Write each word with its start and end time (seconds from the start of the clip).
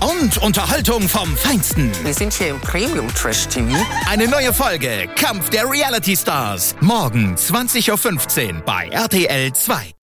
Und 0.00 0.38
Unterhaltung 0.38 1.08
vom 1.08 1.36
Feinsten. 1.36 1.90
Wir 2.04 2.14
sind 2.14 2.32
hier 2.32 2.48
im 2.48 2.60
Premium 2.60 3.12
Trash 3.14 3.46
TV. 3.48 3.76
Eine 4.10 4.28
neue 4.28 4.52
Folge 4.52 5.08
Kampf 5.16 5.50
der 5.50 5.68
Reality 5.70 6.16
Stars. 6.16 6.74
Morgen 6.80 7.34
20.15 7.36 8.54
Uhr 8.56 8.60
bei 8.62 8.88
RTL 8.88 9.52
2. 9.52 9.94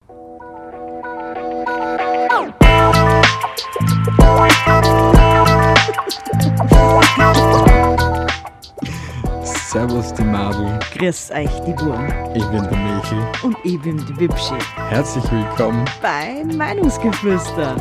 Servus 9.42 10.12
die 10.14 10.22
Madel, 10.24 10.78
Grüß 10.96 11.30
euch, 11.32 11.50
die 11.66 11.78
Wurm. 11.80 12.06
ich 12.34 12.44
bin 12.46 12.62
der 12.62 12.78
Michel. 12.78 13.26
Und 13.42 13.56
ich 13.64 13.80
bin 13.80 13.98
die 14.06 14.20
Wipschi. 14.20 14.54
Herzlich 14.88 15.24
willkommen. 15.30 15.84
Bei 16.00 16.42
Meinungsgeflüster. 16.56 17.76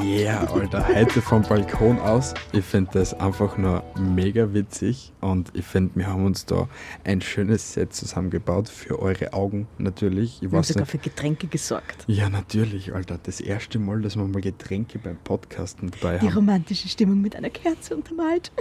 Yeah, 0.00 0.46
Alter, 0.52 0.86
heute 0.88 1.20
vom 1.20 1.42
Balkon 1.42 1.98
aus. 1.98 2.32
Ich 2.52 2.64
finde 2.64 2.92
das 2.94 3.12
einfach 3.12 3.58
nur 3.58 3.82
mega 3.98 4.52
witzig 4.54 5.11
und 5.22 5.50
ich 5.54 5.64
finde, 5.64 5.92
wir 5.94 6.08
haben 6.08 6.26
uns 6.26 6.44
da 6.44 6.68
ein 7.04 7.20
schönes 7.22 7.72
Set 7.72 7.94
zusammengebaut 7.94 8.68
für 8.68 8.98
eure 9.00 9.32
Augen 9.32 9.66
natürlich. 9.78 10.42
Ich 10.42 10.50
Wir 10.50 10.56
haben 10.58 10.62
sogar 10.64 10.82
nicht. 10.82 10.90
für 10.90 10.98
Getränke 10.98 11.46
gesorgt. 11.46 12.04
Ja, 12.08 12.28
natürlich, 12.28 12.92
Alter. 12.94 13.18
Das 13.22 13.40
erste 13.40 13.78
Mal, 13.78 14.02
dass 14.02 14.16
wir 14.16 14.24
mal 14.24 14.40
Getränke 14.42 14.98
beim 14.98 15.16
Podcasten 15.16 15.90
dabei 15.90 16.18
Die 16.18 16.26
haben. 16.26 16.34
romantische 16.34 16.88
Stimmung 16.88 17.20
mit 17.22 17.34
einer 17.36 17.50
Kerze 17.50 17.96
untermalt. 17.96 18.52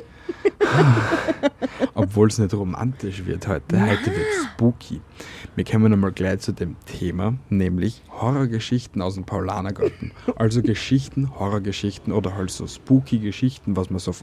Obwohl 1.93 2.27
es 2.29 2.37
nicht 2.37 2.53
romantisch 2.53 3.25
wird 3.25 3.47
heute. 3.47 3.81
Heute 3.81 4.05
wird 4.05 4.27
spooky. 4.53 5.01
Wir 5.55 5.65
kommen 5.65 5.91
einmal 5.91 6.11
gleich 6.11 6.39
zu 6.39 6.51
dem 6.53 6.75
Thema, 6.85 7.33
nämlich 7.49 8.01
Horrorgeschichten 8.09 9.01
aus 9.01 9.15
dem 9.15 9.25
Paulanergarten. 9.25 10.11
Also 10.35 10.61
Geschichten, 10.61 11.31
Horrorgeschichten 11.39 12.13
oder 12.13 12.35
halt 12.35 12.51
so 12.51 12.67
spooky 12.67 13.19
Geschichten, 13.19 13.75
was 13.75 13.89
man 13.89 13.99
so 13.99 14.13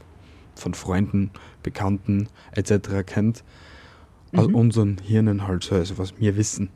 von 0.55 0.73
Freunden, 0.73 1.31
Bekannten 1.63 2.27
etc. 2.51 3.05
kennt. 3.05 3.43
Aus 4.35 4.47
unseren 4.47 4.97
Hirnen 5.03 5.47
halt 5.47 5.63
so, 5.63 5.75
also 5.75 5.97
was 5.97 6.13
wir 6.19 6.37
wissen. 6.37 6.69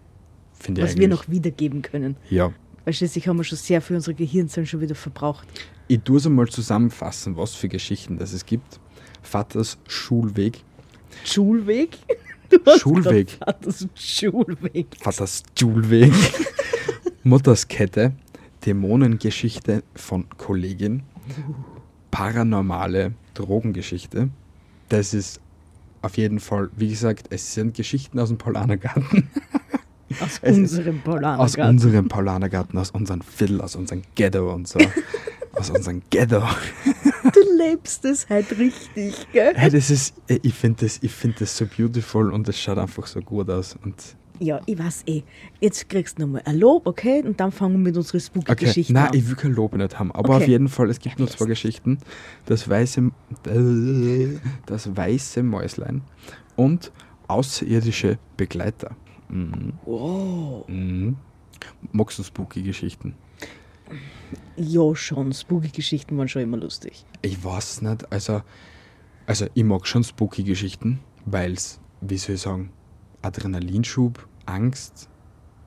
Finde 0.53 0.81
ich 0.81 0.87
Was 0.87 0.97
wir 0.97 1.07
noch 1.07 1.29
wiedergeben 1.29 1.81
können. 1.81 2.15
Ja. 2.29 2.51
Weil 2.85 2.93
schließlich 2.93 3.27
haben 3.27 3.37
wir 3.37 3.43
schon 3.43 3.57
sehr 3.57 3.81
viel 3.81 3.95
unsere 3.95 4.15
Gehirnzellen 4.15 4.65
schon 4.65 4.81
wieder 4.81 4.95
verbraucht. 4.95 5.47
Ich 5.87 6.01
tue 6.01 6.17
es 6.17 6.25
einmal 6.25 6.47
zusammenfassen, 6.47 7.37
was 7.37 7.53
für 7.53 7.69
Geschichten 7.69 8.17
das 8.17 8.33
es 8.33 8.45
gibt. 8.45 8.79
Vaters 9.21 9.77
Schulweg. 9.87 10.63
Schulweg? 11.23 11.97
Schulweg. 12.79 13.31
Vaters 13.31 13.87
Schulweg. 13.95 14.87
Vaters 14.99 15.43
Schulweg. 15.57 16.13
Mutters 17.23 17.67
Kette. 17.67 18.13
Dämonengeschichte 18.65 19.83
von 19.95 20.27
Kollegin. 20.37 21.03
Paranormale 22.11 23.13
Drogengeschichte. 23.33 24.29
Das 24.93 25.11
ist 25.15 25.39
auf 26.03 26.17
jeden 26.17 26.39
Fall, 26.39 26.69
wie 26.75 26.87
gesagt, 26.89 27.25
es 27.31 27.55
sind 27.55 27.73
Geschichten 27.73 28.19
aus 28.19 28.29
dem 28.29 28.37
Paulanergarten. 28.37 29.27
Aus 30.19 30.37
Es 30.43 30.55
unserem 30.55 30.97
Aus 30.97 31.03
Paulanergarten. 31.03 31.69
unserem 31.69 32.07
Paulanergarten, 32.07 32.77
aus 32.77 32.91
unserem 32.91 33.21
Viertel, 33.21 33.59
aus 33.61 33.75
unserem 33.75 34.03
Ghetto 34.13 34.53
und 34.53 34.67
so. 34.67 34.77
aus 35.53 35.71
unserem 35.71 36.03
Ghetto. 36.11 36.43
Du 37.23 37.39
lebst 37.57 38.05
es 38.05 38.29
halt 38.29 38.55
richtig, 38.59 39.15
gell? 39.31 39.53
Hey, 39.55 39.71
das 39.71 39.89
ist, 39.89 40.13
ich 40.27 40.53
finde 40.53 40.85
das, 40.85 40.99
ich 41.01 41.11
find 41.11 41.41
das 41.41 41.57
so 41.57 41.65
beautiful 41.65 42.31
und 42.31 42.47
es 42.47 42.59
schaut 42.59 42.77
einfach 42.77 43.07
so 43.07 43.21
gut 43.21 43.49
aus. 43.49 43.75
Und 43.83 43.95
Ja, 44.43 44.59
ich 44.65 44.77
weiß 44.77 45.03
eh. 45.07 45.23
Jetzt 45.61 45.87
kriegst 45.87 46.17
du 46.17 46.23
nochmal 46.23 46.41
ein 46.45 46.57
Lob, 46.59 46.85
okay? 46.85 47.23
Und 47.23 47.39
dann 47.39 47.51
fangen 47.53 47.75
wir 47.75 47.79
mit 47.79 47.95
unseren 47.97 48.17
okay, 48.17 48.25
Spooky-Geschichten 48.25 48.91
nein, 48.93 49.07
an. 49.07 49.13
ich 49.17 49.25
will 49.27 49.35
kein 49.35 49.53
Lob 49.53 49.73
nicht 49.73 49.97
haben. 49.97 50.11
Aber 50.11 50.33
Okay. 50.35 50.43
auf 50.43 50.47
jeden 50.49 50.67
Fall, 50.67 50.89
es 50.89 50.99
gibt 50.99 51.17
nur 51.17 51.29
zwei. 51.29 51.45
Geschichten. 51.45 51.97
Das 52.45 52.67
weiße, 52.67 53.09
das 54.65 54.95
weiße 54.95 55.43
Mäuslein 55.43 56.01
und 56.57 56.91
außerirdische 57.27 58.17
Begleiter. 58.37 58.95
Mhm. 59.29 59.73
Oh, 59.85 60.63
Mhm. 60.67 61.15
Magst 61.93 62.19
du 62.19 62.23
spooky 62.23 62.61
Geschichten? 62.63 63.15
ja, 64.57 64.93
schon. 64.95 65.31
Spooky-Geschichten 65.33 66.17
waren 66.17 66.27
schon 66.27 66.41
immer 66.41 66.57
lustig. 66.57 67.05
Ich 67.21 67.43
weiß 67.43 67.81
nicht, 67.83 68.11
also, 68.11 68.41
also 69.25 69.45
ich 69.53 69.63
mag 69.63 69.87
schon 69.87 70.03
spooky 70.03 70.43
Geschichten, 70.43 70.99
weil 71.25 71.53
es, 71.53 71.79
wie 72.01 72.17
soll 72.17 72.35
ich 72.35 72.41
sagen, 72.41 72.71
Adrenalinschub, 73.21 74.27
Angst 74.45 75.09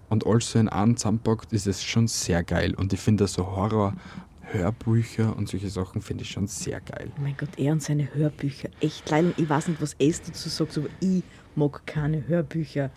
und 0.08 0.26
alles 0.26 0.50
so 0.50 0.58
in 0.58 0.68
einem 0.68 0.96
zusammenpackt, 0.96 1.52
ist 1.52 1.66
es 1.66 1.82
schon 1.82 2.06
sehr 2.08 2.42
geil. 2.42 2.74
Und 2.74 2.92
ich 2.92 3.00
finde 3.00 3.26
so 3.26 3.46
Horror-Hörbücher 3.46 5.36
und 5.36 5.48
solche 5.48 5.68
Sachen 5.68 6.00
finde 6.02 6.24
ich 6.24 6.30
schon 6.30 6.46
sehr 6.46 6.80
geil. 6.80 7.10
Oh 7.16 7.22
mein 7.22 7.36
Gott, 7.36 7.50
er 7.56 7.72
und 7.72 7.82
seine 7.82 8.14
Hörbücher. 8.14 8.68
Echt 8.80 9.10
leider. 9.10 9.32
Ich 9.36 9.48
weiß 9.48 9.68
nicht, 9.68 9.82
was 9.82 9.96
es 9.98 10.22
dazu 10.22 10.48
sagt, 10.48 10.78
aber 10.78 10.88
ich 11.00 11.22
mag 11.54 11.86
keine 11.86 12.26
Hörbücher. 12.26 12.90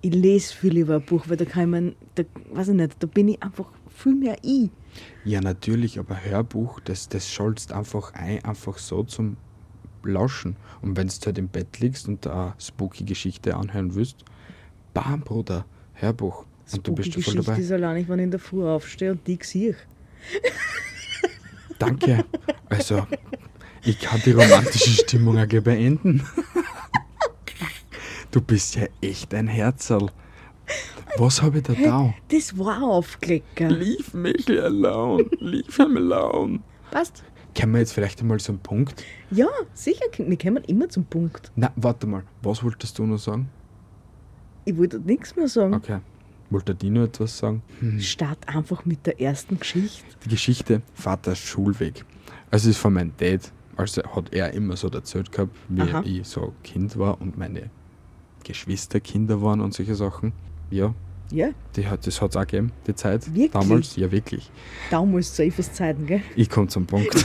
Ich 0.00 0.14
lese 0.14 0.54
viel 0.54 0.74
lieber 0.74 0.96
ein 0.96 1.04
Buch, 1.04 1.24
weil 1.28 1.36
da 1.36 1.44
kann 1.44 1.70
man, 1.70 1.96
da, 2.14 2.22
weiß 2.52 2.68
ich 2.68 2.74
nicht, 2.74 2.96
da 3.02 3.06
bin 3.06 3.28
ich 3.28 3.42
einfach 3.42 3.68
viel 3.88 4.14
mehr 4.14 4.36
ich. 4.42 4.70
Ja, 5.24 5.40
natürlich, 5.40 5.98
aber 5.98 6.24
Hörbuch, 6.24 6.80
das, 6.80 7.08
das 7.08 7.30
schaltest 7.30 7.72
einfach 7.72 8.14
ein, 8.14 8.44
einfach 8.44 8.78
so 8.78 9.02
zum 9.02 9.36
Lauschen. 10.04 10.56
Und 10.82 10.96
wenn 10.96 11.08
du 11.08 11.14
halt 11.26 11.38
im 11.38 11.48
Bett 11.48 11.80
liegst 11.80 12.08
und 12.08 12.24
da 12.24 12.46
eine 12.46 12.54
spooky 12.58 13.04
Geschichte 13.04 13.56
anhören 13.56 13.94
willst, 13.94 14.24
bam, 15.02 15.20
Bruder, 15.20 15.64
Hörbuch. 15.94 16.44
Und 16.72 16.86
du 16.86 16.94
bist 16.94 17.12
Spooky 17.12 17.22
voll 17.22 17.34
dabei. 17.42 17.58
ist 17.60 17.72
allein, 17.72 18.08
wenn 18.08 18.18
ich 18.18 18.24
in 18.24 18.30
der 18.30 18.40
Früh 18.40 18.66
aufstehe 18.66 19.12
und 19.12 19.26
die 19.26 19.38
sehe. 19.42 19.76
Danke. 21.78 22.24
Also, 22.68 23.06
ich 23.84 23.98
kann 24.00 24.20
die 24.24 24.32
romantische 24.32 24.90
Stimmung 24.90 25.38
auch 25.38 25.46
gleich 25.46 25.62
beenden. 25.62 26.26
Du 28.30 28.42
bist 28.42 28.74
ja 28.76 28.86
echt 29.00 29.32
ein 29.32 29.48
Herzerl. 29.48 30.10
Was 31.16 31.40
habe 31.40 31.58
ich 31.58 31.64
da 31.64 31.72
da? 31.72 32.14
Das 32.28 32.58
war 32.58 32.82
Aufklicker. 32.82 33.70
Leave 33.70 34.14
me 34.14 34.34
alone. 34.48 35.24
Leave 35.38 35.82
him 35.82 35.96
alone. 35.96 36.60
Passt? 36.90 37.24
Können 37.54 37.72
wir 37.72 37.80
jetzt 37.80 37.92
vielleicht 37.92 38.20
einmal 38.20 38.38
einen 38.46 38.58
Punkt? 38.58 39.02
Ja, 39.30 39.46
sicher. 39.72 40.04
Wir 40.16 40.38
kommen 40.38 40.62
immer 40.64 40.88
zum 40.90 41.06
Punkt. 41.06 41.50
Na, 41.56 41.72
warte 41.76 42.06
mal. 42.06 42.22
Was 42.42 42.62
wolltest 42.62 42.98
du 42.98 43.06
noch 43.06 43.18
sagen? 43.18 43.48
Ich 44.68 44.76
wollte 44.76 44.98
nichts 45.00 45.34
mehr 45.34 45.48
sagen. 45.48 45.72
Okay. 45.72 46.00
Wollte 46.50 46.74
die 46.74 46.90
noch 46.90 47.04
etwas 47.04 47.38
sagen? 47.38 47.62
Hm. 47.80 47.98
Start 48.00 48.46
einfach 48.46 48.84
mit 48.84 49.06
der 49.06 49.18
ersten 49.18 49.58
Geschichte. 49.58 50.04
Die 50.26 50.28
Geschichte 50.28 50.82
Vaters 50.92 51.38
Schulweg. 51.38 52.04
Also 52.50 52.68
es 52.68 52.76
ist 52.76 52.82
von 52.82 52.92
meinem 52.92 53.12
Dad. 53.16 53.50
Also 53.76 54.02
hat 54.02 54.34
er 54.34 54.52
immer 54.52 54.76
so 54.76 54.88
erzählt 54.88 55.32
gehabt, 55.32 55.56
wie 55.70 55.80
Aha. 55.80 56.02
ich 56.04 56.28
so 56.28 56.52
Kind 56.62 56.98
war 56.98 57.18
und 57.18 57.38
meine 57.38 57.70
Geschwister 58.44 59.00
Kinder 59.00 59.40
waren 59.40 59.62
und 59.62 59.72
solche 59.72 59.94
Sachen. 59.94 60.34
Ja, 60.70 60.94
Ja, 61.30 61.48
die 61.74 61.86
hat, 61.86 62.06
das 62.06 62.20
hat 62.20 62.32
es 62.32 62.36
auch 62.36 62.42
gegeben, 62.42 62.72
die 62.86 62.94
Zeit. 62.94 63.26
Wirklich? 63.28 63.50
Damals, 63.52 63.96
ja 63.96 64.12
wirklich. 64.12 64.50
damals 64.90 65.32
zu 65.32 65.44
Eifes 65.44 65.72
Zeiten, 65.72 66.04
gell? 66.04 66.20
Ich 66.36 66.50
komme 66.50 66.68
zum 66.68 66.84
Punkt. 66.84 67.24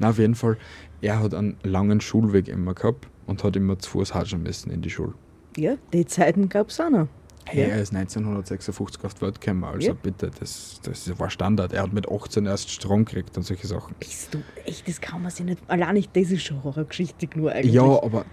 Na, 0.00 0.10
auf 0.10 0.18
jeden 0.18 0.34
Fall, 0.34 0.56
er 1.00 1.20
hat 1.20 1.34
einen 1.34 1.56
langen 1.62 2.00
Schulweg 2.00 2.48
immer 2.48 2.74
gehabt 2.74 3.06
und 3.26 3.42
hat 3.44 3.56
immer 3.56 3.78
zu 3.78 3.90
Fuß 3.90 4.14
hatschen 4.14 4.42
müssen 4.42 4.70
in 4.70 4.82
die 4.82 4.90
Schule. 4.90 5.14
Ja, 5.56 5.74
die 5.92 6.04
Zeiten 6.06 6.48
gab 6.48 6.68
es 6.70 6.80
auch 6.80 6.90
noch. 6.90 7.08
Hey, 7.46 7.60
Ja. 7.68 7.74
er 7.74 7.82
ist 7.82 7.92
1956 7.92 9.04
auf 9.04 9.14
die 9.14 9.20
Welt 9.22 9.40
gekommen, 9.40 9.64
also 9.64 9.88
Ja. 9.88 9.92
bitte, 9.92 10.30
das, 10.40 10.80
das 10.82 11.18
war 11.18 11.28
Standard. 11.28 11.72
Er 11.74 11.82
hat 11.82 11.92
mit 11.92 12.08
18 12.10 12.46
erst 12.46 12.70
Strom 12.70 13.04
gekriegt 13.04 13.36
und 13.36 13.42
solche 13.42 13.66
Sachen. 13.66 13.94
Bist 14.00 14.32
du 14.32 14.38
echt, 14.64 14.88
das 14.88 15.00
kann 15.00 15.20
man 15.22 15.30
sich 15.30 15.44
nicht. 15.44 15.58
Allein 15.68 15.94
nicht, 15.94 16.16
das 16.16 16.30
ist 16.30 16.42
schon 16.42 16.64
Horrorgeschichte 16.64 17.28
nur 17.36 17.52
eigentlich. 17.52 17.74
Ja, 17.74 17.82
aber 17.82 18.24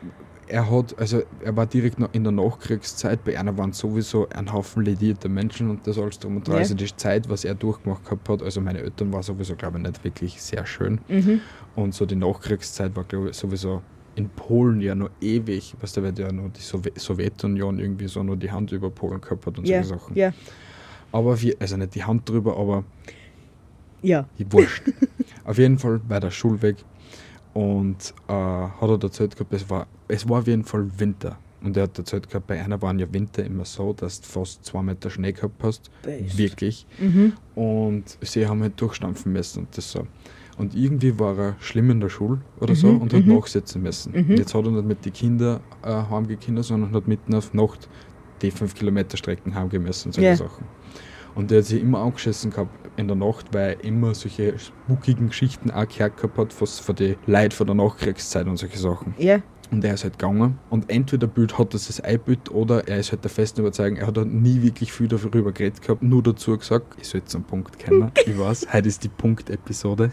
er 0.48 0.70
hat, 0.72 0.98
also 0.98 1.24
er 1.44 1.56
war 1.58 1.66
direkt 1.66 2.00
noch 2.00 2.10
in 2.14 2.24
der 2.24 2.32
Nachkriegszeit, 2.32 3.24
bei 3.26 3.38
einer 3.38 3.58
waren 3.58 3.74
sowieso 3.74 4.28
ein 4.30 4.52
Haufen 4.52 4.84
ledierte 4.84 5.28
Menschen 5.30 5.70
und 5.70 5.86
das 5.88 5.98
alles 5.98 6.18
drum 6.20 6.38
und 6.38 6.48
dran. 6.48 6.56
Ja. 6.56 6.60
Also 6.62 6.76
die 6.76 6.94
Zeit, 6.96 7.30
was 7.30 7.44
er 7.46 7.56
durchgemacht 7.56 8.06
gehabt 8.06 8.28
hat, 8.30 8.42
also 8.42 8.62
meine 8.62 8.80
Eltern 8.80 9.12
war 9.12 9.24
sowieso, 9.24 9.56
glaube 9.56 9.78
ich, 9.78 9.84
nicht 9.88 10.04
wirklich 10.06 10.42
sehr 10.42 10.66
schön. 10.66 11.02
Mhm. 11.10 11.42
Und 11.76 11.94
so 11.94 12.06
die 12.06 12.16
Nachkriegszeit 12.16 12.96
war, 12.96 13.04
glaube 13.04 13.30
ich, 13.32 13.36
sowieso 13.36 13.82
in 14.16 14.30
Polen 14.30 14.82
ja 14.82 14.94
noch 14.96 15.10
ewig, 15.22 15.74
weißt 15.80 15.98
du, 15.98 16.04
weil 16.04 16.18
ja 16.20 16.32
noch 16.32 16.50
die 16.52 16.62
Sowe- 16.62 16.92
Sowjetunion 17.00 17.80
irgendwie 17.80 18.08
so 18.08 18.22
nur 18.24 18.36
die 18.38 18.52
Hand 18.52 18.72
über 18.72 18.90
Polen 18.90 19.22
gehabt 19.22 19.46
hat 19.46 19.58
und 19.58 19.68
ja, 19.68 19.84
solche 19.84 20.00
Sachen. 20.04 20.16
ja. 20.18 20.34
Aber 21.14 21.42
wir, 21.42 21.56
also 21.60 21.76
nicht 21.78 21.96
die 21.96 22.04
Hand 22.04 22.28
drüber, 22.30 22.58
aber 22.58 22.84
Ja. 24.02 24.26
Wurscht. 24.50 24.84
auf 25.44 25.58
jeden 25.58 25.78
Fall 25.78 26.00
war 26.08 26.20
der 26.20 26.32
Schulweg 26.32 26.78
und 27.54 28.14
äh, 28.28 28.32
hat 28.34 28.82
er 28.82 29.04
erzählt 29.04 29.36
gehabt, 29.36 29.54
es 29.54 29.70
war, 29.70 29.88
es 30.08 30.28
war 30.28 30.40
auf 30.40 30.48
jeden 30.48 30.64
Fall 30.64 30.88
Winter. 31.00 31.38
Und 31.64 31.78
er 31.78 31.84
hat 31.84 31.98
erzählt 31.98 32.28
gehabt, 32.28 32.48
bei 32.48 32.60
einer 32.64 32.82
waren 32.82 32.98
ja 32.98 33.12
Winter 33.14 33.46
immer 33.46 33.66
so, 33.66 33.94
dass 33.94 34.20
du 34.22 34.28
fast 34.28 34.66
zwei 34.66 34.82
Meter 34.82 35.10
Schnee 35.12 35.32
gehabt 35.32 35.62
hast. 35.64 35.92
Best. 36.02 36.36
Wirklich. 36.38 36.88
Und 37.54 38.04
sie 38.22 38.48
haben 38.48 38.62
halt 38.62 38.80
durchstampfen 38.82 39.32
müssen 39.32 39.60
und 39.66 39.78
das 39.78 39.92
so. 39.92 40.08
Und 40.58 40.76
irgendwie 40.76 41.18
war 41.20 41.38
er 41.38 41.56
schlimm 41.60 41.90
in 41.90 42.00
der 42.00 42.10
Schule 42.10 42.42
oder 42.60 42.76
so 42.76 42.90
und 42.90 43.14
hat 43.14 43.26
nachsitzen 43.26 43.82
müssen. 43.82 44.14
Und 44.14 44.30
Jetzt 44.38 44.54
hat 44.54 44.66
er 44.66 44.72
nicht 44.72 44.86
mit 44.86 45.06
den 45.06 45.14
Kindern 45.14 45.60
äh, 45.84 46.04
heimgehen 46.10 46.62
sondern 46.62 46.94
hat 46.94 47.08
mitten 47.08 47.34
auf 47.34 47.54
Nacht 47.54 47.90
die 48.42 48.52
5 48.52 48.76
Kilometer 48.76 49.18
Strecken 49.18 49.56
heimgehen 49.56 49.84
müssen, 49.84 50.12
solche 50.12 50.30
Ja. 50.30 50.36
Sachen. 50.36 50.66
Und 51.34 51.50
der 51.50 51.60
hat 51.60 51.66
sich 51.66 51.82
immer 51.82 52.00
angeschissen 52.00 52.52
gehabt 52.52 52.72
in 52.98 53.08
der 53.08 53.16
Nacht, 53.16 53.54
weil 53.54 53.78
er 53.80 53.84
immer 53.86 54.14
solche 54.14 54.60
spookigen 54.60 55.30
Geschichten 55.30 55.72
auch 55.72 55.88
gehört 55.88 56.18
gehabt 56.18 56.38
hat, 56.38 56.62
was 56.62 56.80
für 56.80 56.94
die 56.94 57.18
Leute 57.26 57.56
von 57.56 57.68
der 57.68 57.76
Nachkriegszeit 57.76 58.48
und 58.48 58.58
solche 58.58 58.78
Sachen. 58.78 59.14
Ja. 59.18 59.40
Und 59.72 59.84
er 59.86 59.94
ist 59.94 60.04
halt 60.04 60.20
gegangen. 60.20 60.60
Und 60.70 60.90
entweder 60.90 61.28
Bild 61.28 61.58
hat 61.58 61.74
das 61.74 61.88
das 61.88 62.02
einbild 62.02 62.52
oder 62.52 62.88
er 62.88 63.00
ist 63.00 63.12
halt 63.12 63.24
der 63.24 63.32
festen 63.32 63.62
Überzeugung, 63.62 63.98
er 63.98 64.08
hat 64.08 64.18
halt 64.18 64.32
nie 64.32 64.62
wirklich 64.62 64.92
viel 64.92 65.08
darüber 65.08 65.52
geredet 65.52 65.82
gehabt, 65.82 66.04
nur 66.04 66.22
dazu 66.22 66.58
gesagt, 66.58 66.98
ich 67.00 67.08
soll 67.08 67.24
zum 67.24 67.44
Punkt 67.44 67.84
kommen. 67.84 68.12
ich 68.26 68.38
weiß, 68.38 68.68
heute 68.74 68.88
ist 68.88 69.04
die 69.04 69.10
Punkt-Episode. 69.10 70.12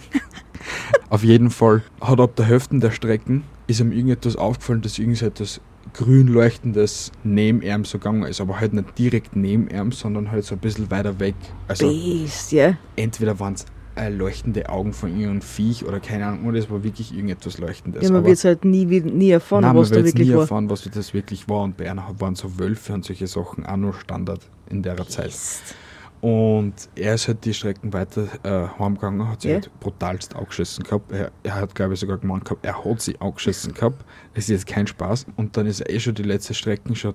Auf 1.11 1.25
jeden 1.25 1.51
Fall 1.51 1.83
hat 2.01 2.21
ab 2.21 2.37
der 2.37 2.47
Hälfte 2.47 2.79
der 2.79 2.91
Strecken 2.91 3.43
ist 3.67 3.81
ihm 3.81 3.93
irgendetwas 3.93 4.37
aufgefallen, 4.37 4.81
dass 4.81 4.99
irgendetwas 4.99 5.61
grün 5.93 6.29
leuchtendes 6.29 7.13
neben 7.25 7.63
ihm 7.63 7.85
so 7.85 7.99
gegangen 7.99 8.25
ist, 8.25 8.41
aber 8.41 8.61
halt 8.61 8.73
nicht 8.73 8.99
direkt 8.99 9.37
neben 9.37 9.69
ihm, 9.69 9.93
sondern 9.93 10.31
halt 10.31 10.45
so 10.45 10.55
ein 10.55 10.59
bisschen 10.59 10.91
weiter 10.91 11.19
weg. 11.19 11.35
Also 11.67 11.89
Best, 11.89 12.53
ja. 12.53 12.77
entweder 12.97 13.39
waren 13.41 13.55
es 13.55 13.67
äh, 13.99 14.09
leuchtende 14.11 14.69
Augen 14.69 14.93
von 14.93 15.11
irgendeinem 15.11 15.43
Viech 15.43 15.85
oder 15.85 16.01
keine 16.01 16.27
Ahnung, 16.27 16.47
oder 16.47 16.59
es 16.59 16.71
war 16.71 16.83
wirklich 16.85 17.13
irgendetwas 17.13 17.59
Leuchtendes. 17.59 18.03
Ja, 18.05 18.11
man 18.13 18.25
wird 18.25 18.43
halt 18.45 18.65
nie, 18.65 18.85
nie 18.85 19.31
erfahren, 19.31 19.63
Nein, 19.63 19.77
was 19.77 19.91
man 19.91 19.99
da 20.01 20.05
wird 20.05 20.15
wirklich 20.15 20.29
nie 20.29 20.35
war. 20.35 20.43
erfahren, 20.43 20.71
was 20.71 20.83
das 20.93 21.13
wirklich 21.15 21.49
war. 21.49 21.63
Und 21.63 21.77
bei 21.77 21.91
einer 21.91 22.09
waren 22.19 22.35
so 22.35 22.59
Wölfe 22.59 22.93
und 22.95 23.05
solche 23.05 23.27
Sachen 23.27 23.67
auch 23.67 23.77
noch 23.77 23.95
Standard 24.01 24.41
in 24.71 24.83
der 24.83 24.97
Zeit. 25.09 25.27
Best. 25.27 25.75
Und 26.21 26.75
er 26.97 27.15
ist 27.15 27.29
halt 27.29 27.45
die 27.45 27.55
Strecken 27.55 27.93
weiter 27.93 28.27
äh, 28.43 28.67
heimgegangen, 28.81 29.29
hat 29.29 29.43
sich 29.43 29.51
Ja. 29.51 29.57
halt 29.59 29.71
brutalst 29.79 30.35
angeschissen 30.35 30.83
gehabt. 30.83 31.13
Er, 31.13 31.31
er 31.45 31.55
hat, 31.55 31.75
glaube 31.77 31.95
ich, 31.95 32.01
sogar 32.01 32.19
gemeint 32.19 32.45
gehabt, 32.45 32.65
er 32.67 32.85
hat 32.85 33.01
sie 33.01 33.21
angeschissen 33.21 33.73
gehabt. 33.73 34.05
Es 34.35 34.45
ist 34.45 34.51
jetzt 34.51 34.67
kein 34.67 34.87
Spaß. 34.89 35.27
Und 35.37 35.57
dann 35.57 35.67
ist 35.67 35.81
er 35.81 35.91
eh 35.91 36.01
schon 36.01 36.15
die 36.17 36.25
letzte 36.25 36.55
Strecken 36.55 36.97
schon 36.97 37.15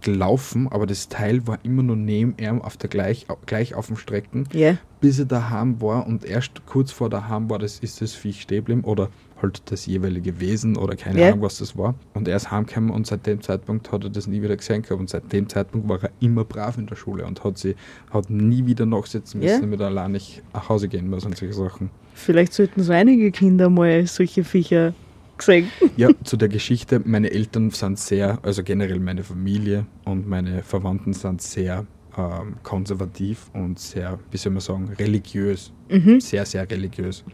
gelaufen, 0.00 0.68
aber 0.70 0.86
das 0.86 1.08
Teil 1.08 1.46
war 1.46 1.58
immer 1.62 1.82
nur 1.82 1.96
neben 1.96 2.34
ihm 2.38 2.62
auf 2.62 2.76
der 2.76 2.88
gleich, 2.90 3.26
gleich 3.46 3.74
auf 3.74 3.86
dem 3.88 3.96
Strecken 3.96 4.44
Ja. 4.52 4.76
bis 5.00 5.18
er 5.18 5.24
daheim 5.26 5.80
war 5.80 6.06
und 6.06 6.24
erst 6.24 6.66
kurz 6.66 6.92
vor 6.92 7.10
daheim 7.10 7.48
war, 7.50 7.58
das 7.58 7.78
ist 7.80 8.00
das 8.00 8.14
Viech 8.14 8.42
stehen 8.42 8.82
oder 8.84 9.08
halt 9.42 9.62
das 9.70 9.86
jeweilige 9.86 10.38
Wesen 10.38 10.76
oder 10.76 10.96
keine 10.96 11.20
Ja. 11.20 11.28
Ahnung, 11.28 11.40
was 11.42 11.58
das 11.58 11.76
war. 11.76 11.94
Und 12.12 12.28
er 12.28 12.36
ist 12.36 12.50
heimgekommen 12.50 12.90
und 12.90 13.06
seit 13.06 13.26
dem 13.26 13.40
Zeitpunkt 13.40 13.90
hat 13.90 14.04
er 14.04 14.10
das 14.10 14.26
nie 14.26 14.42
wieder 14.42 14.54
gesehen 14.56 14.82
gehabt 14.82 15.00
und 15.00 15.08
seit 15.08 15.32
dem 15.32 15.48
Zeitpunkt 15.48 15.88
war 15.88 16.02
er 16.02 16.10
immer 16.20 16.44
brav 16.44 16.76
in 16.76 16.86
der 16.86 16.96
Schule 16.96 17.24
und 17.24 17.42
hat 17.42 17.56
sie 17.56 17.74
hat 18.10 18.28
nie 18.28 18.66
wieder 18.66 18.84
nachsitzen 18.84 19.40
müssen, 19.40 19.62
damit 19.62 19.80
er 19.80 19.86
allein 19.86 20.12
nicht 20.12 20.42
nach 20.52 20.68
Hause 20.68 20.88
gehen 20.88 21.08
muss 21.08 21.24
und 21.24 21.36
solche 21.38 21.54
Sachen. 21.54 21.88
Vielleicht 22.12 22.52
sollten 22.52 22.82
so 22.82 22.92
einige 22.92 23.30
Kinder 23.30 23.70
mal 23.70 24.06
solche 24.06 24.44
Viecher 24.44 24.92
gesehen. 25.40 25.70
Ja, 25.96 26.10
zu 26.24 26.36
der 26.36 26.48
Geschichte, 26.48 27.00
meine 27.04 27.30
Eltern 27.30 27.70
sind 27.70 27.98
sehr, 27.98 28.38
also 28.42 28.62
generell 28.62 29.00
meine 29.00 29.24
Familie 29.24 29.86
und 30.04 30.28
meine 30.28 30.62
Verwandten 30.62 31.12
sind 31.12 31.42
sehr 31.42 31.86
ähm, 32.16 32.56
konservativ 32.62 33.50
und 33.52 33.78
sehr, 33.78 34.18
wie 34.30 34.36
soll 34.36 34.52
man 34.52 34.60
sagen, 34.60 34.88
religiös. 34.98 35.72
Sehr, 36.20 36.46
sehr 36.46 36.70
religiös. 36.70 37.24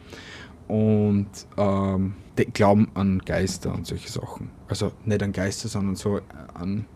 Und 0.68 1.28
ähm, 1.56 2.14
die 2.38 2.46
glauben 2.46 2.88
an 2.94 3.20
Geister 3.20 3.72
und 3.72 3.86
solche 3.86 4.10
Sachen. 4.10 4.50
Also 4.68 4.92
nicht 5.04 5.22
an 5.22 5.32
Geister, 5.32 5.68
sondern 5.68 5.96
so 5.96 6.20
an, 6.54 6.86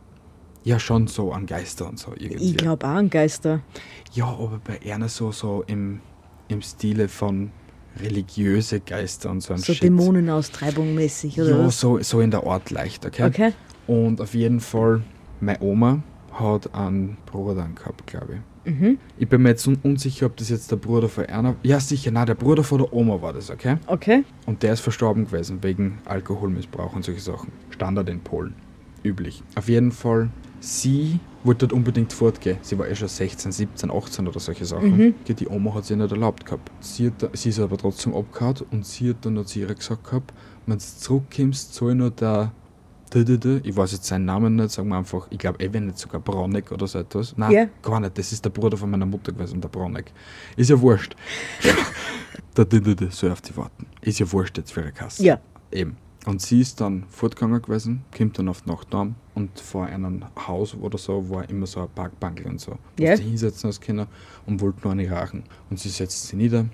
ja 0.64 0.78
schon 0.78 1.06
so 1.06 1.32
an 1.32 1.46
Geister 1.46 1.88
und 1.88 1.98
so 1.98 2.12
irgendwie. 2.16 2.50
Ich 2.50 2.56
glaube 2.56 2.86
auch 2.86 2.90
an 2.90 3.10
Geister. 3.10 3.60
Ja, 4.12 4.26
aber 4.26 4.60
bei 4.62 4.80
einer 4.92 5.08
so, 5.08 5.32
so 5.32 5.64
im, 5.66 6.00
im 6.48 6.62
Stile 6.62 7.08
von 7.08 7.52
religiöse 8.00 8.80
Geister 8.80 9.30
und 9.30 9.40
so 9.42 9.52
ein 9.54 9.58
So 9.58 9.72
Shit. 9.72 9.82
Dämonenaustreibung 9.84 10.94
mäßig, 10.94 11.40
oder 11.40 11.50
Ja, 11.50 11.66
was? 11.66 11.80
so, 11.80 11.98
so 12.02 12.20
in 12.20 12.30
der 12.30 12.46
Art 12.46 12.70
leicht, 12.70 13.04
okay? 13.06 13.24
Okay. 13.24 13.52
Und 13.86 14.20
auf 14.20 14.34
jeden 14.34 14.60
Fall, 14.60 15.02
meine 15.40 15.60
Oma 15.60 16.02
hat 16.32 16.72
einen 16.74 17.16
Bruder 17.26 17.68
gehabt, 17.74 18.06
glaube 18.06 18.34
ich. 18.34 18.72
Mhm. 18.72 18.98
Ich 19.18 19.28
bin 19.28 19.42
mir 19.42 19.50
jetzt 19.50 19.66
un 19.66 19.78
unsicher, 19.82 20.26
ob 20.26 20.36
das 20.36 20.50
jetzt 20.50 20.70
der 20.70 20.76
Bruder 20.76 21.08
von 21.08 21.24
einer. 21.26 21.56
Ja, 21.62 21.80
sicher, 21.80 22.10
nein, 22.10 22.26
der 22.26 22.34
Bruder 22.34 22.62
von 22.62 22.78
der 22.78 22.92
Oma 22.92 23.20
war 23.22 23.32
das, 23.32 23.50
okay? 23.50 23.76
Okay. 23.86 24.22
Und 24.46 24.62
der 24.62 24.74
ist 24.74 24.80
verstorben 24.80 25.24
gewesen 25.26 25.58
wegen 25.62 25.98
Alkoholmissbrauch 26.04 26.94
und 26.94 27.04
solche 27.04 27.20
Sachen. 27.20 27.50
Standard 27.70 28.08
in 28.08 28.20
Polen. 28.20 28.54
Üblich. 29.02 29.42
Auf 29.56 29.68
jeden 29.68 29.92
Fall, 29.92 30.28
sie 30.60 31.18
wollte 31.42 31.66
dort 31.66 31.72
unbedingt 31.72 32.12
fortgehen. 32.12 32.58
Sie 32.62 32.78
war 32.78 32.86
eh 32.88 32.94
schon 32.94 33.08
16, 33.08 33.50
17, 33.52 33.90
18 33.90 34.28
oder 34.28 34.40
solche 34.40 34.64
Sachen. 34.64 35.14
Okay, 35.24 35.34
Die 35.34 35.48
Oma 35.48 35.74
hat 35.74 35.86
sie 35.86 35.96
nicht 35.96 36.12
erlaubt 36.12 36.44
gehabt. 36.44 36.70
Sie, 36.80 37.06
hat, 37.06 37.30
sie 37.36 37.48
ist 37.48 37.58
aber 37.58 37.76
trotzdem 37.78 38.14
abgehauen 38.14 38.56
und 38.70 38.86
sie 38.86 39.10
hat 39.10 39.24
dann 39.24 39.34
noch 39.34 39.46
zu 39.46 39.58
ihr 39.58 39.74
gesagt 39.74 40.04
gehabt, 40.04 40.32
wenn 40.66 40.78
du 40.78 40.84
zurückkommst, 40.84 41.74
soll 41.74 41.94
nur 41.94 42.10
der 42.10 42.52
ich 43.12 43.76
weiß 43.76 43.90
jetzt 43.90 44.04
seinen 44.04 44.24
Namen 44.24 44.54
nicht, 44.54 44.70
sagen 44.70 44.88
wir 44.88 44.96
einfach, 44.96 45.26
ich 45.30 45.38
glaube, 45.38 45.58
eh, 45.58 45.72
wenn 45.72 45.86
nicht 45.86 45.98
sogar 45.98 46.20
Bronek 46.20 46.70
oder 46.70 46.86
so 46.86 47.00
etwas. 47.00 47.36
Nein, 47.36 47.50
Ja. 47.50 47.66
gar 47.82 47.98
nicht, 47.98 48.16
das 48.16 48.30
ist 48.30 48.44
der 48.44 48.50
Bruder 48.50 48.76
von 48.76 48.88
meiner 48.88 49.04
Mutter 49.06 49.32
gewesen, 49.32 49.60
der 49.60 49.68
Bronek. 49.68 50.12
Ist 50.56 50.70
ja 50.70 50.80
wurscht. 50.80 51.16
der 52.56 53.10
soll 53.10 53.32
auf 53.32 53.40
die 53.40 53.56
warten. 53.56 53.86
Ist 54.00 54.20
ja 54.20 54.30
wurscht 54.30 54.58
jetzt 54.58 54.72
für 54.72 54.82
ihre 54.82 54.92
Kasse. 54.92 55.24
Ja. 55.24 55.40
Eben. 55.72 55.96
Und 56.26 56.42
sie 56.42 56.60
ist 56.60 56.80
dann 56.80 57.04
fortgegangen 57.08 57.62
gewesen, 57.62 58.04
kommt 58.16 58.38
dann 58.38 58.48
auf 58.48 58.62
die 58.62 58.70
Nacht 58.70 58.92
heim 58.92 59.14
und 59.34 59.58
vor 59.58 59.86
einem 59.86 60.24
Haus 60.46 60.74
oder 60.74 60.98
so 60.98 61.30
war 61.30 61.48
immer 61.48 61.66
so 61.66 61.80
ein 61.80 61.88
Parkbank 61.94 62.42
und 62.44 62.60
so. 62.60 62.76
Ja. 62.98 63.16
Sie 63.16 63.22
hinsetzen 63.22 63.68
als 63.68 63.80
Kinder 63.80 64.06
und 64.46 64.60
wollte 64.60 64.82
nur 64.82 64.92
eine 64.92 65.10
rauchen. 65.10 65.44
Und 65.70 65.80
sie 65.80 65.88
setzt 65.88 66.28
sie 66.28 66.36
nieder, 66.36 66.66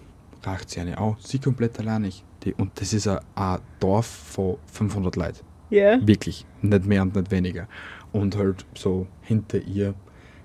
raucht 0.44 0.70
sie 0.70 0.81
eine 0.81 1.00
auch, 1.00 1.16
sie 1.20 1.38
komplett 1.38 1.78
alleinig. 1.78 2.25
Die, 2.43 2.54
und 2.54 2.72
das 2.81 2.93
ist 2.93 3.06
ein, 3.06 3.20
ein 3.37 3.60
Dorf 3.78 4.06
von 4.06 4.56
500 4.66 5.14
Leuten. 5.14 5.44
Ja. 5.70 6.04
Wirklich. 6.06 6.44
Nicht 6.62 6.87
mehr 6.87 7.02
und 7.02 7.14
nicht 7.14 7.31
weniger. 7.31 7.69
Und 8.12 8.37
halt 8.37 8.66
so 8.75 9.06
hinter 9.22 9.60
ihr 9.62 9.94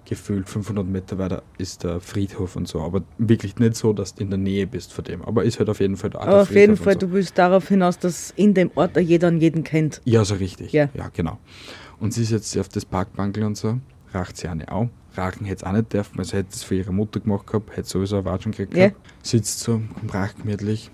gefühlt 0.06 0.50
500 0.50 0.86
Meter 0.86 1.18
weiter 1.18 1.44
ist 1.58 1.84
der 1.84 2.00
Friedhof 2.02 2.56
und 2.56 2.68
so. 2.68 2.82
Aber 2.82 3.02
wirklich 3.18 3.58
nicht 3.58 3.76
so, 3.76 3.94
dass 3.94 4.16
du 4.16 4.24
in 4.24 4.30
der 4.30 4.40
Nähe 4.40 4.68
bist 4.68 4.94
von 4.94 5.04
dem. 5.04 5.22
Aber 5.24 5.44
ist 5.44 5.60
halt 5.60 5.70
auf 5.70 5.80
jeden 5.80 5.98
Fall 5.98 6.10
der 6.10 6.22
Aber 6.22 6.42
auf 6.42 6.52
jeden 6.54 6.72
und 6.72 6.78
Fall, 6.78 6.94
so. 6.94 7.00
du 7.00 7.12
willst 7.12 7.38
darauf 7.38 7.68
hinaus, 7.68 7.98
dass 8.00 8.32
in 8.36 8.54
dem 8.54 8.72
Ort 8.76 8.98
jeder 8.98 9.28
an 9.30 9.40
jeden 9.40 9.64
kennt. 9.64 10.02
Ja, 10.06 10.26
so 10.26 10.36
richtig. 10.36 10.72
Ja. 10.74 10.90
ja, 10.94 11.10
genau. 11.14 11.38
Und 12.00 12.14
sie 12.14 12.24
setzt 12.24 12.52
sich 12.52 12.60
auf 12.60 12.70
das 12.70 12.84
Parkbankel 12.86 13.44
und 13.44 13.56
so, 13.58 13.78
raucht 14.14 14.38
sie 14.38 14.48
eine 14.48 14.72
auch. 14.72 14.90
Rauchen 15.18 15.46
hätte 15.46 15.64
es 15.66 15.70
auch 15.70 15.74
nicht 15.74 15.92
dürfen, 15.94 16.18
weil 16.18 16.26
sie 16.26 16.38
hätte 16.38 16.50
es 16.54 16.64
für 16.64 16.76
ihre 16.76 16.94
Mutter 16.94 17.20
gemacht 17.20 17.46
gehabt, 17.46 17.76
hätte 17.76 17.88
sowieso 17.88 18.16
eine 18.18 18.26
Watschen 18.26 18.54
gekriegt 18.54 18.74
Ja. 18.76 18.88
gehabt. 18.90 19.02
Sitzt 19.24 19.60
so, 19.60 19.82
raucht 20.14 20.38
gemütlich 20.42 20.90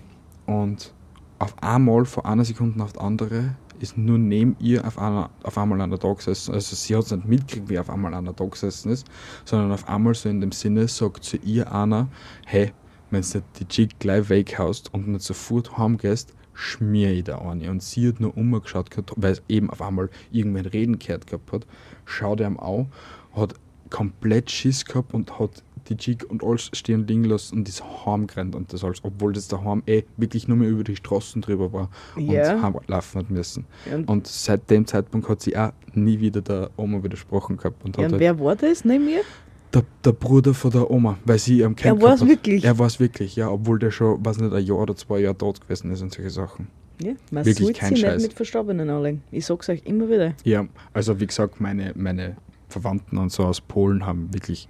und 0.46 0.92
auf 1.38 1.54
einmal, 1.62 2.04
von 2.04 2.24
einer 2.24 2.44
Sekunde 2.44 2.82
auf 2.82 2.94
die 2.94 2.98
andere, 2.98 3.54
ist 3.80 3.96
nur 3.96 4.18
neben 4.18 4.56
ihr 4.60 4.86
auf, 4.86 4.98
einer, 4.98 5.30
auf 5.42 5.58
einmal 5.58 5.80
einer 5.80 5.98
da 5.98 6.12
gesessen. 6.12 6.54
Also 6.54 6.76
sie 6.76 6.96
hat 6.96 7.04
es 7.04 7.10
nicht 7.12 7.26
mitgekriegt, 7.26 7.68
wie 7.68 7.78
auf 7.78 7.90
einmal 7.90 8.14
einer 8.14 8.32
da 8.32 8.44
gesessen 8.44 8.90
ist, 8.90 9.06
sondern 9.44 9.72
auf 9.72 9.88
einmal 9.88 10.14
so 10.14 10.28
in 10.28 10.40
dem 10.40 10.52
Sinne 10.52 10.88
sagt 10.88 11.24
zu 11.24 11.36
ihr 11.38 11.72
einer, 11.72 12.08
hey, 12.46 12.72
wenn 13.10 13.22
du 13.22 13.42
die 13.58 13.68
Chick 13.68 13.98
gleich 13.98 14.28
weghaust 14.28 14.92
und 14.92 15.08
nicht 15.08 15.22
sofort 15.22 15.78
heimgehst, 15.78 16.34
schmier 16.52 17.12
ich 17.12 17.24
da 17.24 17.38
eine. 17.38 17.70
Und 17.70 17.82
sie 17.82 18.08
hat 18.08 18.20
nur 18.20 18.36
umgeschaut, 18.36 18.90
weil 19.16 19.32
es 19.32 19.42
eben 19.48 19.70
auf 19.70 19.80
einmal 19.80 20.10
irgendwen 20.30 20.66
reden 20.66 20.98
gehört 20.98 21.26
gehabt 21.26 21.52
hat, 21.52 21.66
schaut 22.04 22.40
ihm 22.40 22.58
an, 22.58 22.92
hat 23.34 23.54
komplett 23.90 24.50
Schiss 24.50 24.84
gehabt 24.84 25.14
und 25.14 25.38
hat 25.38 25.62
die 25.88 25.96
Chick 25.96 26.24
und 26.28 26.42
alles 26.44 26.70
stehen 26.72 27.06
liegen 27.06 27.24
lassen 27.24 27.58
und 27.58 27.68
ist 27.68 27.82
heimgerannt 28.06 28.54
und 28.54 28.72
das 28.72 28.84
alles, 28.84 29.00
obwohl 29.02 29.32
das 29.32 29.48
daheim 29.48 29.82
eh 29.86 30.02
wirklich 30.16 30.48
nur 30.48 30.56
mehr 30.56 30.68
über 30.68 30.84
die 30.84 30.96
Straßen 30.96 31.42
drüber 31.42 31.72
war 31.72 31.90
und 32.16 32.30
Ja. 32.30 32.60
heimlaufen 32.62 33.20
hat 33.20 33.30
müssen. 33.30 33.66
Ja, 33.90 33.98
und- 34.06 34.26
seit 34.26 34.68
dem 34.70 34.86
Zeitpunkt 34.86 35.28
hat 35.28 35.40
sie 35.42 35.56
auch 35.56 35.72
nie 35.94 36.20
wieder 36.20 36.40
der 36.40 36.70
Oma 36.76 37.02
widersprochen 37.02 37.56
gehabt 37.56 37.84
und 37.84 37.96
Ja, 37.96 38.04
und 38.06 38.12
halt 38.12 38.20
wer 38.20 38.38
war 38.40 38.56
das 38.56 38.84
neben 38.84 39.04
mir? 39.06 39.20
der, 39.74 39.84
der 40.04 40.12
Bruder 40.12 40.54
von 40.54 40.70
der 40.70 40.90
Oma, 40.90 41.18
weil 41.24 41.38
sie 41.38 41.62
am 41.64 41.76
Camp 41.76 42.00
Er 42.00 42.04
gehabt 42.06 42.20
hat. 42.22 42.28
wirklich? 42.28 42.64
Er 42.64 42.78
war 42.78 42.86
es 42.86 42.98
wirklich, 43.00 43.36
ja, 43.36 43.50
obwohl 43.50 43.78
der 43.78 43.90
schon, 43.90 44.24
weiß 44.24 44.38
nicht, 44.38 44.52
ein 44.54 44.64
Jahr 44.64 44.78
oder 44.78 44.96
zwei 44.96 45.18
Jahre 45.20 45.36
tot 45.36 45.60
gewesen 45.60 45.90
ist 45.92 46.00
und 46.02 46.12
solche 46.12 46.30
Sachen. 46.30 46.68
Ja, 47.00 47.12
man 47.30 47.44
Wirklich 47.44 47.74
kein 47.74 47.96
Scheiß. 47.96 48.16
nicht 48.16 48.28
mit 48.30 48.32
Verstorbenen 48.32 48.90
anlegen. 48.90 49.22
Ich 49.30 49.46
sag's 49.46 49.68
euch 49.68 49.82
immer 49.84 50.08
wieder. 50.08 50.34
Ja, 50.42 50.66
also 50.92 51.20
wie 51.20 51.26
gesagt, 51.26 51.60
meine, 51.60 51.92
meine 51.94 52.36
Verwandten 52.68 53.18
und 53.18 53.30
so 53.30 53.44
aus 53.44 53.60
Polen 53.60 54.04
haben 54.04 54.32
wirklich 54.34 54.68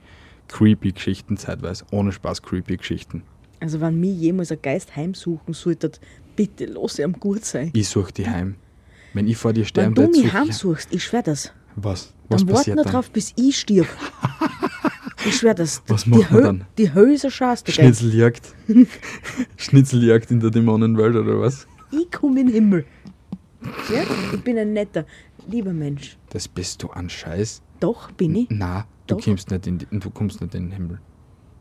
creepy 0.49 0.93
Geschichten 0.93 1.37
zeitweise, 1.37 1.85
ohne 1.91 2.13
Spaß 2.13 2.43
creepy 2.43 2.77
Geschichten. 2.77 3.23
Also 3.61 3.81
wenn 3.81 3.99
mich 3.99 4.17
jemals 4.19 4.53
ein 4.53 4.63
Geist 4.63 4.95
heimsuchen 4.97 5.53
sollte, 5.55 5.91
bitte 6.37 6.67
lass 6.67 6.99
ihm 6.99 7.13
gut 7.15 7.45
sein. 7.45 7.71
Ich 7.75 7.89
suche 7.89 8.13
die 8.13 8.29
heim. 8.29 8.55
Wenn 9.15 9.27
ich 9.27 9.37
vor 9.37 9.53
dir 9.53 9.61
Wenn 9.63 9.67
sterben 9.67 9.95
du 9.95 10.03
werde, 10.03 10.13
mich 10.19 10.33
heimsuchst, 10.33 10.93
ich 10.93 11.03
schwör 11.05 11.23
das. 11.23 11.53
Was? 11.77 12.13
Was 12.29 12.41
Dann 12.41 12.49
warte 12.49 12.53
passiert 12.59 12.79
dann? 12.79 12.87
drauf, 12.93 13.11
bis 13.11 13.33
ich 13.37 13.59
stirb. 13.59 13.87
Ich 15.27 15.35
schwör 15.39 15.53
das. 15.53 15.83
Was 15.89 16.07
macht 16.07 16.31
man 16.31 16.41
Hö- 16.41 16.45
dann? 16.45 16.65
Die 16.79 16.93
ein 17.25 17.31
Schatz. 17.31 17.65
gell? 17.65 17.75
Schnitzeljagd. 17.75 18.55
Schnitzeljagd 19.57 20.31
in 20.31 20.41
der 20.41 20.51
Dämonenwelt 20.51 21.17
oder 21.17 21.41
was? 21.41 21.67
Ich 21.91 22.11
komme 22.11 22.41
in 22.41 22.47
den 22.47 22.55
Himmel. 22.55 22.85
Ja? 23.93 24.05
Ich 24.33 24.41
bin 24.43 24.57
ein 24.59 24.73
netter, 24.73 25.05
lieber 25.49 25.73
Mensch. 25.73 26.17
Das 26.31 26.47
bist 26.47 26.83
du 26.83 26.89
an 26.91 27.11
Scheiß. 27.11 27.63
Doch, 27.81 28.13
bin 28.13 28.35
ich. 28.37 28.47
Na, 28.51 28.87
du 29.09 29.17
Doch. 29.17 29.25
kommst 29.25 29.51
nicht 29.51 29.67
in 29.67 29.79
die, 29.79 29.87
du 29.91 30.11
kommst 30.11 30.41
nicht 30.41 30.55
in 30.55 30.67
den 30.67 30.73
Himmel. 30.73 31.01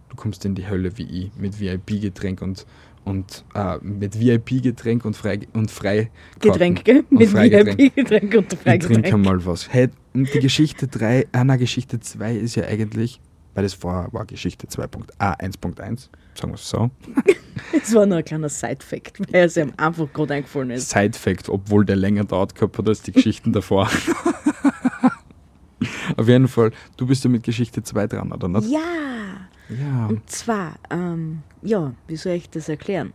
Du 0.09 0.15
kommst 0.15 0.45
in 0.45 0.55
die 0.55 0.67
Hölle 0.67 0.97
wie 0.97 1.25
ich 1.25 1.31
mit 1.35 1.59
VIP-Getränk 1.59 2.41
und 2.41 2.65
und 3.07 3.45
äh, 3.55 3.77
mit 3.81 4.19
VIP-Getränk 4.19 5.05
und 5.05 5.15
frei 5.15 5.39
und 5.53 5.71
frei 5.71 6.11
Getränk, 6.39 6.83
gell? 6.83 7.05
Mit. 7.09 7.33
VIP-Getränk 7.33 8.35
und 8.35 8.53
Ich 8.53 8.79
trinke 8.79 9.17
mal 9.17 9.45
was. 9.45 9.71
Hey, 9.71 9.87
und 10.13 10.33
die 10.33 10.39
Geschichte 10.39 10.87
3, 10.87 11.27
ah, 11.31 11.45
nein, 11.45 11.57
Geschichte 11.57 12.01
2 12.01 12.35
ist 12.35 12.55
ja 12.55 12.65
eigentlich, 12.65 13.21
weil 13.53 13.63
das 13.63 13.73
vorher 13.73 14.11
war 14.11 14.25
Geschichte 14.25 14.67
2.a1.1, 14.67 16.09
sagen 16.35 16.51
wir 16.51 16.55
es 16.55 16.69
so. 16.69 16.91
Das 17.71 17.93
war 17.95 18.05
nur 18.05 18.17
ein 18.17 18.25
kleiner 18.25 18.49
Side-Fact, 18.49 19.21
weil 19.31 19.45
es 19.45 19.55
ihm 19.55 19.71
einfach 19.77 20.11
gerade 20.11 20.33
eingefallen 20.33 20.71
ist. 20.71 20.89
Side-Fact, 20.89 21.47
obwohl 21.47 21.85
der 21.85 21.95
länger 21.95 22.25
dauert 22.25 22.55
gehabt 22.55 22.77
hat 22.77 22.89
als 22.89 23.03
die 23.03 23.13
Geschichten 23.13 23.53
davor. 23.53 23.89
Auf 26.17 26.27
jeden 26.27 26.47
Fall, 26.47 26.71
du 26.97 27.05
bist 27.05 27.23
ja 27.23 27.29
mit 27.29 27.43
Geschichte 27.43 27.83
2 27.83 28.07
dran, 28.07 28.31
oder 28.31 28.47
nicht? 28.47 28.69
Ja! 28.69 28.79
Ja. 29.69 30.07
Und 30.07 30.29
zwar, 30.29 30.75
ähm, 30.89 31.41
ja, 31.61 31.93
wie 32.07 32.15
soll 32.15 32.33
ich 32.33 32.49
das 32.49 32.69
erklären? 32.69 33.11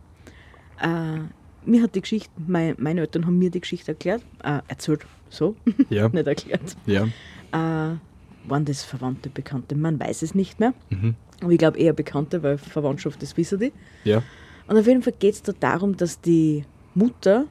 Äh, 0.79 1.19
mir 1.65 1.81
hat 1.81 1.95
die 1.95 2.01
Geschichte, 2.01 2.29
mein, 2.45 2.75
meine 2.77 3.01
Eltern 3.01 3.25
haben 3.25 3.39
mir 3.39 3.49
die 3.49 3.61
Geschichte 3.61 3.91
erklärt, 3.93 4.21
äh, 4.43 4.59
erzählt, 4.67 5.05
so, 5.29 5.55
Ja. 5.89 6.09
nicht 6.13 6.27
erklärt. 6.27 6.77
Ja. 6.85 7.05
Äh, 7.51 7.97
waren 8.45 8.65
das 8.65 8.83
Verwandte, 8.83 9.29
Bekannte? 9.29 9.75
Man 9.75 9.99
weiß 9.99 10.21
es 10.21 10.35
nicht 10.35 10.59
mehr. 10.59 10.73
Mhm. 10.89 11.15
Aber 11.41 11.51
ich 11.51 11.57
glaube 11.57 11.77
eher 11.79 11.93
Bekannte, 11.93 12.43
weil 12.43 12.57
Verwandtschaft, 12.57 13.21
das 13.21 13.35
wissen 13.37 13.59
die. 13.59 13.73
Ja. 14.03 14.21
Und 14.67 14.77
auf 14.77 14.85
jeden 14.85 15.01
Fall 15.01 15.13
geht 15.17 15.33
es 15.33 15.41
da 15.41 15.53
darum, 15.59 15.97
dass 15.97 16.21
die 16.21 16.65
Mutter 16.93 17.45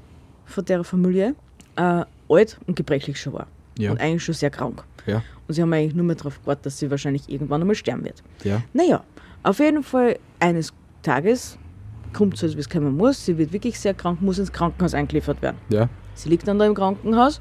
von 0.45 0.64
der 0.64 0.85
Familie 0.85 1.35
äh, 1.76 2.04
alt 2.28 2.59
und 2.66 2.76
gebrechlich 2.76 3.21
schon 3.21 3.33
war. 3.35 3.47
Ja. 3.78 3.90
Und 3.90 4.00
eigentlich 4.00 4.23
schon 4.23 4.35
sehr 4.35 4.50
krank. 4.50 4.85
Ja. 5.06 5.23
Und 5.49 5.54
sie 5.54 5.62
haben 5.62 5.73
eigentlich 5.73 5.94
nur 5.94 6.04
mehr 6.04 6.16
darauf 6.16 6.40
gewartet, 6.40 6.66
dass 6.66 6.78
sie 6.78 6.90
wahrscheinlich 6.90 7.28
irgendwann 7.28 7.61
einmal 7.61 7.75
sterben 7.75 8.04
wird. 8.04 8.23
Ja. 8.44 8.62
Naja, 8.73 9.02
auf 9.42 9.59
jeden 9.59 9.82
Fall 9.82 10.18
eines 10.40 10.73
Tages 11.02 11.59
kommt 12.12 12.37
so, 12.37 12.47
wie 12.54 12.61
es 12.61 12.68
kommen 12.68 12.97
muss. 12.97 13.25
Sie 13.25 13.37
wird 13.38 13.52
wirklich 13.52 13.78
sehr 13.78 13.94
krank, 13.94 14.21
muss 14.23 14.38
ins 14.38 14.52
Krankenhaus 14.52 14.94
eingeliefert 14.94 15.42
werden. 15.42 15.56
Ja. 15.71 15.88
Sie 16.14 16.28
liegt 16.28 16.47
dann 16.47 16.59
da 16.59 16.66
im 16.66 16.75
Krankenhaus 16.75 17.40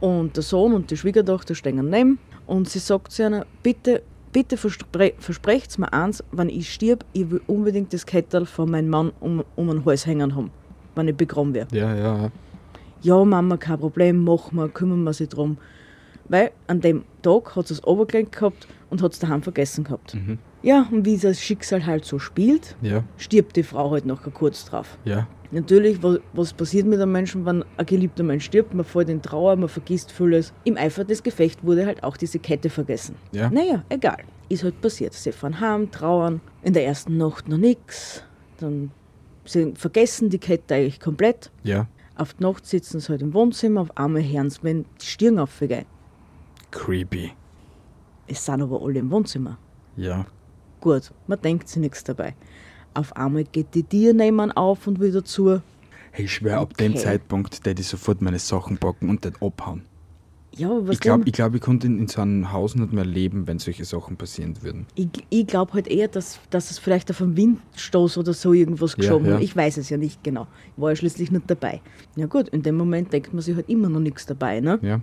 und 0.00 0.36
der 0.36 0.42
Sohn 0.42 0.72
und 0.72 0.90
die 0.90 0.96
Schwiegertochter 0.96 1.54
stehen 1.54 1.76
daneben 1.76 2.18
und 2.46 2.68
sie 2.68 2.78
sagt 2.78 3.12
zu 3.12 3.24
einer, 3.24 3.46
bitte, 3.62 4.02
bitte 4.32 4.56
verspre 4.56 5.12
versprecht 5.18 5.78
mir 5.78 5.92
eins, 5.92 6.22
wenn 6.32 6.48
ich 6.48 6.72
stirb, 6.72 7.04
ich 7.12 7.30
will 7.30 7.40
unbedingt 7.46 7.92
das 7.92 8.04
Kettel 8.06 8.46
von 8.46 8.70
meinem 8.70 8.88
Mann 8.88 9.12
um, 9.20 9.44
um 9.56 9.68
den 9.68 9.84
Hals 9.84 10.06
hängen 10.06 10.34
haben, 10.34 10.50
wenn 10.94 11.08
ich 11.08 11.16
begraben 11.16 11.54
werde. 11.54 11.76
Ja, 11.76 11.94
ja. 11.94 12.30
Ja, 13.00 13.24
Mama, 13.24 13.56
kein 13.56 13.78
Problem, 13.78 14.24
machen 14.24 14.56
wir, 14.56 14.68
kümmern 14.68 15.04
wir 15.04 15.12
sich 15.12 15.28
drum. 15.28 15.56
Weil 16.28 16.50
an 16.66 16.80
dem 16.80 17.04
Tag 17.22 17.56
hat 17.56 17.68
sie 17.68 17.74
das 17.74 17.84
Obergelenk 17.84 18.32
gehabt 18.32 18.66
und 18.90 19.02
hat 19.02 19.12
es 19.12 19.18
daheim 19.18 19.42
vergessen 19.42 19.84
gehabt. 19.84 20.16
Ja, 20.62 20.86
und 20.90 21.04
wie 21.06 21.16
das 21.16 21.40
Schicksal 21.40 21.86
halt 21.86 22.04
so 22.04 22.18
spielt, 22.18 22.76
Ja. 22.82 23.04
stirbt 23.16 23.56
die 23.56 23.62
Frau 23.62 23.90
halt 23.92 24.04
nachher 24.06 24.30
kurz 24.30 24.64
drauf. 24.64 24.98
Ja. 25.04 25.26
Natürlich, 25.50 26.02
wa- 26.02 26.18
was 26.34 26.52
passiert 26.52 26.86
mit 26.86 27.00
einem 27.00 27.12
Menschen, 27.12 27.46
wenn 27.46 27.64
ein 27.78 27.86
geliebter 27.86 28.22
Mensch 28.22 28.44
stirbt? 28.44 28.74
Man 28.74 28.84
fällt 28.84 29.08
in 29.08 29.22
Trauer, 29.22 29.56
man 29.56 29.68
vergisst 29.70 30.12
vieles. 30.12 30.52
Im 30.64 30.76
Eifer 30.76 31.04
des 31.04 31.22
Gefechts 31.22 31.62
wurde 31.64 31.86
halt 31.86 32.02
auch 32.04 32.18
diese 32.18 32.38
Kette 32.38 32.68
vergessen. 32.68 33.14
Ja. 33.32 33.48
Naja, 33.48 33.82
egal. 33.88 34.18
Ist 34.50 34.64
halt 34.64 34.78
passiert. 34.82 35.14
Sie 35.14 35.32
fahren 35.32 35.58
heim, 35.60 35.90
trauern. 35.90 36.40
In 36.62 36.74
der 36.74 36.84
ersten 36.84 37.16
Nacht 37.16 37.48
noch 37.48 37.56
nichts. 37.56 38.22
Dann 38.58 38.90
sie 39.46 39.72
vergessen 39.74 40.28
die 40.28 40.38
Kette 40.38 40.74
eigentlich 40.74 41.00
komplett. 41.00 41.50
Ja. 41.62 41.86
Auf 42.16 42.34
die 42.34 42.42
Nacht 42.42 42.66
sitzen 42.66 43.00
sie 43.00 43.08
halt 43.08 43.22
im 43.22 43.32
Wohnzimmer, 43.32 43.80
auf 43.82 43.96
einmal 43.96 44.22
hören 44.22 44.50
sie, 44.50 44.58
wenn 44.62 44.84
die 45.00 45.06
Stirn 45.06 45.38
aufgehen. 45.38 45.86
Creepy. 46.70 47.32
Es 48.26 48.44
sind 48.44 48.62
aber 48.62 48.82
alle 48.82 48.98
im 48.98 49.10
Wohnzimmer. 49.10 49.58
Ja. 49.96 50.26
Gut, 50.80 51.10
man 51.26 51.40
denkt 51.40 51.68
sich 51.68 51.80
nichts 51.80 52.04
dabei. 52.04 52.34
Auf 52.94 53.16
einmal 53.16 53.44
geht 53.44 53.74
die 53.74 53.82
Tür 53.82 54.12
nebenan 54.12 54.52
auf 54.52 54.86
und 54.86 55.00
wieder 55.00 55.24
zu. 55.24 55.60
Hey, 56.12 56.24
ich 56.24 56.32
schwör, 56.34 56.58
ab 56.58 56.76
dem. 56.76 56.96
Zeitpunkt, 56.96 57.64
der 57.66 57.78
ich 57.78 57.86
sofort 57.86 58.22
meine 58.22 58.38
Sachen 58.38 58.78
packen 58.78 59.08
und 59.08 59.24
den 59.24 59.34
abhauen. 59.40 59.82
Ja, 60.56 60.70
was 60.70 60.94
Ich 60.94 61.00
glaube, 61.00 61.24
ich, 61.26 61.32
glaub, 61.32 61.54
ich 61.54 61.60
konnte 61.60 61.86
in, 61.86 61.98
in 62.00 62.08
so 62.08 62.20
einem 62.20 62.50
Haus 62.52 62.74
nicht 62.74 62.92
mehr 62.92 63.04
leben, 63.04 63.46
wenn 63.46 63.58
solche 63.58 63.84
Sachen 63.84 64.16
passieren 64.16 64.60
würden. 64.62 64.86
Ich, 64.96 65.08
ich 65.30 65.46
glaube 65.46 65.74
halt 65.74 65.86
eher, 65.86 66.08
dass, 66.08 66.40
dass 66.50 66.70
es 66.70 66.78
vielleicht 66.78 67.10
auf 67.10 67.20
einen 67.22 67.36
Windstoß 67.36 68.18
oder 68.18 68.32
so 68.32 68.52
irgendwas 68.52 68.92
Ja, 68.92 68.96
geschoben 68.96 69.26
ja. 69.26 69.34
hat. 69.34 69.42
Ich 69.42 69.54
weiß 69.54 69.76
es 69.76 69.88
ja 69.90 69.96
nicht 69.96 70.24
genau. 70.24 70.46
Ich 70.74 70.82
war 70.82 70.90
ja 70.90 70.96
schließlich 70.96 71.30
nicht 71.30 71.44
dabei. 71.48 71.80
Ja 72.16 72.26
gut, 72.26 72.48
in 72.48 72.62
dem 72.62 72.76
Moment 72.76 73.12
denkt 73.12 73.32
man 73.32 73.42
sich 73.42 73.54
halt 73.54 73.68
immer 73.68 73.88
noch 73.88 74.00
nichts 74.00 74.26
dabei. 74.26 74.60
Ne? 74.60 74.78
Ja. 74.82 75.00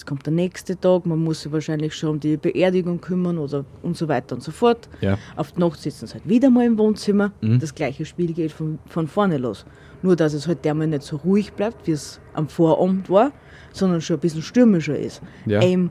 Es 0.00 0.06
kommt 0.06 0.24
der 0.24 0.32
nächste 0.32 0.80
Tag, 0.80 1.04
man 1.04 1.18
muss 1.18 1.42
sich 1.42 1.52
wahrscheinlich 1.52 1.94
schon 1.94 2.08
um 2.12 2.20
die 2.20 2.38
Beerdigung 2.38 3.02
kümmern 3.02 3.36
oder 3.36 3.66
und 3.82 3.98
so 3.98 4.08
weiter 4.08 4.34
und 4.34 4.42
so 4.42 4.50
fort. 4.50 4.88
Ja. 5.02 5.18
Auf 5.36 5.52
die 5.52 5.60
Nacht 5.60 5.78
sitzen 5.78 6.06
sie 6.06 6.14
halt 6.14 6.26
wieder 6.26 6.48
mal 6.48 6.64
im 6.64 6.78
Wohnzimmer. 6.78 7.32
Mhm. 7.42 7.58
Das 7.58 7.74
gleiche 7.74 8.06
Spiel 8.06 8.32
geht 8.32 8.50
von, 8.50 8.78
von 8.86 9.06
vorne 9.06 9.36
los. 9.36 9.66
Nur, 10.00 10.16
dass 10.16 10.32
es 10.32 10.48
halt 10.48 10.64
dermal 10.64 10.86
nicht 10.86 11.02
so 11.02 11.16
ruhig 11.16 11.52
bleibt, 11.52 11.86
wie 11.86 11.90
es 11.90 12.18
am 12.32 12.48
Vorabend 12.48 13.10
war, 13.10 13.32
sondern 13.74 14.00
schon 14.00 14.16
ein 14.16 14.20
bisschen 14.20 14.40
stürmischer 14.40 14.98
ist. 14.98 15.20
Ja. 15.44 15.60
Im, 15.60 15.90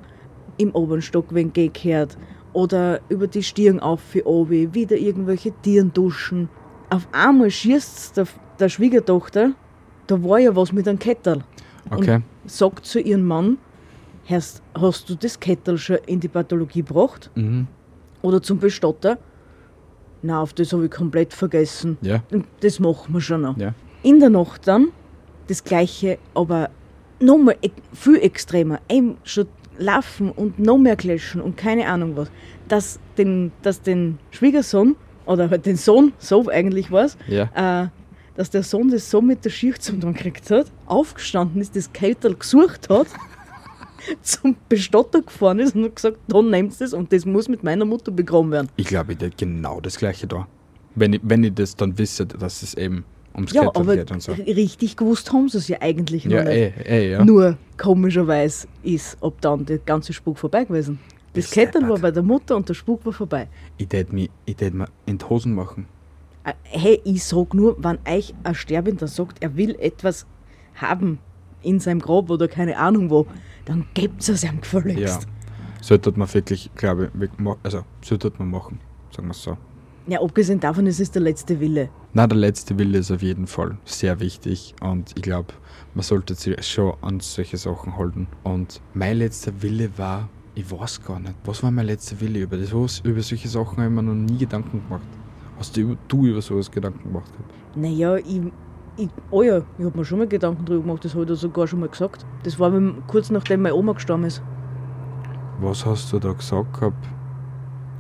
Im 0.58 0.72
oberen 0.72 1.04
Stock, 1.04 1.28
wenn 1.30 1.54
gekehrt 1.54 2.18
oder 2.54 3.01
über 3.10 3.28
die 3.28 3.44
Stirn 3.44 3.80
auf 3.80 4.01
für 4.01 4.25
obi, 4.25 4.74
wieder 4.74 4.98
irgendwelche 4.98 5.51
Tieren 5.62 5.94
duschen. 5.94 6.50
Auf 6.89 7.08
einmal 7.12 7.51
schießt 7.51 8.18
der, 8.18 8.25
der 8.60 8.70
Schwiegertochter, 8.70 9.51
da 10.08 10.24
war 10.24 10.39
ja 10.39 10.56
was 10.56 10.72
mit 10.72 10.88
einem 10.88 10.98
Kettel. 10.98 11.44
Okay. 11.92 12.16
Und 12.16 12.24
sagt 12.50 12.88
zu 12.88 13.00
ihrem 13.00 13.25
Mann, 13.25 13.60
hast, 14.30 14.62
hast 14.76 15.10
du 15.10 15.16
das 15.16 15.40
Kettel 15.40 15.78
schon 15.78 15.98
in 16.06 16.20
die 16.20 16.28
Pathologie 16.28 16.84
gebracht? 16.84 17.30
Mhm. 17.36 17.68
Oder 18.22 18.42
zum 18.42 18.60
Bestatter? 18.60 19.18
Na, 20.22 20.42
auf 20.42 20.54
das 20.54 20.74
habe 20.74 20.86
ich 20.86 20.92
komplett 20.92 21.34
vergessen. 21.34 21.98
Ja. 22.02 22.22
Das 22.60 22.80
machen 22.80 23.14
wir 23.14 23.22
schon 23.22 23.42
noch. 23.42 23.58
Ja. 23.58 23.74
In 24.04 24.20
der 24.20 24.30
Nacht 24.30 24.68
dann 24.68 24.90
das 25.48 25.64
gleiche, 25.64 26.18
aber 26.34 26.70
nochmal 27.20 27.56
e 27.62 27.70
viel 27.94 28.18
extremer. 28.18 28.80
Eben 28.90 29.18
schon 29.24 29.48
laufen 29.78 30.32
und 30.32 30.60
noch 30.60 30.78
mehr 30.78 30.98
klatschen 30.98 31.40
und 31.42 31.56
keine 31.56 31.88
Ahnung 31.88 32.18
was. 32.18 32.30
Dass 32.68 33.00
den, 33.18 33.52
dass 33.62 33.82
den 33.82 34.20
Schwiegersohn 34.32 34.96
oder 35.26 35.50
halt 35.50 35.66
den 35.66 35.78
Sohn, 35.78 36.12
so 36.18 36.50
eigentlich 36.50 36.92
war 36.92 37.06
es, 37.06 37.18
Ja. 37.28 37.84
äh, 37.84 37.88
dass 38.36 38.50
der 38.50 38.64
Sohn 38.64 38.90
das 38.90 39.10
so 39.10 39.22
mit 39.22 39.44
der 39.46 39.50
Schicht 39.50 39.82
zum 39.82 40.02
Tun 40.02 40.14
gekriegt 40.14 40.50
hat, 40.52 40.68
aufgestanden 40.86 41.62
ist, 41.62 41.76
das 41.76 41.92
Kettel 41.94 42.36
gesucht 42.36 42.90
hat, 42.90 43.08
zum 44.22 44.56
Bestatter 44.68 45.22
gefahren 45.22 45.60
ist 45.60 45.75
und 45.75 45.84
hat 45.86 45.96
gesagt, 45.96 46.18
dann 46.27 46.50
nehmt 46.50 46.79
das 46.79 46.94
und 46.94 47.12
das 47.12 47.25
muss 47.25 47.48
mit 47.48 47.63
meiner 47.63 47.86
Mutter 47.86 48.12
begraben 48.12 48.51
werden. 48.51 48.70
Ich 48.75 48.88
glaube, 48.88 49.13
ich 49.13 49.20
hätte 49.20 49.36
genau 49.38 49.79
das 49.82 49.98
gleiche 49.98 50.27
da. 50.27 50.48
Wenn 50.96 51.13
ich, 51.13 51.22
wenn 51.24 51.44
ich 51.44 51.53
das 51.53 51.75
dann 51.75 51.98
wisse, 51.98 52.25
dass 52.25 52.62
es 52.63 52.74
eben 52.74 53.06
ums 53.36 53.53
Ja, 53.53 53.63
aber 53.74 53.96
geht 53.96 54.12
und 54.12 54.22
so. 54.22 54.32
richtig 54.34 54.98
gewusst 54.98 55.32
haben 55.32 55.48
sie 55.50 55.58
es 55.60 55.68
ja 55.68 55.77
eigentlich 55.82 56.25
noch 56.25 56.34
Ja, 56.34 56.44
nicht. 56.44 56.56
eh, 56.58 56.74
eh, 56.86 57.12
ja. 57.12 57.24
Nur 57.24 57.58
komischerweise 57.77 58.68
ist 58.84 59.18
ob 59.22 59.39
dann 59.41 59.65
der 59.65 59.77
ganze 59.79 60.13
Spuk 60.13 60.38
vorbei 60.39 60.63
gewesen. 60.65 61.00
Das 61.34 61.46
Bist 61.46 61.51
Kettel 61.53 61.88
war 61.88 62.00
bei 62.00 62.10
der 62.12 62.24
Mutter 62.24 62.56
und 62.56 62.68
der 62.68 62.74
Spuk 62.74 63.06
war 63.06 63.13
vorbei. 63.13 63.48
Ich 63.77 63.88
hätte 63.91 64.13
mir, 64.15 64.29
ich 64.46 64.56
tät 64.56 64.74
mir 64.74 64.88
in 65.06 65.20
die 65.20 65.25
Hosen 65.25 65.53
machen. 65.53 65.86
Äh, 66.44 66.53
Hey, 66.63 67.00
ich 67.03 67.24
sag 67.24 67.53
nur, 67.53 67.75
wenn 67.84 68.00
euch 68.08 68.34
ein 68.44 68.56
Sterbender 68.56 69.08
sagt, 69.08 69.38
er 69.44 69.56
will 69.56 69.75
etwas 69.79 70.25
haben 70.75 71.20
in 71.62 71.80
seinem 71.80 72.00
Grab 72.00 72.30
oder 72.30 72.48
keine 72.48 72.78
Ahnung 72.78 73.10
wo, 73.10 73.25
dann 73.66 73.86
gebt 73.94 74.22
es 74.28 74.44
ihm 74.44 74.50
Ja. 74.56 74.60
gefälligst. 74.62 75.28
Sollte 75.82 76.12
man 76.16 76.34
wirklich, 76.34 76.70
glaube 76.75 77.12
ich, 77.20 77.56
also 77.63 77.84
sollte 78.04 78.32
man 78.38 78.50
machen, 78.51 78.80
sagen 79.16 79.28
wir 79.28 79.32
es 79.32 79.44
so. 79.44 79.58
Ja. 80.08 80.22
abgesehen 80.22 80.60
davon, 80.60 80.88
es 80.88 81.00
ist 81.00 81.13
der 81.16 81.22
letzte 81.22 81.60
Wille. 81.60 81.89
Na, 82.13 82.25
der 82.25 82.38
letzte 82.38 82.78
Wille 82.80 82.98
ist 82.98 83.12
auf 83.12 83.22
jeden 83.22 83.46
Fall 83.48 83.78
sehr 83.86 84.20
wichtig 84.20 84.74
und 84.82 85.12
ich 85.16 85.22
glaube, 85.22 85.54
man 85.94 86.04
sollte 86.04 86.34
sich 86.34 86.56
schon 86.68 86.94
an 87.01 87.20
solche 87.20 87.58
Sachen 87.58 87.96
halten. 87.98 88.28
Und 88.44 88.82
mein 88.96 89.18
letzter 89.18 89.51
Wille 89.62 89.89
war, 89.98 90.28
ich 90.56 90.70
weiß 90.72 91.04
gar 91.04 91.20
nicht, 91.20 91.36
was 91.46 91.62
war 91.62 91.70
mein 91.72 91.86
letzter 91.86 92.20
Wille 92.20 92.39
über 92.39 92.58
das? 92.58 92.74
Was, 92.74 93.00
über 93.01 93.22
solche 93.22 93.48
Sachen 93.48 93.78
habe 93.78 93.86
ich 93.86 93.92
mir 93.92 94.01
noch 94.04 94.16
nie 94.16 94.38
Gedanken 94.38 94.82
gemacht. 94.84 95.06
Hast 95.60 95.78
du, 95.78 95.82
über- 95.82 95.98
du 96.08 96.25
über 96.25 96.42
sowas 96.42 96.72
Gedanken 96.72 97.04
gemacht? 97.04 97.32
Naja, 97.75 98.16
ich, 98.18 98.42
ich, 99.00 99.10
oh 99.32 99.41
ja, 99.44 99.62
ich 99.77 99.86
habe 99.86 99.98
mir 99.98 100.06
schon 100.06 100.20
mal 100.20 100.27
Gedanken 100.27 100.65
drüber 100.65 100.82
gemacht, 100.82 101.06
das 101.06 101.13
habe 101.13 101.24
ich 101.24 101.29
dir 101.29 101.36
sogar 101.36 101.68
schon 101.68 101.79
mal 101.79 101.89
gesagt. 101.89 102.25
Das 102.44 102.60
war 102.60 102.72
kurz 103.08 103.29
nachdem 103.29 103.62
meine 103.62 103.75
Oma 103.75 103.94
gestorben 103.94 104.25
ist. 104.25 104.41
Was 105.62 105.86
hast 105.86 106.12
du 106.13 106.20
da 106.20 106.34
gesagt 106.34 106.74
gehabt? 106.74 107.08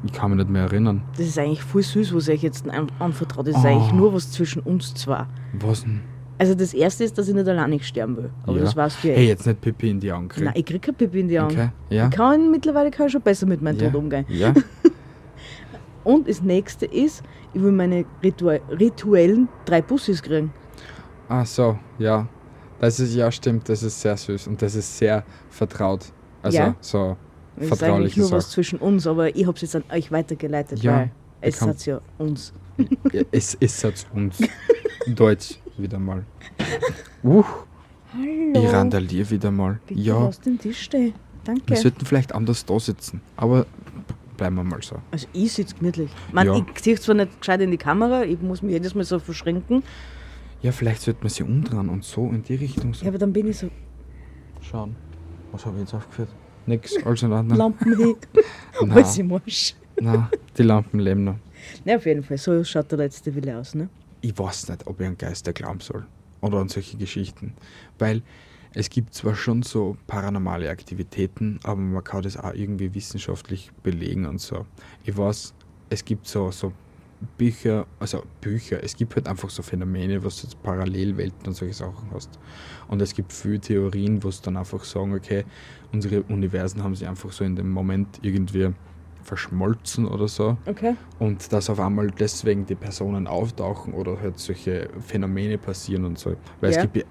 Ich 0.03 0.13
kann 0.13 0.31
mich 0.31 0.37
nicht 0.37 0.49
mehr 0.49 0.63
erinnern. 0.63 1.01
Das 1.17 1.27
ist 1.27 1.37
eigentlich 1.37 1.63
voll 1.63 1.83
süß, 1.83 2.13
was 2.15 2.27
ich 2.27 2.35
euch 2.35 2.43
jetzt 2.43 2.69
an, 2.69 2.87
anvertraut. 2.99 3.47
Das 3.47 3.57
ist 3.57 3.65
Oh. 3.65 3.67
eigentlich 3.67 3.93
nur 3.93 4.13
was 4.13 4.31
zwischen 4.31 4.61
uns 4.61 4.93
zwei. 4.93 5.25
Was 5.59 5.83
denn? 5.83 6.01
Also 6.37 6.55
das 6.55 6.73
erste 6.73 7.03
ist, 7.03 7.17
dass 7.17 7.27
ich 7.27 7.35
nicht 7.35 7.49
alleine 7.49 7.79
sterben 7.81 8.15
will. 8.15 8.29
Aber 8.43 8.57
ja. 8.57 8.63
das 8.63 8.75
weißt 8.75 9.03
du 9.03 9.09
ja. 9.09 9.15
Hey, 9.15 9.27
jetzt 9.27 9.45
nicht 9.45 9.59
Pipi 9.59 9.89
in 9.89 9.99
die 9.99 10.09
Augen 10.11 10.29
kriegen. 10.29 10.45
Nein, 10.45 10.53
ich 10.55 10.65
krieg 10.65 10.81
kein 10.81 10.95
Pipi 10.95 11.19
in 11.19 11.27
die 11.27 11.37
Augen. 11.37 11.51
Okay, 11.51 11.69
ja. 11.89 12.07
Ich 12.07 12.15
kann, 12.15 12.49
mittlerweile 12.49 12.91
kann 12.91 13.07
ich 13.07 13.11
schon 13.11 13.21
besser 13.21 13.45
mit 13.45 13.61
meinem 13.61 13.77
ja. 13.77 13.89
Tod 13.89 13.95
umgehen. 13.95 14.25
Ja. 14.29 14.53
Und 16.05 16.29
das 16.29 16.41
nächste 16.41 16.85
ist, 16.85 17.23
ich 17.53 17.61
will 17.61 17.73
meine 17.73 18.05
Ritu 18.23 18.47
rituellen 18.47 19.49
drei 19.65 19.81
Bussis 19.81 20.23
kriegen. 20.23 20.53
Ah, 21.29 21.45
so, 21.45 21.77
ja. 21.99 22.27
Das 22.79 22.99
ist, 22.99 23.13
ja, 23.13 23.31
stimmt, 23.31 23.69
das 23.69 23.83
ist 23.83 23.99
sehr 24.01 24.17
süß 24.17 24.47
und 24.47 24.61
das 24.61 24.73
ist 24.75 24.97
sehr 24.97 25.23
vertraut. 25.49 26.05
Also, 26.41 26.57
Ja. 26.57 26.75
so 26.79 27.17
Das 27.55 27.65
ist 27.65 27.71
eigentlich 27.71 27.79
vertrauliche 27.79 28.19
nur 28.21 28.31
was 28.31 28.49
zwischen 28.51 28.79
uns, 28.79 29.05
aber 29.05 29.35
ich 29.35 29.45
habe 29.45 29.55
es 29.55 29.61
jetzt 29.61 29.75
an 29.75 29.83
euch 29.91 30.11
weitergeleitet, 30.11 30.79
Ja, 30.81 30.93
weil 30.93 31.11
es 31.41 31.61
hat 31.61 31.85
ja 31.85 31.99
uns. 32.17 32.53
Es 33.31 33.53
ist 33.55 33.83
jetzt 33.83 34.07
uns. 34.13 34.37
Deutsch 35.07 35.59
wieder 35.77 35.99
mal. 35.99 36.23
Uh, 37.23 37.43
Hallo. 38.13 38.51
ich 38.53 38.73
randaliere 38.73 39.29
wieder 39.29 39.51
mal. 39.51 39.79
Bitte 39.87 39.99
Ja, 39.99 40.23
lass 40.23 40.39
den 40.39 40.57
Tisch 40.57 40.81
stehen. 40.83 41.13
Danke. 41.43 41.63
wir 41.67 41.77
sollten 41.77 42.05
vielleicht 42.05 42.33
anders 42.33 42.65
da 42.65 42.79
sitzen, 42.79 43.21
aber 43.37 43.65
bleiben 44.37 44.55
wir 44.55 44.63
mal 44.63 44.81
so. 44.81 44.95
Also 45.11 45.27
ich 45.33 45.51
sitze 45.53 45.75
gemütlich. 45.75 46.09
Man, 46.31 46.47
Ja. 46.47 46.55
Ich 46.73 46.81
sehe 46.83 46.97
zwar 46.99 47.15
nicht 47.15 47.39
gescheit 47.39 47.59
in 47.61 47.71
die 47.71 47.77
Kamera, 47.77 48.23
ich 48.23 48.41
muss 48.41 48.61
mich 48.61 48.71
jedes 48.73 48.95
Mal 48.95 49.03
so 49.03 49.19
verschränken, 49.19 49.83
Ja, 50.61 50.71
vielleicht 50.71 51.01
sollten 51.01 51.23
wir 51.23 51.29
sie 51.29 51.43
umdrehen 51.43 51.89
und 51.89 52.03
so 52.03 52.27
in 52.29 52.43
die 52.43 52.55
Richtung 52.55 52.93
so 52.93 53.03
ja, 53.05 53.09
aber 53.11 53.17
dann 53.17 53.31
bin 53.31 53.47
ich 53.47 53.57
so 53.57 53.69
schauen. 54.61 54.95
Was 55.51 55.65
habe 55.65 55.77
ich 55.77 55.81
jetzt 55.83 55.93
aufgeführt? 55.93 56.29
Nix, 56.65 56.95
alles 57.05 57.23
in 57.23 57.31
Ordnung. 57.31 57.57
Lampen 57.57 57.91
Nein. 58.81 58.91
alles 58.91 59.17
im 59.17 59.31
Arsch. 59.31 59.75
Nein, 59.99 60.27
die 60.57 60.63
Lampen 60.63 60.99
leben 60.99 61.23
noch. 61.23 61.35
Na, 61.85 61.95
auf 61.95 62.05
jeden 62.05 62.23
Fall, 62.23 62.37
so 62.37 62.63
schaut 62.63 62.91
der 62.91 62.99
letzte 62.99 63.33
Wille 63.33 63.57
aus, 63.57 63.73
ne? 63.75 63.89
ich 64.21 64.37
weiß 64.37 64.69
nicht, 64.69 64.85
ob 64.87 64.99
ich 64.99 65.07
an 65.07 65.17
Geister 65.17 65.53
glauben 65.53 65.79
soll 65.79 66.05
oder 66.41 66.59
an 66.59 66.69
solche 66.69 66.97
Geschichten. 66.97 67.53
Weil 67.97 68.21
es 68.73 68.89
gibt 68.89 69.13
zwar 69.13 69.35
schon 69.35 69.63
so 69.63 69.97
paranormale 70.07 70.69
Aktivitäten, 70.69 71.59
aber 71.63 71.79
man 71.79 72.03
kann 72.03 72.21
das 72.21 72.37
auch 72.37 72.53
irgendwie 72.53 72.93
wissenschaftlich 72.93 73.71
belegen 73.83 74.25
und 74.25 74.39
so. 74.39 74.65
Ich 75.05 75.17
weiß, 75.17 75.53
es 75.89 76.05
gibt 76.05 76.27
so, 76.27 76.51
so 76.51 76.71
Bücher, 77.37 77.85
also 77.99 78.23
Bücher, 78.41 78.83
es 78.83 78.95
gibt 78.95 79.15
halt 79.15 79.27
einfach 79.27 79.49
so 79.49 79.61
Phänomene, 79.61 80.23
was 80.23 80.37
du 80.37 80.47
jetzt 80.47 80.61
Parallelwelten 80.63 81.47
und 81.47 81.53
solche 81.53 81.73
Sachen 81.73 82.11
hast. 82.13 82.39
Und 82.87 83.01
es 83.01 83.13
gibt 83.13 83.33
viele 83.33 83.59
Theorien, 83.59 84.23
wo 84.23 84.29
es 84.29 84.41
dann 84.41 84.55
einfach 84.55 84.83
sagen, 84.83 85.13
okay, 85.13 85.43
unsere 85.91 86.23
Universen 86.23 86.83
haben 86.83 86.95
sich 86.95 87.07
einfach 87.07 87.31
so 87.31 87.43
in 87.43 87.55
dem 87.55 87.71
Moment 87.71 88.19
irgendwie 88.21 88.69
verschmolzen 89.23 90.07
oder 90.07 90.27
so. 90.27 90.57
Okay. 90.65 90.95
Und 91.19 91.51
dass 91.51 91.69
auf 91.69 91.79
einmal 91.79 92.09
deswegen 92.09 92.65
die 92.65 92.75
Personen 92.75 93.27
auftauchen 93.27 93.93
oder 93.93 94.19
halt 94.19 94.39
solche 94.39 94.89
Phänomene 95.05 95.57
passieren 95.57 96.05
und 96.05 96.17
so. 96.17 96.35
Weil 96.61 96.71
Ja. 96.71 96.77
es 96.77 96.81
gibt 96.81 96.97
ja 96.97 97.03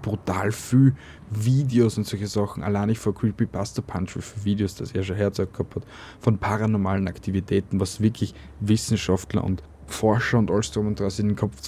brutal 0.00 0.52
viel 0.52 0.94
Videos 1.30 1.98
und 1.98 2.06
solche 2.06 2.26
Sachen. 2.26 2.62
Allein 2.62 2.88
ich 2.90 2.98
vor 2.98 3.14
Creepypasta 3.14 3.82
Punch, 3.82 4.16
wie 4.16 4.22
viele 4.22 4.44
Videos 4.44 4.74
das 4.74 4.92
er 4.92 5.02
schon 5.02 5.16
herzog 5.16 5.52
gehabt 5.52 5.76
hat, 5.76 5.82
von 6.20 6.38
paranormalen 6.38 7.08
Aktivitäten, 7.08 7.80
was 7.80 8.00
wirklich 8.00 8.34
Wissenschaftler 8.60 9.44
und 9.44 9.62
Forscher 9.86 10.38
und 10.38 10.50
alles 10.50 10.70
drum 10.70 10.86
und 10.86 11.00
dran 11.00 11.10
in 11.18 11.28
den 11.28 11.36
Kopf 11.36 11.60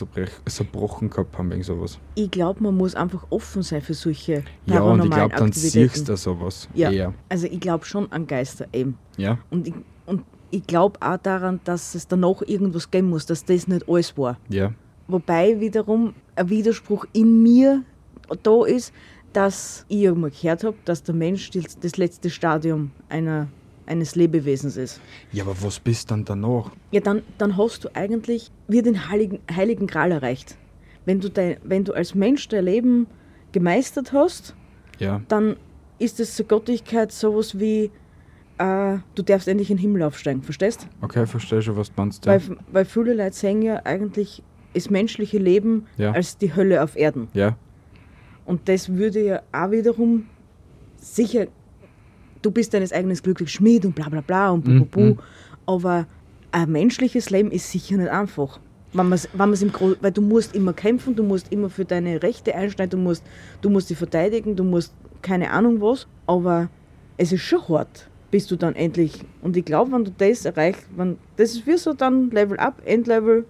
zerbrochen 0.47 1.11
gehabt 1.11 1.37
haben 1.37 1.51
wegen 1.51 1.63
sowas. 1.63 1.99
Ich 2.15 2.31
glaube, 2.31 2.63
man 2.63 2.77
muss 2.77 2.95
einfach 2.95 3.27
offen 3.31 3.63
sein 3.63 3.83
für 3.83 3.95
solche 3.95 4.43
Ja, 4.67 4.81
und 4.81 5.05
ich 5.05 5.11
glaube, 5.11 5.35
dann 5.37 5.53
siehst 5.53 6.09
du 6.09 6.17
sowas 6.17 6.69
Ja. 6.75 6.91
eher. 6.91 7.15
Also 7.29 7.47
ich 7.47 7.61
glaube 7.61 7.85
schon 7.85 8.11
an 8.13 8.27
Geister 8.27 8.67
eben. 8.73 8.97
Ja, 9.17 9.39
Und 9.51 9.69
ich, 9.69 9.75
und 10.07 10.23
ich 10.51 10.67
glaube 10.67 10.99
auch 11.03 11.19
daran, 11.19 11.61
dass 11.65 11.95
es 11.95 12.09
danach 12.09 12.41
irgendwas 12.47 12.91
geben 12.91 13.11
muss, 13.11 13.27
dass 13.27 13.45
das 13.45 13.69
nicht 13.69 13.89
alles 13.89 14.17
war. 14.17 14.39
ja, 14.49 14.73
Wobei 15.07 15.61
wiederum 15.61 16.15
ein 16.35 16.49
Widerspruch 16.49 17.05
in 17.13 17.43
mir 17.43 17.83
da 18.43 18.65
ist, 18.65 18.93
dass 19.33 19.85
ich 19.89 20.11
mal 20.15 20.31
gehört 20.31 20.65
habe, 20.65 20.77
dass 20.85 21.03
der 21.03 21.15
Mensch 21.15 21.51
das 21.51 21.97
letzte 21.97 22.31
Stadium 22.31 22.91
einer, 23.09 23.49
eines 23.87 24.15
Lebewesens 24.15 24.77
ist. 24.77 25.01
ja, 25.33 25.45
aber 25.45 25.57
was 25.63 25.81
bist 25.81 26.11
dann 26.11 26.25
danach? 26.25 26.71
Ja, 26.93 27.01
dann, 27.01 27.23
dann 27.39 27.57
hast 27.57 27.85
du 27.85 27.89
eigentlich 27.95 28.51
wie 28.69 28.81
den 28.83 29.09
Heiligen, 29.09 29.41
Heiligen 29.55 29.87
Gral 29.87 30.13
erreicht. 30.13 30.57
Wenn 31.05 31.21
du, 31.21 31.29
dein, 31.29 31.57
wenn 31.65 31.85
du 31.85 31.93
als 31.93 32.15
Mensch 32.15 32.47
dein 32.49 32.65
Leben 32.65 33.07
gemeistert 33.53 34.13
hast, 34.13 34.55
Ja, 34.99 35.21
dann 35.29 35.57
ist 35.99 36.21
es 36.21 36.35
zur 36.37 36.47
Göttlichkeit 36.47 37.13
sowas 37.13 37.59
wie, 37.59 37.91
äh, 38.59 38.99
du 39.15 39.23
darfst 39.23 39.49
endlich 39.49 39.71
in 39.71 39.77
den 39.77 39.83
Himmel 39.83 40.03
aufsteigen, 40.05 40.43
verstehst? 40.43 40.87
okay, 41.03 41.27
verstehe 41.27 41.61
schon, 41.61 41.77
was 41.77 41.89
du 41.89 41.95
meinst. 42.01 42.25
Ja. 42.25 42.33
Weil, 42.33 42.57
weil 42.73 42.85
viele 42.85 43.15
Leute 43.15 43.35
sehen 43.37 43.63
ja 43.63 43.81
eigentlich 43.85 44.43
das 44.73 44.91
menschliche 44.91 45.39
Leben 45.39 45.87
Ja. 45.97 46.13
als 46.13 46.39
die 46.39 46.55
Hölle 46.55 46.83
auf 46.83 46.97
Erden. 46.97 47.29
ja, 47.35 47.57
Und 48.47 48.69
das 48.69 48.89
würde 48.89 49.23
ja 49.25 49.43
auch 49.53 49.71
wiederum 49.71 50.27
sicher, 50.97 51.47
du 52.43 52.51
bist 52.51 52.75
deines 52.75 52.93
eigenen 52.93 53.17
Glückes 53.17 53.51
Schmied 53.53 53.85
und 53.87 53.95
bla 53.95 54.09
bla 54.09 54.21
bla 54.21 54.51
und 54.51 54.65
bu, 54.65 54.71
bu, 54.81 54.85
bu, 54.85 55.01
Mhm. 55.01 55.19
aber 55.67 56.07
ein 56.53 56.71
menschliches 56.71 57.31
Leben 57.31 57.51
ist 57.51 57.71
sicher 57.71 57.97
nicht 57.97 58.11
einfach. 58.11 58.61
Wenn 58.93 59.09
man's, 59.09 59.29
wenn 59.33 59.49
man's 59.49 59.63
im 59.63 59.73
Gro 59.73 59.95
weil 60.01 60.13
du 60.13 60.21
musst 60.23 60.55
immer 60.55 60.73
kämpfen, 60.73 61.17
du 61.17 61.23
musst 61.25 61.51
immer 61.53 61.69
für 61.69 61.85
deine 61.85 62.23
Rechte 62.23 62.55
einstehen, 62.55 62.91
du 62.91 62.97
musst, 62.97 63.25
du 63.61 63.71
musst 63.71 63.91
die 63.91 63.95
verteidigen, 63.97 64.55
du 64.55 64.63
musst 64.63 64.95
keine 65.23 65.51
Ahnung 65.51 65.81
was, 65.81 66.07
aber 66.27 66.69
es 67.17 67.33
ist 67.33 67.43
schon 67.43 67.67
hart, 67.69 68.09
bis 68.31 68.47
du 68.47 68.57
dann 68.57 68.77
endlich, 68.77 69.21
und 69.43 69.57
ich 69.57 69.65
glaube, 69.65 69.91
wenn 69.93 70.05
du 70.05 70.13
das 70.17 70.45
erreichst, 70.45 70.87
wenn, 70.97 71.19
das 71.37 71.53
ist 71.55 71.67
wie 71.67 71.77
so 71.77 71.93
dann 71.93 72.31
Level 72.31 72.59
Up, 72.59 72.83
Endlevel, 72.85 73.45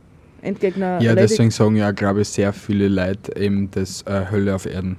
Endgegner 0.45 1.01
Ja, 1.01 1.11
erledigt. 1.11 1.31
deswegen 1.33 1.51
sagen 1.51 1.77
ja, 1.77 1.91
glaube 1.93 2.21
ich, 2.23 2.29
sehr 2.29 2.53
viele 2.53 2.89
Leute 2.89 3.37
eben 3.37 3.71
das 3.71 4.03
äh, 4.03 4.27
Hölle 4.31 4.55
auf 4.55 4.67
Erden. 4.67 4.97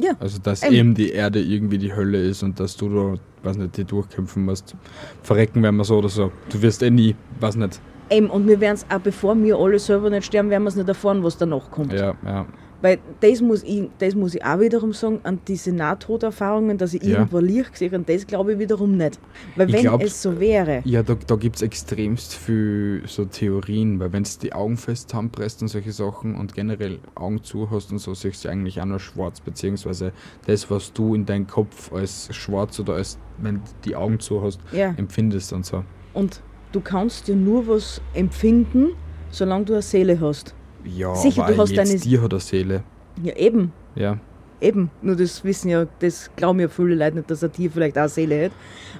Ja, 0.00 0.12
Also, 0.20 0.38
dass 0.38 0.62
Eben. 0.62 0.74
eben 0.74 0.94
die 0.94 1.10
Erde 1.10 1.40
irgendwie 1.40 1.78
die 1.78 1.92
Hölle 1.94 2.22
ist 2.22 2.42
und 2.44 2.60
dass 2.60 2.76
du 2.76 2.88
da, 2.88 3.14
weiß 3.48 3.56
nicht, 3.56 3.76
die 3.76 3.84
durchkämpfen 3.84 4.44
musst. 4.44 4.76
Verrecken 5.22 5.60
werden 5.62 5.76
wir 5.76 5.84
so 5.84 5.98
oder 5.98 6.08
so. 6.08 6.30
Du 6.52 6.62
wirst 6.62 6.82
eh 6.84 6.90
nie, 6.90 7.16
weiß 7.40 7.56
nicht. 7.56 7.80
Eben, 8.10 8.30
und 8.30 8.46
wir 8.46 8.60
werden 8.60 8.74
es 8.76 8.86
auch, 8.94 9.00
bevor 9.00 9.36
wir 9.42 9.56
alle 9.58 9.78
selber 9.78 10.08
nicht 10.08 10.24
sterben, 10.26 10.50
werden 10.50 10.62
wir 10.62 10.68
es 10.68 10.76
nicht 10.76 10.88
erfahren, 10.88 11.22
was 11.24 11.36
danach 11.36 11.68
kommt. 11.70 11.92
Ja, 11.92 12.14
ja. 12.24 12.46
Weil 12.80 12.98
das 13.20 13.40
muss, 13.40 13.64
ich, 13.64 13.88
das 13.98 14.14
muss 14.14 14.36
ich 14.36 14.44
auch 14.44 14.60
wiederum 14.60 14.92
sagen, 14.92 15.18
an 15.24 15.40
diese 15.48 15.72
Nahtoderfahrungen, 15.72 16.78
dass 16.78 16.94
ich 16.94 17.02
Ja. 17.02 17.18
irgendwo 17.18 17.38
Licht 17.40 17.72
gesehen 17.72 17.92
habe, 17.92 18.04
das 18.04 18.26
glaube 18.26 18.52
ich 18.52 18.58
wiederum 18.60 18.96
nicht. 18.96 19.18
Weil 19.56 19.68
Ich 19.68 19.74
wenn 19.74 19.82
glaub- 19.82 20.02
es 20.02 20.22
so 20.22 20.38
wäre, 20.38 20.82
Ja, 20.84 21.02
da, 21.02 21.14
da 21.26 21.34
gibt 21.36 21.56
es 21.56 21.62
extremst 21.62 22.34
viel 22.34 23.02
so 23.06 23.24
Theorien, 23.24 23.98
weil 23.98 24.12
wenn 24.12 24.22
du 24.22 24.30
die 24.42 24.52
Augen 24.52 24.76
fest 24.76 25.10
zusammenpresst 25.10 25.60
und 25.62 25.68
solche 25.68 25.90
Sachen 25.92 26.36
und 26.36 26.54
generell 26.54 27.00
Augen 27.16 27.42
zu 27.42 27.68
hast 27.70 27.90
und 27.90 27.98
so, 27.98 28.14
siehst 28.14 28.44
du 28.44 28.48
eigentlich 28.48 28.80
auch 28.80 28.84
nur 28.86 29.00
schwarz, 29.00 29.40
beziehungsweise 29.40 30.12
das, 30.46 30.70
was 30.70 30.92
du 30.92 31.14
in 31.16 31.26
deinem 31.26 31.46
Kopf 31.48 31.92
als 31.92 32.28
schwarz 32.34 32.78
oder 32.78 32.94
als, 32.94 33.18
wenn 33.38 33.56
du 33.56 33.60
die 33.84 33.96
Augen 33.96 34.20
zu 34.20 34.42
hast, 34.42 34.60
ja, 34.72 34.94
empfindest 34.96 35.52
und 35.52 35.66
so. 35.66 35.82
und 36.14 36.40
du 36.70 36.80
kannst 36.80 37.26
ja 37.28 37.34
nur 37.34 37.66
was 37.66 38.00
empfinden, 38.14 38.90
solange 39.30 39.64
du 39.64 39.72
eine 39.72 39.82
Seele 39.82 40.20
hast. 40.20 40.54
Ja, 40.84 41.14
Sicher, 41.14 41.44
aber 41.44 41.54
du 41.54 41.60
hast 41.62 41.76
deine- 41.76 41.96
Tier 41.96 42.22
hat 42.22 42.32
eine 42.32 42.40
Seele. 42.40 42.82
Ja, 43.22 43.34
eben, 43.36 43.72
Ja, 43.94 44.18
eben. 44.60 44.90
Nur 45.02 45.16
das 45.16 45.42
wissen 45.44 45.68
ja, 45.70 45.86
das 45.98 46.30
glauben 46.36 46.60
ja 46.60 46.68
viele 46.68 46.94
Leute 46.94 47.16
nicht, 47.16 47.30
dass 47.30 47.42
ein 47.42 47.52
Tier 47.52 47.70
vielleicht 47.70 47.96
auch 47.96 48.02
eine 48.02 48.08
Seele 48.08 48.46
hat. 48.46 48.52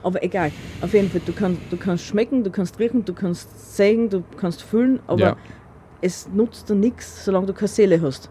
Aber 0.02 0.22
egal, 0.22 0.50
auf 0.80 0.92
jeden 0.92 1.10
Fall, 1.10 1.20
du 1.24 1.32
kannst, 1.32 1.60
du 1.70 1.76
kannst 1.76 2.04
schmecken, 2.04 2.42
du 2.44 2.50
kannst 2.50 2.78
riechen, 2.78 3.04
du 3.04 3.12
kannst 3.14 3.76
sehen, 3.76 4.08
du 4.10 4.22
kannst 4.36 4.62
fühlen, 4.62 5.00
aber 5.06 5.20
Ja. 5.20 5.36
es 6.00 6.28
nutzt 6.32 6.68
dir 6.68 6.74
nichts, 6.74 7.24
solange 7.24 7.46
du 7.46 7.52
keine 7.52 7.68
Seele 7.68 8.00
hast. 8.02 8.28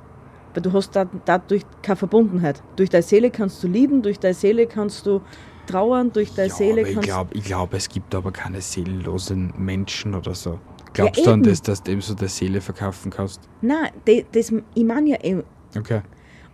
Weil 0.54 0.64
du 0.64 0.74
hast 0.74 0.96
da, 0.96 1.06
dadurch 1.26 1.64
keine 1.82 1.96
Verbundenheit. 1.98 2.62
Durch 2.76 2.90
deine 2.90 3.04
Seele 3.04 3.30
kannst 3.30 3.64
du 3.64 3.68
lieben, 3.68 4.02
durch 4.02 4.20
deine 4.20 4.34
Seele 4.34 4.66
kannst 4.68 5.06
du 5.06 5.22
trauern, 5.68 6.12
durch 6.12 6.34
deine 6.34 6.48
ja 6.50 6.56
Seele 6.56 6.82
ich 6.82 6.94
kannst 6.94 7.08
glaube, 7.10 7.30
ich 7.34 7.44
glaub, 7.44 7.74
es 7.74 7.88
gibt 7.90 8.16
aber 8.16 8.32
keine 8.32 8.62
seelenlosen 8.62 9.54
Menschen 9.58 10.16
oder 10.16 10.34
so. 10.34 10.60
Glaubst 10.98 11.20
Ja, 11.20 11.26
du 11.26 11.32
an 11.32 11.44
das, 11.44 11.62
dass 11.62 11.84
du 11.84 11.92
eben 11.92 12.02
so 12.02 12.16
der 12.16 12.28
Seele 12.28 12.60
verkaufen 12.60 13.12
kannst? 13.12 13.42
Nein, 13.62 13.92
de, 14.08 14.26
das, 14.32 14.52
ich 14.74 14.84
meine 14.84 15.12
ja 15.12 15.24
eben. 15.24 15.44
Okay. 15.78 16.02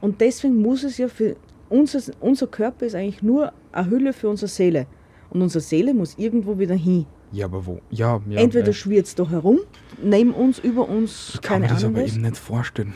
Und 0.01 0.19
deswegen 0.19 0.61
muss 0.61 0.83
es 0.83 0.97
ja 0.97 1.07
für 1.07 1.37
unser, 1.69 2.01
unser 2.19 2.47
Körper 2.47 2.85
ist 2.85 2.93
eigentlich 2.93 3.23
nur 3.23 3.53
eine 3.71 3.89
Hülle 3.89 4.11
für 4.11 4.27
unsere 4.29 4.49
Seele. 4.49 4.85
Und 5.29 5.41
unsere 5.41 5.61
Seele 5.61 5.93
muss 5.93 6.17
irgendwo 6.17 6.59
wieder 6.59 6.75
hin. 6.75 7.05
Ja, 7.31 7.45
aber 7.45 7.65
wo? 7.65 7.79
Ja, 7.89 8.21
ja. 8.29 8.39
Entweder 8.41 8.67
äh, 8.67 8.73
schwirrt 8.73 9.05
es 9.07 9.15
da 9.15 9.27
herum, 9.29 9.61
neben 10.03 10.33
uns, 10.33 10.59
über 10.59 10.87
uns, 10.87 11.31
Ich 11.35 11.41
kann 11.41 11.61
keine 11.61 11.67
mir 11.67 11.73
das 11.73 11.83
Ahnung 11.85 11.95
aber 11.95 12.05
was. 12.05 12.13
eben 12.13 12.21
nicht 12.23 12.37
vorstellen. 12.37 12.95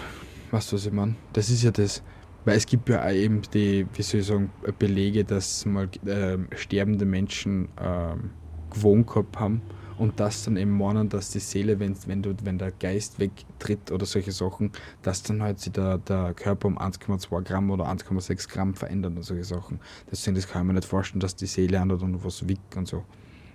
Weißt 0.52 0.72
du, 0.72 0.76
was 0.76 0.86
ich 0.86 0.92
meine? 0.92 1.16
Das 1.34 1.50
ist 1.50 1.64
ja 1.64 1.72
das. 1.72 2.04
Weil 2.46 2.58
es 2.58 2.66
gibt 2.66 2.88
ja 2.90 3.04
auch 3.06 3.12
eben 3.12 3.42
die, 3.54 3.88
wie 3.94 4.02
soll 4.02 4.20
ich 4.20 4.28
sagen, 4.28 4.52
Belege, 4.78 5.24
dass 5.24 5.66
mal 5.66 5.90
ähm, 6.06 6.48
sterbende 6.56 7.06
Menschen 7.06 7.70
ähm, 7.82 8.32
gewohnt 8.70 9.08
gehabt 9.08 9.40
haben 9.40 9.62
und 9.98 10.20
das 10.20 10.44
dann 10.44 10.58
eben 10.58 10.78
meinen, 10.78 11.10
dass 11.10 11.32
die 11.32 11.40
Seele, 11.40 11.80
wenn, 11.80 11.96
wenn, 12.06 12.22
du, 12.22 12.34
wenn 12.44 12.58
der 12.58 12.72
Geist 12.72 13.20
wegtritt 13.20 13.92
oder 13.92 14.06
solche 14.06 14.32
Sachen, 14.32 14.72
dass 15.02 15.24
dann 15.24 15.42
halt 15.42 15.60
sich 15.60 15.74
der, 15.74 15.98
der 15.98 16.34
Körper 16.34 16.68
um 16.68 16.78
1,2 16.78 17.42
Gramm 17.44 17.72
oder 17.72 17.86
1,6 17.86 18.50
Gramm 18.50 18.74
verändert 18.74 19.16
und 19.16 19.24
solche 19.24 19.44
Sachen. 19.44 19.80
Deswegen, 20.12 20.36
das 20.36 20.48
kann 20.48 20.64
ich 20.64 20.68
mir 20.68 20.74
nicht 20.74 20.88
vorstellen, 20.88 21.20
dass 21.20 21.36
die 21.36 21.48
Seele 21.48 21.80
an 21.80 21.92
und 21.92 22.24
was 22.24 22.48
wiegt 22.48 22.76
und 22.78 22.88
so. 22.88 23.04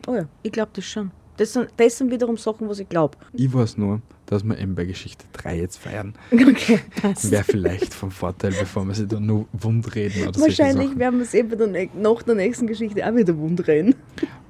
Oh 0.06 0.14
ja, 0.14 0.26
ich 0.42 0.52
glaube 0.52 0.72
das 0.74 0.84
schon. 0.84 1.10
Das 1.36 1.54
sind, 1.54 1.68
das 1.76 1.96
sind 1.96 2.10
wiederum 2.10 2.36
Sachen, 2.36 2.68
was 2.68 2.78
ich 2.78 2.88
glaube. 2.88 3.16
Ich 3.32 3.52
weiß 3.52 3.78
nur, 3.78 4.02
dass 4.26 4.44
wir 4.44 4.58
eben 4.58 4.74
bei 4.74 4.84
Geschichte 4.84 5.24
3 5.32 5.58
jetzt 5.60 5.78
feiern. 5.78 6.14
Okay, 6.30 6.80
passt. 7.00 7.30
Wäre 7.30 7.44
vielleicht 7.44 7.94
vom 7.94 8.10
Vorteil, 8.10 8.52
bevor 8.52 8.84
wir 8.86 8.94
sie 8.94 9.06
dann 9.06 9.26
nur 9.26 9.46
wundreden 9.52 10.28
oder 10.28 10.38
solche 10.38 10.58
Wahrscheinlich 10.58 10.98
werden 10.98 11.18
wir 11.18 11.24
es 11.24 11.34
eben 11.34 11.90
nach 12.00 12.22
der 12.22 12.34
nächsten 12.34 12.66
Geschichte 12.66 13.06
auch 13.06 13.14
wieder 13.14 13.36
wundreden. 13.36 13.94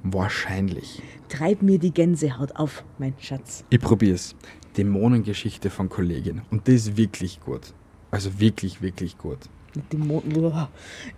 Wahrscheinlich. 0.03 1.01
Treib 1.29 1.61
mir 1.61 1.79
die 1.79 1.93
Gänsehaut 1.93 2.55
auf, 2.57 2.83
mein 2.99 3.13
Schatz. 3.19 3.63
Ich 3.69 3.79
probier's. 3.79 4.35
Dämonengeschichte 4.77 5.69
von 5.69 5.87
Kollegin. 5.87 6.41
Und 6.51 6.67
das 6.67 6.75
ist 6.75 6.97
wirklich 6.97 7.39
gut. 7.39 7.73
Also 8.11 8.39
wirklich, 8.39 8.81
wirklich 8.81 9.17
gut. 9.17 9.39
Mit 9.75 9.93
Dämon 9.93 10.21
Uah. 10.35 10.69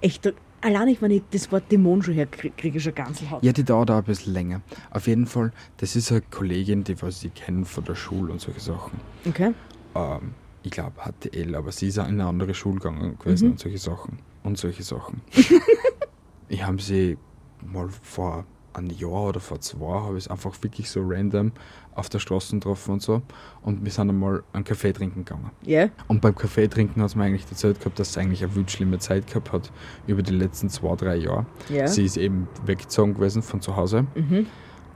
Echt, 0.02 0.32
allein 0.62 0.88
ich, 0.90 1.02
wenn 1.02 1.12
ich 1.12 1.24
das 1.32 1.52
Wort 1.52 1.72
Dämon 1.72 2.04
schon 2.04 2.14
her 2.14 2.28
kriege, 2.28 2.54
krieg 2.56 2.76
ich 2.76 2.84
schon 2.84 2.94
Ganselhaut. 2.94 3.44
Ja, 3.44 3.52
die 3.54 3.64
dauert 3.64 3.90
auch 3.90 3.98
ein 3.98 4.04
bisschen 4.04 4.34
länger. 4.34 4.62
Auf 4.92 5.08
jeden 5.08 5.26
Fall, 5.26 5.52
das 5.78 5.96
ist 5.96 6.12
eine 6.12 6.22
Kollegin, 6.22 6.84
die 6.84 7.02
was 7.02 7.24
ich 7.24 7.34
kenne 7.34 7.66
von 7.66 7.86
der 7.86 7.96
Schule 7.96 8.32
und 8.32 8.40
solche 8.40 8.60
Sachen. 8.60 9.00
Okay. 9.28 9.54
Ähm, 9.96 10.36
ich 10.62 10.72
glaube 10.72 10.96
HTL, 11.02 11.56
aber 11.56 11.72
sie 11.72 11.88
ist 11.88 11.98
auch 11.98 12.08
in 12.08 12.22
eine 12.22 12.30
andere 12.30 12.54
Schule 12.54 12.76
gegangen 12.76 13.18
gewesen 13.18 13.52
und 13.52 13.60
solche 13.60 13.80
Sachen. 13.80 14.20
Und 14.44 14.60
solche 14.60 14.84
Sachen. 14.84 15.22
ich 16.50 16.64
habe 16.64 16.80
sie 16.82 17.18
mal 17.66 17.90
vor 17.90 18.46
einem 18.78 18.90
Jahr 18.92 19.30
oder 19.30 19.40
vor 19.40 19.60
zwei, 19.62 20.02
habe 20.02 20.18
ich 20.18 20.26
es 20.26 20.32
einfach 20.32 20.52
wirklich 20.62 20.90
so 20.90 21.02
random 21.04 21.52
auf 21.96 22.10
der 22.10 22.20
Straße 22.20 22.56
getroffen 22.56 22.94
und 22.94 23.02
so. 23.02 23.22
Und 23.62 23.84
wir 23.84 23.92
sind 23.92 24.10
einmal 24.10 24.44
einen 24.54 24.64
Kaffee 24.64 24.92
trinken 24.92 25.24
gegangen. 25.26 25.52
Ja. 25.64 25.88
Und 26.08 26.22
beim 26.22 26.36
Kaffee 26.36 26.68
trinken 26.68 27.02
hat 27.02 27.12
sie 27.12 27.18
mir 27.18 27.26
eigentlich 27.26 27.46
erzählt 27.50 27.80
gehabt, 27.80 27.98
dass 28.00 28.14
sie 28.14 28.20
eigentlich 28.20 28.44
eine 28.44 28.54
wirklich 28.56 28.76
schlimme 28.76 29.00
Zeit 29.00 29.28
gehabt 29.28 29.52
hat 29.52 29.72
über 30.08 30.22
die 30.22 30.34
letzten 30.34 30.70
zwei, 30.70 30.96
drei 30.96 31.16
Jahre. 31.16 31.46
Ja. 31.70 31.88
Sie 31.88 32.06
ist 32.06 32.18
eben 32.18 32.48
weggezogen 32.66 33.14
gewesen 33.14 33.42
von 33.42 33.62
zu 33.62 33.76
Hause. 33.76 34.06
Mhm. 34.16 34.48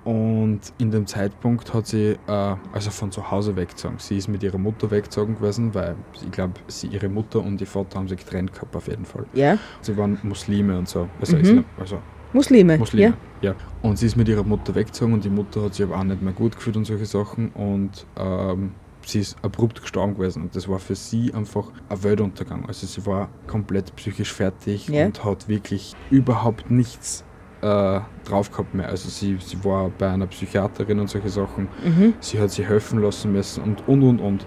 Und 0.05 0.61
in 0.77 0.91
dem 0.91 1.05
Zeitpunkt 1.07 1.73
hat 1.73 1.87
sie, 1.87 2.17
äh, 2.27 2.55
also 2.71 2.89
von 2.89 3.11
zu 3.11 3.29
Hause 3.29 3.55
weggezogen. 3.55 3.95
Sie 3.99 4.17
ist 4.17 4.27
mit 4.29 4.41
ihrer 4.43 4.57
Mutter 4.57 4.89
weggezogen 4.91 5.35
gewesen, 5.35 5.73
weil 5.75 5.95
ich 6.13 6.31
glaube, 6.31 6.53
sie, 6.67 6.87
ihre 6.87 7.09
Mutter 7.09 7.39
und 7.41 7.59
ihr 7.59 7.67
Vater 7.67 7.99
haben 7.99 8.07
sich 8.07 8.17
getrennt 8.19 8.53
gehabt 8.53 8.75
auf 8.75 8.87
jeden 8.87 9.05
Fall. 9.05 9.25
Ja. 9.33 9.57
Sie 9.81 9.97
waren 9.97 10.17
Muslime 10.23 10.77
und 10.77 10.87
so. 10.87 11.09
Also, 11.19 11.35
Mhm. 11.35 11.41
Islam, 11.43 11.65
also 11.77 11.99
Muslime. 12.33 12.77
Muslime. 12.77 13.13
Ja. 13.41 13.55
Und 13.81 13.97
sie 13.97 14.05
ist 14.05 14.15
mit 14.15 14.27
ihrer 14.27 14.43
Mutter 14.43 14.75
weggezogen 14.75 15.13
und 15.13 15.23
die 15.23 15.29
Mutter 15.29 15.63
hat 15.63 15.73
sich 15.73 15.85
aber 15.85 15.97
auch 15.97 16.03
nicht 16.03 16.21
mehr 16.21 16.33
gut 16.33 16.55
gefühlt 16.55 16.77
und 16.77 16.85
solche 16.85 17.05
Sachen. 17.05 17.49
Und 17.49 18.05
ähm, 18.17 18.71
sie 19.05 19.19
ist 19.21 19.37
abrupt 19.43 19.81
gestorben 19.81 20.15
gewesen. 20.15 20.43
Und 20.43 20.55
das 20.55 20.67
war 20.67 20.79
für 20.79 20.95
sie 20.95 21.33
einfach 21.33 21.71
ein 21.87 22.03
Weltuntergang. 22.03 22.65
Also 22.67 22.85
sie 22.85 23.05
war 23.05 23.29
komplett 23.47 23.95
psychisch 23.95 24.33
fertig 24.33 24.87
Ja. 24.89 25.05
und 25.05 25.23
hat 25.23 25.47
wirklich 25.47 25.95
überhaupt 26.11 26.69
nichts 26.69 27.23
äh, 27.61 27.99
drauf 28.25 28.51
gehabt 28.51 28.73
mehr. 28.73 28.87
Also 28.89 29.09
sie, 29.09 29.37
sie 29.39 29.63
war 29.65 29.89
bei 29.89 30.09
einer 30.09 30.27
Psychiaterin 30.27 30.99
und 30.99 31.09
solche 31.09 31.29
Sachen. 31.29 31.67
Ja. 31.83 31.89
Mhm. 31.89 32.13
Sie 32.19 32.39
hat 32.39 32.51
sich 32.51 32.67
helfen 32.67 33.01
lassen 33.01 33.31
müssen 33.31 33.63
und 33.63 33.87
und 33.87 34.03
und 34.03 34.19
und. 34.19 34.45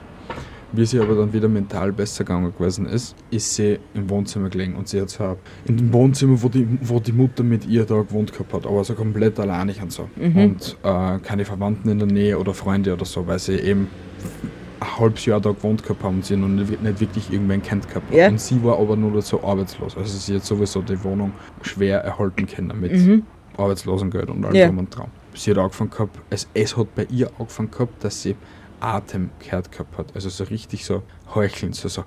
Wie 0.74 0.86
sie 0.86 0.98
aber 1.00 1.14
dann 1.14 1.32
wieder 1.32 1.48
mental 1.48 1.92
besser 1.92 2.24
gegangen 2.24 2.52
gewesen 2.56 2.86
ist, 2.86 3.14
ist 3.30 3.54
sie 3.54 3.78
im 3.94 4.08
Wohnzimmer 4.08 4.48
gelegen 4.48 4.74
und 4.74 4.88
sie 4.88 5.00
hat 5.00 5.10
zwar 5.10 5.36
in 5.66 5.76
dem 5.76 5.92
Wohnzimmer, 5.92 6.42
wo 6.42 6.48
die, 6.48 6.66
wo 6.80 6.98
die 6.98 7.12
Mutter 7.12 7.42
mit 7.42 7.66
ihr 7.66 7.84
da 7.84 7.96
gewohnt 8.00 8.32
gehabt 8.32 8.52
hat, 8.54 8.66
aber 8.66 8.82
so 8.82 8.94
komplett 8.94 9.38
alleinig 9.38 9.82
und 9.82 9.92
so. 9.92 10.08
Mhm. 10.16 10.36
Und 10.36 10.76
äh, 10.82 11.18
keine 11.18 11.44
Verwandten 11.44 11.90
in 11.90 11.98
der 11.98 12.08
Nähe 12.08 12.38
oder 12.38 12.54
Freunde 12.54 12.94
oder 12.94 13.04
so, 13.04 13.26
weil 13.26 13.38
sie 13.38 13.56
eben 13.56 13.88
ein 14.80 14.98
halbes 14.98 15.26
Jahr 15.26 15.40
da 15.40 15.50
gewohnt 15.50 15.82
gehabt 15.82 16.02
haben 16.02 16.16
und 16.16 16.24
sie 16.24 16.36
noch 16.36 16.48
nicht, 16.48 16.82
nicht 16.82 17.00
wirklich 17.00 17.30
irgendwen 17.32 17.62
kennt 17.62 17.86
gehabt 17.88 18.10
haben. 18.12 18.32
Und 18.32 18.40
sie 18.40 18.62
war 18.64 18.78
aber 18.80 18.96
nur 18.96 19.20
so 19.22 19.42
arbeitslos. 19.44 19.96
Also 19.96 20.16
sie 20.18 20.36
hat 20.36 20.44
sowieso 20.44 20.80
die 20.82 21.02
Wohnung 21.04 21.32
schwer 21.62 22.00
erhalten 22.00 22.46
können 22.46 22.80
mit 22.80 22.92
Mhm. 22.92 23.22
Arbeitslosengeld 23.58 24.30
und 24.30 24.44
allem 24.44 24.54
Ja. 24.56 24.66
drum 24.66 24.78
und 24.78 24.96
dran. 24.96 25.08
Sie 25.34 25.50
hat 25.50 25.58
angefangen 25.58 25.90
gehabt, 25.90 26.18
es, 26.30 26.48
es 26.54 26.76
hat 26.76 26.94
bei 26.94 27.06
ihr 27.10 27.30
angefangen 27.38 27.70
gehabt, 27.70 28.02
dass 28.02 28.22
sie 28.22 28.34
Atem 28.82 29.30
gehört 29.38 29.70
gehabt 29.72 29.96
hat. 29.98 30.14
Also 30.14 30.28
so 30.28 30.44
richtig 30.44 30.84
so 30.84 31.02
heucheln, 31.34 31.72
so 31.72 31.88
so. 31.88 32.04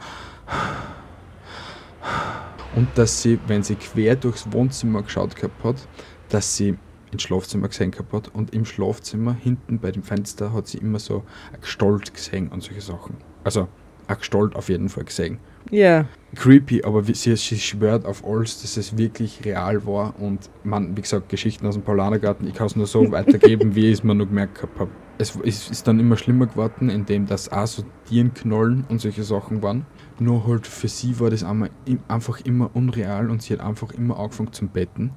Und 2.75 2.87
dass 2.95 3.21
sie, 3.21 3.39
wenn 3.47 3.63
sie 3.63 3.75
quer 3.75 4.15
durchs 4.15 4.51
Wohnzimmer 4.51 5.01
geschaut 5.01 5.35
gehabt 5.35 5.63
hat, 5.63 5.87
dass 6.29 6.57
sie 6.57 6.77
ins 7.11 7.23
Schlafzimmer 7.23 7.69
gesehen 7.69 7.91
gehabt 7.91 8.11
hat 8.11 8.27
und 8.29 8.53
im 8.53 8.65
Schlafzimmer 8.65 9.33
hinten 9.33 9.79
bei 9.79 9.91
dem 9.91 10.03
Fenster 10.03 10.51
hat 10.51 10.67
sie 10.67 10.79
immer 10.79 10.99
so 10.99 11.23
ein 11.53 11.61
Gestalt 11.61 12.13
gesehen 12.13 12.49
und 12.49 12.61
solche 12.61 12.81
Sachen. 12.81 13.15
Also 13.45 13.67
ein 14.07 14.17
Gestalt 14.17 14.55
auf 14.55 14.67
jeden 14.69 14.89
Fall 14.89 15.05
gesehen 15.05 15.39
Ja. 15.71 16.05
creepy, 16.35 16.83
aber 16.83 17.03
sie, 17.03 17.35
sie 17.35 17.57
schwört 17.59 18.05
auf 18.05 18.25
alles, 18.25 18.61
dass 18.61 18.75
es 18.75 18.97
wirklich 18.97 19.45
real 19.45 19.85
war. 19.85 20.13
Und 20.19 20.49
man, 20.63 20.97
wie 20.97 21.01
gesagt, 21.01 21.29
Geschichten 21.29 21.65
aus 21.65 21.75
dem 21.75 21.83
Paulanergarten, 21.83 22.45
ich 22.47 22.53
kann 22.53 22.67
es 22.67 22.75
nur 22.75 22.87
so 22.87 23.09
weitergeben, 23.11 23.73
wie 23.75 23.87
ich 23.87 23.99
es 23.99 24.03
mir 24.03 24.13
noch 24.15 24.27
gemerkt 24.27 24.61
habe. 24.77 24.89
Es 25.17 25.35
ist, 25.35 25.87
dann 25.87 25.99
immer 25.99 26.17
schlimmer 26.17 26.47
geworden, 26.47 26.89
indem 26.89 27.25
das 27.25 27.49
auch 27.49 27.67
so 27.67 27.83
Tierenknollen 28.09 28.83
und 28.89 28.99
solche 28.99 29.23
Sachen 29.23 29.61
waren. 29.61 29.85
Nur 30.19 30.45
halt 30.45 30.67
für 30.67 30.89
sie 30.89 31.19
war 31.19 31.29
das 31.29 31.43
einmal, 31.43 31.69
einfach 32.07 32.41
immer 32.41 32.69
unreal 32.73 33.29
und 33.29 33.41
sie 33.41 33.53
hat 33.53 33.61
einfach 33.61 33.91
immer 33.91 34.19
angefangen 34.19 34.51
zum 34.51 34.69
Betten. 34.69 35.11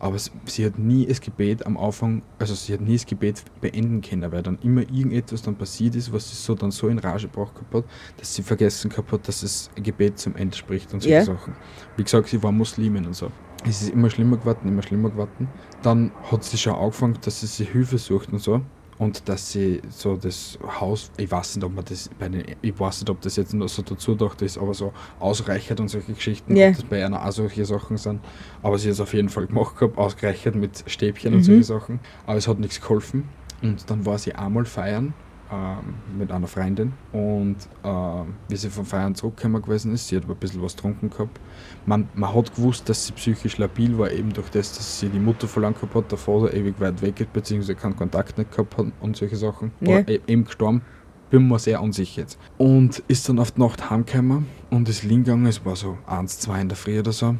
Aber 0.00 0.16
sie 0.18 0.66
hat 0.66 0.78
nie 0.78 1.06
das 1.06 1.20
Gebet 1.20 1.64
am 1.66 1.76
Anfang, 1.76 2.22
also 2.38 2.54
sie 2.54 2.72
hat 2.72 2.80
nie 2.80 2.94
das 2.94 3.06
Gebet 3.06 3.42
beenden 3.60 4.02
können, 4.02 4.30
weil 4.32 4.42
dann 4.42 4.58
immer 4.62 4.80
irgendetwas 4.82 5.42
dann 5.42 5.56
passiert 5.56 5.94
ist, 5.94 6.12
was 6.12 6.28
sie 6.30 6.36
so 6.36 6.54
dann 6.54 6.70
so 6.70 6.88
in 6.88 6.98
Rage 6.98 7.28
gehabt 7.28 7.56
hat, 7.72 7.84
dass 8.18 8.34
sie 8.34 8.42
vergessen 8.42 8.90
hat, 8.96 9.28
dass 9.28 9.40
das 9.42 9.70
Gebet 9.76 10.18
zum 10.18 10.36
Ende 10.36 10.56
spricht 10.56 10.92
und 10.92 11.00
solche 11.00 11.16
Ja. 11.16 11.24
Sachen. 11.24 11.54
Wie 11.96 12.02
gesagt, 12.04 12.28
sie 12.28 12.42
war 12.42 12.52
Muslimin 12.52 13.06
und 13.06 13.14
so. 13.14 13.30
Es 13.66 13.80
ist 13.80 13.90
immer 13.90 14.10
schlimmer 14.10 14.36
geworden, 14.36 14.68
immer 14.68 14.82
schlimmer 14.82 15.10
geworden. 15.10 15.48
Dann 15.82 16.12
hat 16.30 16.44
sie 16.44 16.58
schon 16.58 16.74
angefangen, 16.74 17.16
dass 17.22 17.40
sie 17.40 17.46
sich 17.46 17.70
Hilfe 17.70 17.96
sucht 17.96 18.30
und 18.32 18.40
so. 18.40 18.60
Und 18.98 19.28
dass 19.28 19.50
sie 19.50 19.82
so 19.90 20.16
das 20.16 20.58
Haus, 20.80 21.10
ich 21.16 21.30
weiß 21.30 21.56
nicht, 21.56 21.64
ob 21.64 21.74
man 21.74 21.84
das 21.84 22.08
bei 22.18 22.28
den, 22.28 22.44
ich 22.62 22.78
weiß 22.78 23.00
nicht, 23.00 23.10
ob 23.10 23.20
das 23.22 23.36
jetzt 23.36 23.52
noch 23.54 23.68
so 23.68 23.82
dazu 23.82 24.16
gedacht 24.16 24.40
ist, 24.42 24.56
aber 24.56 24.72
so 24.74 24.92
ausreichert 25.18 25.80
und 25.80 25.88
solche 25.88 26.12
Geschichten, 26.12 26.54
Ja. 26.54 26.68
ob 26.68 26.74
das 26.76 26.84
bei 26.84 27.04
einer 27.04 27.24
auch 27.26 27.32
solche 27.32 27.64
Sachen 27.64 27.96
sind. 27.96 28.20
Aber 28.62 28.78
sie 28.78 28.88
hat 28.88 28.92
es 28.94 29.00
auf 29.00 29.12
jeden 29.12 29.28
Fall 29.28 29.46
gemacht 29.46 29.76
gehabt, 29.76 29.98
ausgereichert 29.98 30.54
mit 30.54 30.84
Stäbchen 30.86 31.32
Mhm. 31.32 31.36
und 31.38 31.42
solche 31.44 31.64
Sachen. 31.64 32.00
Aber 32.26 32.36
es 32.38 32.46
hat 32.46 32.58
nichts 32.60 32.80
geholfen. 32.80 33.28
Und 33.62 33.88
dann 33.90 34.04
war 34.06 34.18
sie 34.18 34.34
einmal 34.34 34.64
feiern 34.66 35.14
ähm, 35.52 35.94
mit 36.18 36.32
einer 36.32 36.46
Freundin 36.46 36.92
und 37.12 37.56
ähm, 37.84 38.34
wie 38.48 38.56
sie 38.56 38.70
vom 38.70 38.86
Feiern 38.86 39.14
zurückgekommen 39.14 39.62
gewesen 39.62 39.92
ist, 39.92 40.08
sie 40.08 40.16
hat 40.16 40.24
aber 40.24 40.34
ein 40.34 40.38
bisschen 40.38 40.62
was 40.62 40.74
getrunken 40.74 41.10
gehabt. 41.10 41.38
Man, 41.86 42.08
man 42.14 42.34
hat 42.34 42.54
gewusst, 42.54 42.88
dass 42.88 43.06
sie 43.06 43.12
psychisch 43.12 43.58
labil 43.58 43.98
war, 43.98 44.10
eben 44.10 44.32
durch 44.32 44.48
das, 44.50 44.74
dass 44.74 45.00
sie 45.00 45.08
die 45.08 45.18
Mutter 45.18 45.46
verlangt 45.46 45.76
gehabt 45.80 45.94
hat, 45.94 46.10
der 46.10 46.18
Vater 46.18 46.54
ewig 46.54 46.80
weit 46.80 47.02
weg 47.02 47.20
ist, 47.20 47.32
beziehungsweise 47.32 47.74
keinen 47.74 47.96
Kontakt 47.96 48.38
nicht 48.38 48.50
gehabt 48.50 48.78
hat 48.78 48.86
und 49.00 49.16
solche 49.16 49.36
Sachen. 49.36 49.72
Ja. 49.80 50.00
Oder 50.00 50.28
eben 50.28 50.44
gestorben. 50.44 50.82
Bin 51.30 51.48
mir 51.48 51.58
sehr 51.58 51.82
unsicher 51.82 52.22
jetzt. 52.22 52.38
Und 52.58 53.02
ist 53.08 53.28
dann 53.28 53.38
auf 53.38 53.52
die 53.52 53.60
Nacht 53.60 53.90
heimgekommen 53.90 54.46
und 54.70 54.88
ist 54.88 55.02
liegen 55.02 55.24
gegangen, 55.24 55.46
es 55.46 55.64
war 55.64 55.76
so 55.76 55.98
1, 56.06 56.40
2 56.40 56.60
in 56.60 56.68
der 56.68 56.76
Früh 56.76 56.98
oder 56.98 57.12
so. 57.12 57.34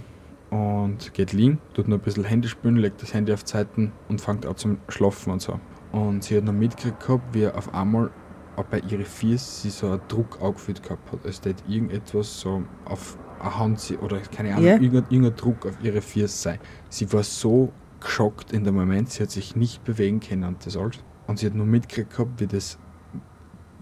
Und 0.50 1.12
geht 1.14 1.32
liegen, 1.32 1.58
tut 1.74 1.88
noch 1.88 1.98
ein 1.98 2.02
bisschen 2.02 2.24
Handy 2.24 2.48
spielen, 2.48 2.76
legt 2.76 3.02
das 3.02 3.14
Handy 3.14 3.32
auf 3.32 3.44
die 3.44 3.50
Seiten 3.50 3.92
und 4.08 4.20
fängt 4.20 4.46
an 4.46 4.56
zum 4.56 4.78
Schlafen 4.88 5.32
und 5.32 5.42
so. 5.42 5.58
Und 5.94 6.24
sie 6.24 6.36
hat 6.36 6.44
noch 6.44 6.52
mitgekriegt 6.52 7.00
gehabt, 7.06 7.22
wie 7.34 7.46
auf 7.46 7.72
einmal 7.72 8.10
bei 8.70 8.80
ihren 8.80 9.04
Fies 9.04 9.62
sie 9.62 9.70
so 9.70 9.86
einen 9.90 10.00
Druck 10.08 10.40
aufgeführt 10.40 10.82
gehabt 10.82 11.12
hat. 11.12 11.24
Es 11.24 11.40
hätte 11.44 11.62
irgendetwas 11.68 12.40
so 12.40 12.64
auf 12.84 13.16
eine 13.40 13.58
Hand 13.58 13.80
sie- 13.80 13.96
oder 13.98 14.18
keine 14.18 14.52
Ahnung, 14.54 14.64
Ja. 14.64 14.72
irgendein, 14.74 15.04
irgendein 15.10 15.36
Druck 15.36 15.66
auf 15.66 15.74
ihre 15.82 16.00
Fies 16.00 16.42
sei. 16.42 16.58
Sie 16.88 17.12
war 17.12 17.22
so 17.22 17.72
geschockt 18.00 18.52
in 18.52 18.64
dem 18.64 18.74
Moment, 18.74 19.10
sie 19.10 19.22
hat 19.22 19.30
sich 19.30 19.54
nicht 19.54 19.84
bewegen 19.84 20.18
können 20.20 20.44
und 20.44 20.66
das 20.66 20.76
alles. 20.76 20.98
Und 21.28 21.38
sie 21.38 21.46
hat 21.46 21.54
nur 21.54 21.66
mitgekriegt 21.66 22.10
gehabt, 22.10 22.40
wie 22.40 22.46
das 22.48 22.76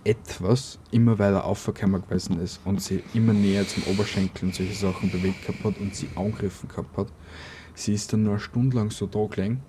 etwas 0.05 0.79
immer 0.90 1.18
weiter 1.18 1.44
aufgekommen 1.44 2.03
gewesen 2.03 2.40
ist 2.40 2.61
und 2.64 2.83
sie 2.83 3.03
immer 3.14 3.33
näher 3.33 3.66
zum 3.66 3.85
Oberschenkel 3.85 4.46
und 4.48 4.55
solche 4.55 4.75
Sachen 4.75 5.11
bewegt 5.11 5.46
gehabt 5.46 5.64
hat 5.64 5.79
und 5.79 5.94
sie 5.94 6.09
angegriffen 6.16 6.68
gehabt 6.68 6.96
hat. 6.96 7.07
Sie 7.75 7.94
ist 7.94 8.12
dann 8.12 8.25
nur 8.25 8.33
eine 8.33 8.40
Stunde 8.40 8.77
lang 8.77 8.90
so 8.90 9.07
da 9.07 9.25
gelegen 9.27 9.62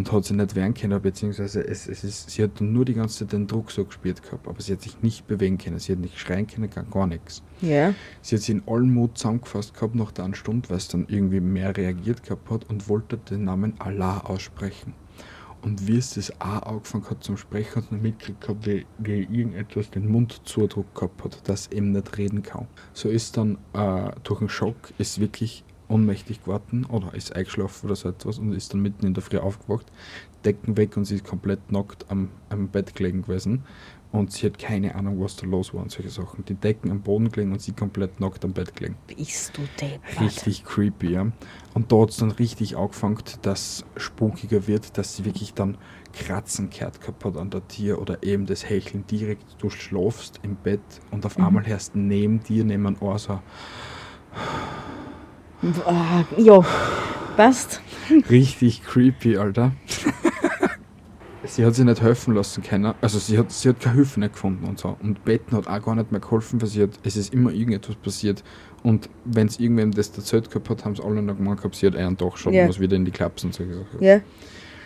und 0.00 0.10
hat 0.12 0.24
sich 0.24 0.34
nicht 0.34 0.56
wehren 0.56 0.72
können, 0.72 0.98
beziehungsweise 1.02 1.60
es, 1.60 1.86
es 1.86 2.04
ist, 2.04 2.30
sie 2.30 2.42
hat 2.42 2.58
nur 2.62 2.86
die 2.86 2.94
ganze 2.94 3.18
Zeit 3.18 3.34
den 3.34 3.46
Druck 3.46 3.70
so 3.70 3.84
gespürt 3.84 4.22
gehabt, 4.22 4.48
aber 4.48 4.58
sie 4.62 4.72
hat 4.72 4.80
sich 4.80 5.02
nicht 5.02 5.26
bewegen 5.26 5.58
können, 5.58 5.78
sie 5.78 5.92
hat 5.92 5.98
nicht 5.98 6.18
schreien 6.18 6.46
können, 6.46 6.70
gar, 6.70 6.84
gar 6.84 7.06
nichts. 7.06 7.42
Ja. 7.60 7.92
Sie 8.22 8.36
hat 8.36 8.42
sich 8.42 8.54
in 8.54 8.62
allem 8.66 8.94
Mut 8.94 9.18
zusammengefasst 9.18 9.74
gehabt 9.74 9.94
nach 9.94 10.10
der 10.10 10.24
einen 10.24 10.34
Stunde, 10.34 10.70
weil 10.70 10.78
es 10.78 10.88
dann 10.88 11.04
irgendwie 11.08 11.40
mehr 11.40 11.76
reagiert 11.76 12.22
gehabt 12.22 12.48
hat 12.48 12.70
und 12.70 12.88
wollte 12.88 13.18
den 13.18 13.44
Namen 13.44 13.74
Allah 13.78 14.20
aussprechen. 14.20 14.94
Und 15.60 15.86
wie 15.86 15.98
es 15.98 16.14
das 16.14 16.32
auch 16.40 16.62
angefangen 16.62 17.10
hat 17.10 17.22
zum 17.22 17.36
Sprechen, 17.36 17.76
hat 17.76 17.92
man 17.92 18.00
mitgekriegt 18.00 18.40
gehabt, 18.40 18.66
wie, 18.66 18.86
wie 18.96 19.20
irgendetwas 19.24 19.90
den 19.90 20.08
Mund 20.08 20.40
zudruck 20.44 20.94
gehabt 20.94 21.22
hat, 21.22 21.46
dass 21.46 21.70
eben 21.72 21.92
nicht 21.92 22.16
reden 22.16 22.42
kann. 22.42 22.68
So 22.94 23.10
ist 23.10 23.36
dann 23.36 23.58
äh, 23.74 24.12
durch 24.22 24.38
den 24.38 24.48
Schock, 24.48 24.94
ist 24.96 25.20
wirklich 25.20 25.62
ohnmächtig 25.90 26.42
geworden 26.42 26.86
oder 26.86 27.14
ist 27.14 27.34
eingeschlafen 27.34 27.86
oder 27.86 27.96
so 27.96 28.08
etwas 28.08 28.38
und 28.38 28.52
ist 28.52 28.72
dann 28.72 28.80
mitten 28.80 29.06
in 29.06 29.14
der 29.14 29.22
Früh 29.22 29.38
aufgewacht, 29.38 29.86
Decken 30.44 30.76
weg 30.76 30.96
und 30.96 31.04
sie 31.04 31.16
ist 31.16 31.24
komplett 31.24 31.70
nackt 31.70 32.06
am, 32.10 32.30
am 32.48 32.68
Bett 32.68 32.94
gelegen 32.94 33.22
gewesen. 33.22 33.64
Und 34.12 34.32
sie 34.32 34.46
hat 34.46 34.58
keine 34.58 34.96
Ahnung, 34.96 35.20
was 35.22 35.36
da 35.36 35.46
los 35.46 35.72
war 35.72 35.82
und 35.82 35.92
solche 35.92 36.10
Sachen. 36.10 36.44
Die 36.44 36.54
Decken 36.54 36.90
am 36.90 37.00
Boden 37.00 37.30
gelegen 37.30 37.52
und 37.52 37.62
sie 37.62 37.72
komplett 37.72 38.18
nackt 38.18 38.44
am 38.44 38.52
Bett 38.52 38.74
gelegen. 38.74 38.96
Bist 39.06 39.56
du 39.56 39.62
deppert. 39.80 40.20
Richtig 40.20 40.64
creepy, 40.64 41.12
ja. 41.12 41.30
Und 41.74 41.92
da 41.92 42.00
hat 42.00 42.10
es 42.10 42.16
dann 42.16 42.32
richtig 42.32 42.76
angefangen, 42.76 43.22
dass 43.42 43.84
spukiger 43.96 44.66
wird, 44.66 44.98
dass 44.98 45.14
sie 45.14 45.24
wirklich 45.24 45.54
dann 45.54 45.78
Kratzen 46.12 46.70
gehört 46.70 46.98
hat 47.06 47.36
an 47.36 47.50
der 47.50 47.68
Tier 47.68 48.00
oder 48.00 48.20
eben 48.24 48.46
das 48.46 48.68
Hecheln 48.68 49.06
direkt. 49.06 49.44
Du 49.58 49.70
schlafst 49.70 50.40
im 50.42 50.56
Bett 50.56 50.80
und 51.12 51.24
auf 51.24 51.38
einmal 51.38 51.64
hörst 51.66 51.94
neben 51.94 52.42
dir, 52.42 52.64
neben 52.64 52.88
ein 52.88 52.98
Ohr 52.98 53.16
so, 53.16 53.40
Ah, 55.86 56.24
ja. 56.36 56.64
Passt. 57.36 57.80
Richtig 58.30 58.82
creepy, 58.84 59.36
Alter. 59.36 59.72
sie 61.44 61.64
hat 61.64 61.74
sich 61.74 61.84
nicht 61.84 62.02
helfen 62.02 62.34
lassen 62.34 62.62
können. 62.62 62.94
Also 63.00 63.18
sie 63.18 63.38
hat, 63.38 63.50
sie 63.52 63.68
hat 63.68 63.80
keine 63.80 63.96
Hilfe 63.96 64.20
nicht 64.20 64.32
gefunden 64.34 64.66
und 64.66 64.78
so. 64.78 64.96
Und 65.02 65.24
Betten 65.24 65.56
hat 65.56 65.68
auch 65.68 65.82
gar 65.82 65.94
nicht 65.94 66.10
mehr 66.12 66.20
geholfen, 66.20 66.60
weil 66.60 66.68
sie 66.68 66.82
hat, 66.82 66.90
es 67.02 67.16
ist 67.16 67.32
immer 67.32 67.52
irgendetwas 67.52 67.96
passiert. 67.96 68.42
Und 68.82 69.10
wenn 69.24 69.46
es 69.46 69.58
irgendwem 69.60 69.92
das 69.92 70.08
erzählt 70.16 70.48
gehabt 70.50 70.70
hat, 70.70 70.84
haben 70.84 70.96
sie 70.96 71.02
alle 71.04 71.22
noch 71.22 71.36
gemeint 71.36 71.58
gehabt, 71.58 71.74
sie 71.76 71.86
hat 71.86 71.96
einen 71.96 72.16
Tag 72.16 72.38
schon 72.38 72.52
Ja. 72.54 72.68
was 72.68 72.80
wieder 72.80 72.96
in 72.96 73.04
die 73.04 73.10
Klaps 73.10 73.44
und 73.44 73.54
so 73.54 73.64
gesagt. 73.64 74.00
Ja. 74.00 74.20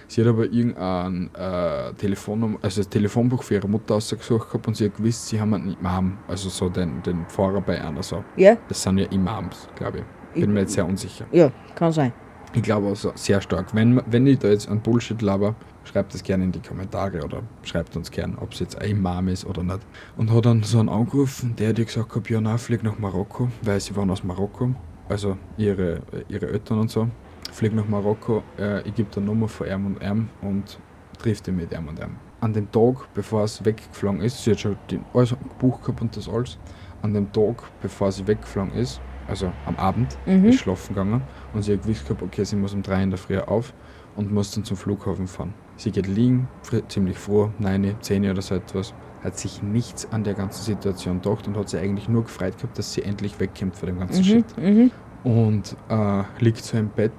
Sie 0.06 0.20
hat 0.20 0.28
aber 0.28 0.44
irgendein 0.44 1.30
äh, 1.34 1.92
Telefonnummer, 1.94 2.58
also 2.60 2.80
das 2.80 2.88
Telefonbuch 2.90 3.42
für 3.42 3.54
ihre 3.54 3.68
Mutter 3.68 3.94
ausgesucht 3.94 4.48
gehabt 4.48 4.66
und 4.68 4.76
sie 4.76 4.84
hat 4.86 4.96
gewusst, 4.96 5.28
sie 5.28 5.40
haben 5.40 5.54
einen 5.54 5.76
Imam, 5.80 6.18
also 6.28 6.50
so 6.50 6.68
den, 6.68 7.02
den 7.02 7.24
Pfarrer 7.26 7.60
bei 7.62 7.80
einer 7.82 8.02
so. 8.02 8.22
Ja. 8.36 8.56
Das 8.68 8.82
sind 8.82 8.98
ja 8.98 9.06
Imams, 9.06 9.66
glaube 9.76 9.98
ich. 9.98 10.04
Bin 10.34 10.52
mir 10.52 10.60
jetzt 10.60 10.74
sehr 10.74 10.86
unsicher. 10.86 11.26
Ja, 11.32 11.50
kann 11.74 11.92
sein. 11.92 12.12
Ich 12.54 12.62
glaube 12.62 12.86
also 12.86 13.10
sehr 13.16 13.40
stark. 13.40 13.74
Wenn, 13.74 14.00
wenn 14.06 14.26
ich 14.28 14.38
da 14.38 14.48
jetzt 14.48 14.68
an 14.68 14.80
Bullshit 14.80 15.20
laber, 15.20 15.56
schreibt 15.84 16.14
es 16.14 16.22
gerne 16.22 16.44
in 16.44 16.52
die 16.52 16.60
Kommentare 16.60 17.24
oder 17.24 17.42
schreibt 17.64 17.96
uns 17.96 18.10
gerne, 18.12 18.36
ob 18.40 18.52
es 18.52 18.60
jetzt 18.60 18.80
ein 18.80 18.90
Imam 18.90 19.26
ist 19.26 19.44
oder 19.44 19.64
nicht. 19.64 19.80
Und 20.16 20.32
hat 20.32 20.46
dann 20.46 20.62
so 20.62 20.78
einen 20.78 20.88
angerufen, 20.88 21.56
der 21.56 21.70
hat 21.70 21.76
gesagt 21.76 22.14
hat, 22.14 22.30
ja, 22.30 22.40
nein, 22.40 22.58
flieg 22.58 22.84
nach 22.84 22.96
Marokko, 22.96 23.48
weil 23.62 23.80
sie 23.80 23.96
waren 23.96 24.08
aus 24.10 24.22
Marokko, 24.22 24.72
also 25.08 25.36
ihre, 25.56 26.02
ihre 26.28 26.46
Eltern 26.46 26.78
und 26.78 26.90
so. 26.90 27.08
Flieg 27.50 27.74
nach 27.74 27.88
Marokko, 27.88 28.44
äh, 28.56 28.86
ich 28.86 28.94
gebe 28.94 29.10
die 29.12 29.20
Nummer 29.20 29.48
von 29.48 29.66
ihm 29.66 29.86
und 29.86 30.02
ihm 30.02 30.28
und 30.40 30.78
trifft 31.18 31.48
ihn 31.48 31.56
mit 31.56 31.72
ihm 31.72 31.88
und 31.88 31.98
ihm. 31.98 32.16
An 32.40 32.52
dem 32.52 32.70
Tag, 32.70 33.12
bevor 33.14 33.44
es 33.44 33.64
weggeflogen 33.64 34.20
ist, 34.20 34.44
sie 34.44 34.52
hat 34.52 34.60
schon 34.60 34.76
den, 34.90 35.04
alles 35.12 35.30
gebucht 35.30 35.82
gehabt 35.82 36.02
und 36.02 36.16
das 36.16 36.28
alles, 36.28 36.58
an 37.02 37.14
dem 37.14 37.32
Tag, 37.32 37.62
bevor 37.82 38.12
sie 38.12 38.26
weggeflogen 38.26 38.74
ist, 38.74 39.00
also 39.28 39.52
am 39.66 39.76
Abend, 39.76 40.16
Mhm. 40.26 40.46
ist 40.46 40.60
schlafen 40.60 40.94
gegangen 40.94 41.22
und 41.52 41.62
sie 41.62 41.72
hat 41.74 41.82
gewusst 41.82 42.04
gehabt, 42.06 42.22
okay, 42.22 42.44
sie 42.44 42.56
muss 42.56 42.74
um 42.74 42.82
drei 42.82 43.02
in 43.02 43.10
der 43.10 43.18
Früh 43.18 43.38
auf 43.38 43.72
und 44.16 44.32
muss 44.32 44.52
dann 44.52 44.64
zum 44.64 44.76
Flughafen 44.76 45.26
fahren. 45.26 45.54
Sie 45.76 45.90
geht 45.90 46.06
liegen, 46.06 46.48
ziemlich 46.88 47.18
froh, 47.18 47.50
9, 47.58 47.96
10 48.00 48.30
oder 48.30 48.42
so 48.42 48.54
etwas, 48.54 48.94
hat 49.22 49.38
sich 49.38 49.62
nichts 49.62 50.06
an 50.12 50.22
der 50.22 50.34
ganzen 50.34 50.62
Situation 50.62 51.20
gedacht 51.20 51.48
und 51.48 51.56
hat 51.56 51.68
sich 51.68 51.80
eigentlich 51.80 52.08
nur 52.08 52.22
gefreut 52.24 52.56
gehabt, 52.58 52.78
dass 52.78 52.92
sie 52.92 53.02
endlich 53.02 53.40
wegkommt 53.40 53.74
von 53.76 53.86
dem 53.86 53.98
ganzen 53.98 54.22
Shit. 54.22 54.44
Mhm. 54.58 54.90
Und 55.24 55.74
äh, 55.88 56.22
liegt 56.38 56.62
so 56.62 56.76
im 56.76 56.90
Bett 56.90 57.12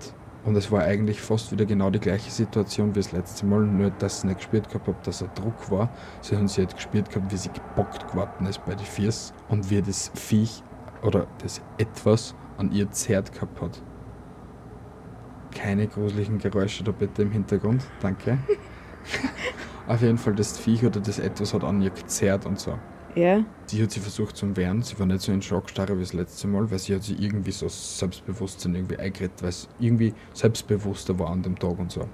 und 0.45 0.55
es 0.55 0.71
war 0.71 0.83
eigentlich 0.83 1.19
fast 1.19 1.51
wieder 1.51 1.65
genau 1.65 1.89
die 1.89 1.99
gleiche 1.99 2.29
Situation 2.29 2.93
wie 2.93 2.99
das 2.99 3.11
letzte 3.11 3.47
Mal, 3.47 3.61
nur 3.61 3.89
dass 3.89 4.21
sie 4.21 4.27
nicht 4.27 4.37
gespürt 4.37 4.69
gehabt 4.69 4.87
hat, 4.87 5.07
dass 5.07 5.21
er 5.23 5.27
Druck 5.29 5.71
war, 5.71 5.89
sondern 6.21 6.47
sie 6.47 6.61
hat 6.61 6.75
gespürt 6.75 7.09
gehabt, 7.09 7.31
wie 7.33 7.37
sie 7.37 7.49
gebockt 7.49 8.07
geworden 8.11 8.45
ist 8.45 8.63
bei 8.63 8.75
den 8.75 8.85
Füßen 8.85 9.35
und 9.49 9.69
wie 9.71 9.81
das 9.81 10.11
Viech 10.13 10.61
oder 11.05 11.27
das 11.41 11.61
Etwas 11.77 12.35
an 12.57 12.71
ihr 12.71 12.89
zerrt 12.91 13.33
gehabt 13.33 13.61
hat. 13.61 13.81
Keine 15.53 15.87
gruseligen 15.87 16.37
Geräusche 16.37 16.83
da 16.83 16.91
bitte 16.91 17.21
im 17.21 17.31
Hintergrund, 17.31 17.85
danke. 18.01 18.37
Auf 19.87 20.01
jeden 20.01 20.17
Fall, 20.17 20.33
das 20.35 20.57
Viech 20.57 20.83
oder 20.83 20.99
das 20.99 21.19
Etwas 21.19 21.53
hat 21.53 21.63
an 21.63 21.81
ihr 21.81 21.91
gezerrt 21.91 22.45
und 22.45 22.59
so. 22.59 22.77
Ja. 23.15 23.45
Sie 23.67 23.81
hat 23.81 23.91
sie 23.91 24.01
versucht 24.01 24.35
zu 24.35 24.57
wehren, 24.57 24.81
sie 24.81 24.99
war 24.99 25.05
nicht 25.05 25.21
so 25.21 25.31
in 25.31 25.41
Schockstarre 25.41 25.95
wie 25.95 26.01
das 26.01 26.11
letzte 26.11 26.47
Mal, 26.47 26.69
weil 26.69 26.79
sie 26.79 26.95
hat 26.95 27.03
sich 27.03 27.21
irgendwie 27.21 27.51
so 27.51 27.69
Selbstbewusstsein 27.69 28.75
irgendwie 28.75 28.97
eingeredet, 28.97 29.41
weil 29.41 29.49
es 29.49 29.69
irgendwie 29.79 30.13
selbstbewusster 30.33 31.17
war 31.17 31.29
an 31.29 31.41
dem 31.41 31.57
Tag 31.57 31.79
und 31.79 31.91
so. 31.91 32.09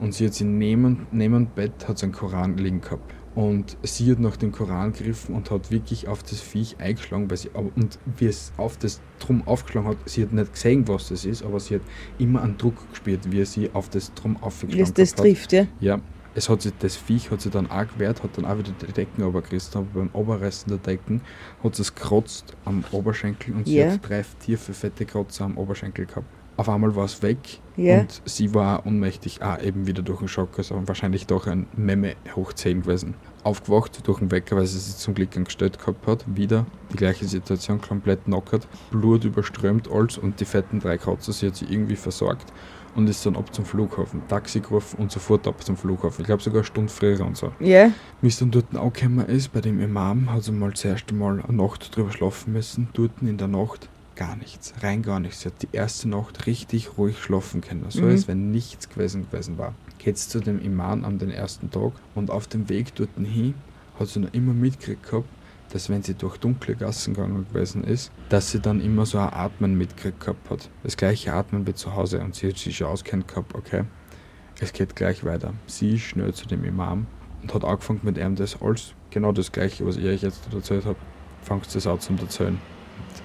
Und 0.00 0.12
sie 0.12 0.26
hat 0.26 0.34
sie 0.34 0.44
neben, 0.44 1.06
neben 1.12 1.34
dem 1.34 1.46
Bett 1.46 1.86
hat 1.86 1.98
sie 1.98 2.06
einen 2.06 2.12
Koran 2.12 2.56
liegen 2.56 2.80
gehabt. 2.80 3.14
Und 3.34 3.76
sie 3.82 4.10
hat 4.12 4.20
nach 4.20 4.36
dem 4.36 4.52
Koran 4.52 4.92
gegriffen 4.92 5.34
und 5.34 5.50
hat 5.50 5.70
wirklich 5.72 6.06
auf 6.06 6.22
das 6.22 6.40
Viech 6.40 6.76
eingeschlagen, 6.78 7.28
weil 7.28 7.36
sie, 7.36 7.48
und 7.50 7.98
wie 8.16 8.26
es 8.26 8.52
auf 8.56 8.76
das 8.76 9.00
Drum 9.18 9.42
aufgeschlagen 9.46 9.88
hat, 9.88 9.96
sie 10.06 10.22
hat 10.22 10.32
nicht 10.32 10.52
gesehen, 10.52 10.86
was 10.86 11.08
das 11.08 11.24
ist, 11.24 11.42
aber 11.42 11.58
sie 11.58 11.74
hat 11.76 11.82
immer 12.18 12.42
einen 12.42 12.56
Druck 12.58 12.88
gespürt, 12.90 13.30
wie 13.32 13.40
er 13.40 13.46
sie 13.46 13.70
auf 13.72 13.88
das 13.88 14.14
Drum 14.14 14.36
Wie 14.38 14.42
aufgeschlagen 14.44 14.82
es 14.84 14.94
das 14.94 15.16
gehabt 15.16 15.18
hat. 15.18 15.24
trifft, 15.24 15.52
ja. 15.52 15.66
Ja, 15.80 16.00
es 16.36 16.48
hat 16.48 16.62
sich, 16.62 16.72
das 16.78 16.94
Viech 16.96 17.30
hat 17.32 17.40
sich 17.40 17.50
dann 17.50 17.68
auch 17.70 17.88
gewehrt, 17.88 18.22
hat 18.22 18.36
dann 18.38 18.44
auch 18.44 18.56
wieder 18.58 18.70
die 18.72 18.92
Decken 18.92 19.22
runtergerissen, 19.24 19.78
aber 19.78 19.86
beim 20.00 20.10
Oberreißen 20.12 20.68
der 20.68 20.78
Decken 20.78 21.20
hat 21.62 21.76
es 21.78 21.92
gekratzt 21.92 22.56
am 22.64 22.84
Oberschenkel 22.92 23.54
und 23.54 23.66
sie 23.66 23.78
Ja. 23.78 23.90
hat 23.90 24.08
drei 24.08 24.24
tiefe, 24.44 24.72
fette 24.72 25.06
Kratzer 25.06 25.44
am 25.46 25.58
Oberschenkel 25.58 26.06
gehabt. 26.06 26.26
Auf 26.56 26.68
einmal 26.68 26.94
war 26.94 27.04
es 27.04 27.22
weg 27.22 27.38
Ja. 27.76 28.00
und 28.00 28.22
sie 28.24 28.54
war 28.54 28.86
ohnmächtig, 28.86 29.42
auch 29.42 29.60
eben 29.60 29.86
wieder 29.86 30.02
durch 30.02 30.20
den 30.20 30.28
Schock, 30.28 30.56
also 30.58 30.80
wahrscheinlich 30.86 31.26
doch 31.26 31.46
ein 31.48 31.66
Memme 31.76 32.14
hoch 32.36 32.52
10 32.52 32.82
gewesen. 32.82 33.14
Aufgewacht 33.42 34.06
durch 34.06 34.20
den 34.20 34.30
Wecker, 34.30 34.56
weil 34.56 34.66
sie 34.66 34.78
sich 34.78 34.96
zum 34.96 35.14
Glück 35.14 35.36
angestellt 35.36 35.78
gehabt 35.78 36.06
hat, 36.06 36.24
wieder 36.34 36.64
die 36.92 36.96
gleiche 36.96 37.26
Situation, 37.26 37.80
komplett 37.80 38.24
knockert, 38.24 38.68
Blut 38.90 39.24
überströmt 39.24 39.90
alles 39.90 40.16
und 40.16 40.38
die 40.40 40.44
fetten 40.44 40.78
drei 40.80 40.96
Kratzer, 40.96 41.32
sie 41.32 41.48
hat 41.48 41.56
sie 41.56 41.66
irgendwie 41.66 41.96
versorgt 41.96 42.52
und 42.94 43.10
ist 43.10 43.26
dann 43.26 43.34
ab 43.34 43.52
zum 43.52 43.64
Flughafen, 43.64 44.22
Taxi 44.28 44.60
gerufen 44.60 45.00
und 45.00 45.10
sofort 45.10 45.48
ab 45.48 45.62
zum 45.64 45.76
Flughafen. 45.76 46.20
Ich 46.22 46.26
glaube 46.26 46.42
sogar 46.42 46.58
eine 46.60 46.64
Stunde 46.66 46.92
früher 46.92 47.20
und 47.26 47.36
so. 47.36 47.50
Ja. 47.58 47.90
Wie 48.22 48.28
es 48.28 48.38
dann 48.38 48.52
dort 48.52 48.74
angekommen 48.76 49.26
ist, 49.26 49.52
bei 49.52 49.60
dem 49.60 49.80
Imam, 49.80 50.32
hat 50.32 50.44
sie 50.44 50.52
mal 50.52 50.72
zuerst 50.74 51.10
einmal 51.10 51.42
eine 51.42 51.56
Nacht 51.56 51.94
drüber 51.96 52.12
schlafen 52.12 52.52
müssen. 52.52 52.88
Dort 52.92 53.10
in 53.20 53.36
der 53.36 53.48
Nacht 53.48 53.88
gar 54.16 54.36
nichts, 54.36 54.74
rein 54.82 55.02
gar 55.02 55.20
nichts. 55.20 55.40
Sie 55.40 55.48
hat 55.48 55.62
die 55.62 55.68
erste 55.72 56.08
Nacht 56.08 56.46
richtig 56.46 56.96
ruhig 56.98 57.18
schlafen 57.18 57.60
können, 57.60 57.86
so 57.88 58.02
Mhm. 58.02 58.08
als 58.10 58.28
wenn 58.28 58.50
nichts 58.50 58.88
gewesen 58.88 59.28
gewesen 59.30 59.58
war. 59.58 59.74
Geht's 59.98 60.28
zu 60.28 60.40
dem 60.40 60.60
Imam 60.60 61.04
an 61.04 61.18
den 61.18 61.30
ersten 61.30 61.70
Tag 61.70 61.92
und 62.14 62.30
auf 62.30 62.46
dem 62.46 62.68
Weg 62.68 62.94
dort 62.94 63.10
hin 63.16 63.54
hat 63.98 64.08
sie 64.08 64.20
noch 64.20 64.32
immer 64.32 64.52
mitgekriegt 64.52 65.04
gehabt, 65.08 65.28
dass 65.72 65.88
wenn 65.88 66.02
sie 66.02 66.14
durch 66.14 66.36
dunkle 66.36 66.76
Gassen 66.76 67.14
gegangen 67.14 67.46
gewesen 67.52 67.82
ist, 67.84 68.12
dass 68.28 68.50
sie 68.50 68.60
dann 68.60 68.80
immer 68.80 69.06
so 69.06 69.18
ein 69.18 69.32
Atmen 69.32 69.76
mitgekriegt 69.78 70.20
gehabt 70.20 70.50
hat. 70.50 70.68
Das 70.82 70.96
gleiche 70.96 71.32
Atmen 71.32 71.66
wie 71.66 71.74
zu 71.74 71.94
Hause 71.94 72.20
und 72.20 72.34
sie 72.34 72.48
hat 72.48 72.58
sich 72.58 72.76
schon 72.76 72.88
auskennt 72.88 73.26
gehabt, 73.28 73.54
okay, 73.54 73.84
es 74.60 74.72
geht 74.72 74.94
gleich 74.94 75.24
weiter. 75.24 75.52
Sie 75.66 75.94
ist 75.94 76.02
schnell 76.02 76.32
zu 76.34 76.46
dem 76.46 76.64
Imam 76.64 77.06
und 77.42 77.54
hat 77.54 77.64
angefangen 77.64 78.00
mit 78.02 78.18
ihm 78.18 78.36
das 78.36 78.60
alles, 78.62 78.94
genau 79.10 79.32
das 79.32 79.50
gleiche, 79.52 79.84
was 79.86 79.96
ich 79.96 80.04
euch 80.04 80.22
jetzt 80.22 80.52
erzählt 80.52 80.84
habe, 80.84 80.96
fängt 81.42 81.74
das 81.74 81.86
an 81.86 81.98
zum 82.00 82.18
erzählen. 82.18 82.58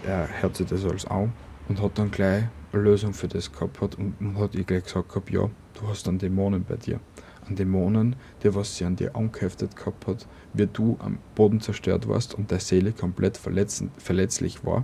Er 0.06 0.30
hört 0.42 0.56
sich 0.56 0.68
das 0.68 0.86
alles 0.86 1.06
an 1.06 1.34
und 1.68 1.82
hat 1.82 1.98
dann 1.98 2.12
gleich 2.12 2.46
eine 2.72 2.82
Lösung 2.82 3.14
für 3.14 3.28
das 3.28 3.52
gehabt 3.52 3.82
hat 3.82 3.96
und, 3.96 4.16
und 4.20 4.38
hat 4.38 4.56
ihr 4.56 4.64
gleich 4.64 4.84
gesagt 4.84 5.10
gehabt, 5.10 5.30
ja, 5.30 5.50
du 5.74 5.88
hast 5.88 6.08
dann 6.08 6.18
Dämonen 6.18 6.64
bei 6.64 6.76
dir. 6.76 7.00
An 7.48 7.56
Dämonen, 7.56 8.16
die 8.44 8.54
was 8.54 8.76
sie 8.76 8.86
an 8.86 8.96
dir 8.96 9.16
angeheftet 9.16 9.76
gehabt 9.76 10.08
hat, 10.08 10.28
wie 10.54 10.68
du 10.68 10.98
am 11.00 11.18
Boden 11.36 11.62
zerstört 11.62 12.08
warst 12.08 12.34
und 12.34 12.52
deine 12.52 12.62
Seele 12.62 12.92
komplett 12.92 13.38
verletzlich 13.38 14.66
war. 14.66 14.84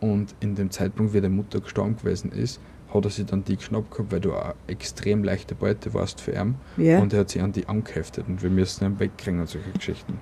Und 0.00 0.34
in 0.40 0.54
dem 0.54 0.70
Zeitpunkt, 0.70 1.12
wie 1.12 1.20
der 1.20 1.30
Mutter 1.30 1.60
gestorben 1.60 1.96
gewesen 1.96 2.30
ist, 2.30 2.60
hat 2.94 3.04
er 3.04 3.10
sie 3.10 3.24
dann 3.24 3.44
die 3.44 3.56
geschnappt 3.56 3.90
gehabt, 3.90 4.12
weil 4.12 4.20
du 4.20 4.32
eine 4.32 4.54
extrem 4.66 5.24
leichte 5.24 5.54
Beute 5.54 5.92
warst 5.92 6.20
für 6.20 6.32
ihn. 6.32 6.54
Ja. 6.76 7.00
Und 7.00 7.12
er 7.12 7.20
hat 7.20 7.30
sie 7.30 7.40
an 7.40 7.52
die 7.52 7.66
angeheftet 7.66 8.26
und 8.28 8.42
wir 8.42 8.50
müssen 8.50 8.84
ihn 8.84 9.00
wegkriegen 9.00 9.40
und 9.40 9.48
solche 9.48 9.72
Geschichten. 9.72 10.18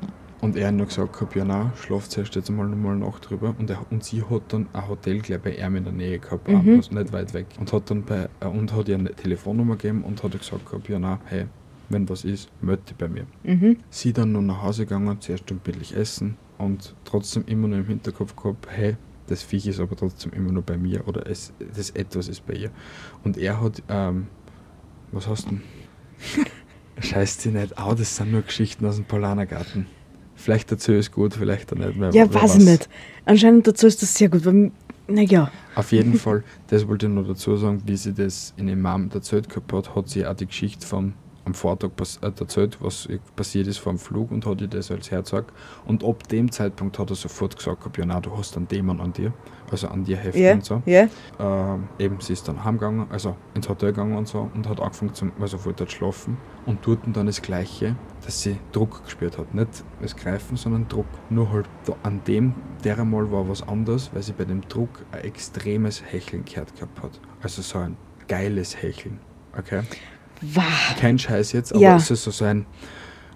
Und 0.47 0.55
er 0.55 0.69
hat 0.69 0.75
nur 0.75 0.87
gesagt 0.87 1.13
gehabt, 1.13 1.35
ja 1.35 1.45
nein, 1.45 1.73
schlaft 1.75 2.13
zuerst 2.13 2.37
jetzt 2.37 2.51
mal 2.51 2.69
nochmal 2.69 2.95
Nacht 2.97 3.29
drüber. 3.29 3.53
Und, 3.59 3.69
er, 3.69 3.85
und 3.91 4.05
sie 4.05 4.23
hat 4.23 4.43
dann 4.53 4.69
ein 4.73 4.89
Hotel 4.89 5.19
gleich 5.19 5.41
bei 5.41 5.57
ihm 5.57 5.75
in 5.75 5.83
der 5.83 5.93
Nähe 5.93 6.21
gehabt, 6.21 6.47
Mhm. 6.47 6.77
also 6.77 6.95
nicht 6.95 7.13
weit 7.13 7.35
weg. 7.35 7.47
Und 7.59 7.73
hat 7.73 7.91
dann 7.91 8.05
bei, 8.05 8.29
äh, 8.39 8.47
und 8.47 8.73
hat 8.73 8.87
ihr 8.89 8.95
eine 8.95 9.13
Telefonnummer 9.13 9.75
gegeben 9.75 10.05
und 10.05 10.23
hat 10.23 10.39
gesagt 10.39 10.65
gehabt, 10.65 10.89
ja 10.89 11.01
nein, 11.01 11.19
hey, 11.25 11.47
wenn 11.89 12.09
was 12.09 12.25
ist, 12.25 12.49
melde 12.63 12.83
dich 12.85 12.95
bei 12.97 13.09
mir. 13.09 13.27
Mhm. 13.43 13.79
Sie 13.91 14.13
dann 14.13 14.31
noch 14.31 14.41
nach 14.41 14.63
Hause 14.63 14.85
gegangen, 14.85 15.21
zuerst 15.21 15.51
ein 15.51 15.59
billig 15.59 15.97
essen 15.97 16.37
und 16.59 16.95
trotzdem 17.05 17.43
immer 17.47 17.67
noch 17.67 17.79
im 17.79 17.87
Hinterkopf 17.87 18.37
gehabt, 18.37 18.69
hey, 18.71 18.97
das 19.27 19.43
Viech 19.43 19.67
ist 19.67 19.81
aber 19.81 19.97
trotzdem 19.97 20.31
immer 20.33 20.53
noch 20.53 20.63
bei 20.63 20.77
mir 20.77 21.09
oder 21.09 21.27
es, 21.29 21.53
das 21.75 21.91
etwas 21.91 22.29
ist 22.29 22.47
bei 22.47 22.55
ihr. 22.55 22.71
Und 23.25 23.37
er 23.37 23.61
hat, 23.61 23.83
ähm, 23.89 24.29
was 25.11 25.27
hast 25.27 25.47
du 25.47 25.51
denn? 25.57 25.63
Scheiß 27.03 27.43
sie 27.43 27.51
nicht 27.51 27.77
au, 27.79 27.95
das 27.95 28.15
sind 28.15 28.31
nur 28.31 28.43
Geschichten 28.43 28.87
aus 28.87 28.95
dem 28.95 29.07
Polanergarten. 29.07 29.87
Vielleicht 30.47 30.71
dazu 30.71 30.93
ist 30.93 31.11
gut, 31.11 31.35
vielleicht 31.35 31.73
auch 31.73 31.77
nicht 31.77 31.97
mehr. 31.97 32.11
Ja, 32.13 32.33
weiß 32.33 32.59
ich 32.59 32.65
nicht. 32.65 32.89
Anscheinend 33.25 33.67
dazu 33.67 33.89
ist 33.89 34.01
das 34.01 34.15
sehr 34.15 34.29
gut, 34.29 34.47
weil, 34.47 34.71
naja, 35.09 35.51
Auf 35.75 35.91
jeden 35.91 36.15
Fall, 36.21 36.45
das 36.69 36.87
wollte 36.87 37.07
ich 37.07 37.13
noch 37.13 37.27
dazu 37.27 37.57
sagen, 37.57 37.83
wie 37.85 37.97
sie 37.97 38.13
das 38.15 38.55
in 38.57 38.69
Imam 38.69 39.11
erzählt 39.13 39.49
gehabt 39.49 39.73
hat, 39.73 39.97
hat 39.97 40.09
sie 40.09 40.25
auch 40.25 40.35
die 40.35 40.47
Geschichte 40.47 40.87
von 40.87 41.15
am 41.47 41.55
Vortag 41.55 41.91
äh, 41.99 42.27
erzählt, 42.27 42.77
was 42.81 43.09
passiert 43.37 43.67
ist 43.69 43.79
vor 43.79 43.93
dem 43.93 43.99
Flug 43.99 44.31
und 44.33 44.45
hat 44.45 44.61
ihr 44.61 44.69
das 44.69 44.91
als 44.91 45.11
Herzog. 45.11 45.47
Und 45.87 46.05
ab 46.05 46.29
dem 46.29 46.51
Zeitpunkt 46.51 46.99
hat 46.99 47.11
er 47.11 47.17
sofort 47.17 47.57
gesagt, 47.57 47.97
ja, 47.97 48.05
nein, 48.05 48.21
du 48.21 48.37
hast 48.37 48.57
einen 48.57 48.69
Dämon 48.69 49.01
an 49.01 49.13
dir, 49.13 49.33
also 49.71 49.89
an 49.89 50.05
dir 50.05 50.17
heften 50.17 50.43
ja, 50.43 50.53
und 50.55 50.65
so. 50.65 50.83
ja, 50.87 51.09
Ähm, 51.39 51.89
eben, 51.99 52.21
sie 52.21 52.33
ist 52.33 52.47
dann 52.49 52.65
heimgegangen, 52.65 53.07
also 53.11 53.37
ins 53.55 53.69
Hotel 53.69 53.91
gegangen 53.91 54.17
und 54.17 54.27
so 54.29 54.51
und 54.55 54.69
hat 54.69 54.81
angefangen 54.81 55.15
zum, 55.15 55.33
also 55.41 55.65
wollte 55.65 55.85
dort 55.85 55.93
schlafen 55.93 56.37
und 56.67 56.85
dort 56.85 57.01
dann 57.13 57.27
das 57.27 57.41
Gleiche, 57.41 57.95
dass 58.25 58.43
sie 58.43 58.57
Druck 58.73 59.05
gespürt 59.05 59.39
hat. 59.39 59.55
Nicht 59.55 59.85
das 60.03 60.17
Greifen, 60.17 60.57
sondern 60.57 60.89
Druck. 60.89 61.07
Nur 61.31 61.53
halt 61.53 61.67
da, 61.87 61.95
an 62.03 62.23
dem, 62.27 62.55
der 62.83 62.99
einmal 62.99 63.31
war 63.31 63.49
was 63.49 63.67
anderes, 63.67 64.11
weil 64.13 64.23
sie 64.23 64.33
bei 64.33 64.45
dem 64.45 64.63
Druck 64.63 65.05
ein 65.13 65.21
extremes 65.21 66.03
Hecheln 66.05 66.45
gehört 66.45 66.75
gehabt 66.75 67.03
hat. 67.03 67.21
Also 67.41 67.63
so 67.63 67.79
ein 67.79 67.97
geiles 68.27 68.83
Hecheln. 68.83 69.21
Okay? 69.57 69.83
Wow, 70.43 70.65
Kein 71.01 71.19
Scheiß 71.19 71.53
jetzt, 71.53 71.73
aber 71.73 71.83
Ja. 71.83 71.97
es 71.97 72.11
ist 72.11 72.25
so 72.25 72.31
so 72.31 72.45
ein, 72.45 72.67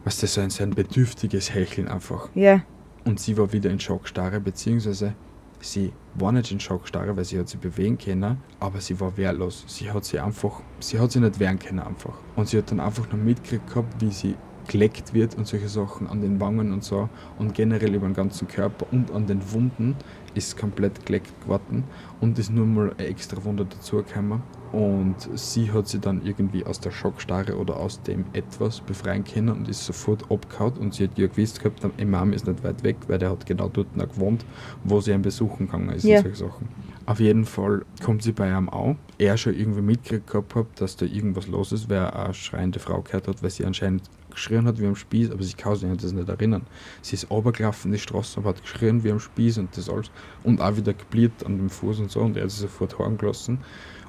was 0.05 0.19
das 0.19 0.35
so 0.35 0.41
ein, 0.41 0.51
so 0.51 0.63
ein 0.63 0.71
bedürftiges 0.71 1.55
Hecheln 1.55 1.89
einfach. 1.89 2.29
ja, 2.35 2.63
Und 3.05 3.21
sie 3.21 3.37
war 3.37 3.53
wieder 3.53 3.71
in 3.71 3.81
Schockstarre, 3.81 4.41
beziehungsweise 4.41 5.15
sie 5.61 5.93
war 6.15 6.33
nicht 6.33 6.51
in 6.53 6.61
Schockstarre, 6.61 7.17
weil 7.17 7.25
sie 7.25 7.39
hat 7.39 7.49
sich 7.49 7.61
bewegen 7.61 7.99
können, 7.99 8.39
aber 8.61 8.81
sie 8.81 8.99
war 9.01 9.17
wehrlos. 9.17 9.65
Sie 9.69 9.91
hat 9.91 10.05
sie 10.05 10.19
einfach, 10.19 10.61
sie 10.81 10.99
hat 10.99 11.13
sich 11.13 11.21
nicht 11.23 11.39
wehren 11.39 11.59
können 11.59 11.81
einfach. 11.81 12.15
Und 12.37 12.49
sie 12.49 12.59
hat 12.59 12.71
dann 12.71 12.81
einfach 12.81 13.11
nur 13.13 13.21
mitgekriegt 13.23 13.69
gehabt, 13.69 14.01
wie 14.01 14.11
sie 14.11 14.35
geleckt 14.69 15.15
wird 15.15 15.35
und 15.35 15.47
solche 15.49 15.69
Sachen 15.69 16.07
an 16.07 16.21
den 16.21 16.39
Wangen 16.41 16.73
und 16.73 16.85
so 16.85 17.09
und 17.39 17.55
generell 17.55 17.95
über 17.95 18.07
den 18.07 18.15
ganzen 18.15 18.47
Körper 18.47 18.87
und 18.93 19.11
an 19.11 19.27
den 19.27 19.41
Wunden 19.53 19.97
ist 20.35 20.57
komplett 20.57 21.05
geleckt 21.07 21.33
geworden 21.43 21.85
und 22.21 22.39
ist 22.39 22.51
nur 22.51 22.67
mal 22.67 22.93
eine 22.97 23.09
extra 23.09 23.43
Wunde 23.45 23.65
dazugekommen 23.65 24.43
und 24.73 25.17
sie 25.35 25.73
hat 25.73 25.89
sie 25.89 25.99
dann 25.99 26.25
irgendwie 26.25 26.65
aus 26.65 26.79
der 26.79 26.93
Schockstarre 26.93 27.57
oder 27.57 27.77
aus 27.77 28.03
dem 28.03 28.25
etwas 28.33 28.81
befreien 28.81 29.25
können 29.25 29.49
und 29.49 29.69
ist 29.69 29.85
sofort 29.85 30.31
abgehauen 30.31 30.75
und 30.75 30.95
sie 30.95 31.05
hat 31.05 31.19
ja 31.19 31.27
gewusst 31.27 31.59
gehabt, 31.61 31.83
der 31.83 31.91
Imam 31.97 32.33
ist 32.33 32.47
nicht 32.47 32.63
weit 32.63 32.83
weg, 32.85 32.97
weil 33.09 33.19
der 33.19 33.31
hat 33.31 33.47
genau 33.47 33.69
dort 33.69 33.97
noch 33.97 34.09
gewohnt, 34.09 34.45
wo 34.85 35.01
sie 35.01 35.11
ihn 35.13 35.23
besuchen 35.23 35.67
gegangen 35.67 35.91
ist 35.91 36.05
Ja. 36.05 36.19
und 36.19 36.23
solche 36.23 36.39
Sachen. 36.45 36.69
Auf 37.07 37.19
jeden 37.19 37.45
Fall 37.45 37.85
kommt 38.05 38.23
sie 38.23 38.31
bei 38.33 38.49
ihm 38.57 38.69
auch. 38.69 38.95
Er 39.19 39.37
schon 39.37 39.55
irgendwie 39.55 39.81
mitgekriegt 39.83 40.31
gehabt 40.31 40.81
dass 40.81 40.97
da 40.97 41.07
irgendwas 41.07 41.49
los 41.49 41.73
ist, 41.73 41.89
weil 41.89 41.97
er 41.99 42.25
eine 42.27 42.35
schreiende 42.35 42.79
Frau 42.79 43.01
gehört 43.03 43.27
hat, 43.27 43.43
weil 43.43 43.51
sie 43.51 43.65
anscheinend 43.65 44.03
geschrien 44.31 44.67
hat 44.67 44.81
wie 44.81 44.87
am 44.87 44.97
Spieß, 44.97 45.31
aber 45.31 45.43
sie 45.43 45.55
kann 45.55 45.77
sich 45.77 45.89
das 46.01 46.13
nicht 46.13 46.29
erinnern. 46.29 46.67
Sie 47.03 47.15
ist 47.15 47.31
runtergelaufen 47.31 47.91
in 47.91 47.93
die 47.95 47.99
Straße, 47.99 48.39
aber 48.39 48.51
hat 48.51 48.63
geschrien 48.63 49.03
wie 49.05 49.11
am 49.11 49.21
Spieß 49.21 49.59
und 49.59 49.77
das 49.77 49.89
alles 49.89 50.11
und 50.43 50.61
auch 50.61 50.77
wieder 50.77 50.95
geblieben 50.95 51.35
an 51.45 51.57
dem 51.59 51.71
Fuß 51.71 52.01
und 52.01 52.11
so 52.11 52.21
und 52.21 52.37
er 52.37 52.45
hat 52.45 52.51
sie 52.51 52.63
sofort 52.63 52.99
heim 52.99 53.19
gelassen 53.19 53.59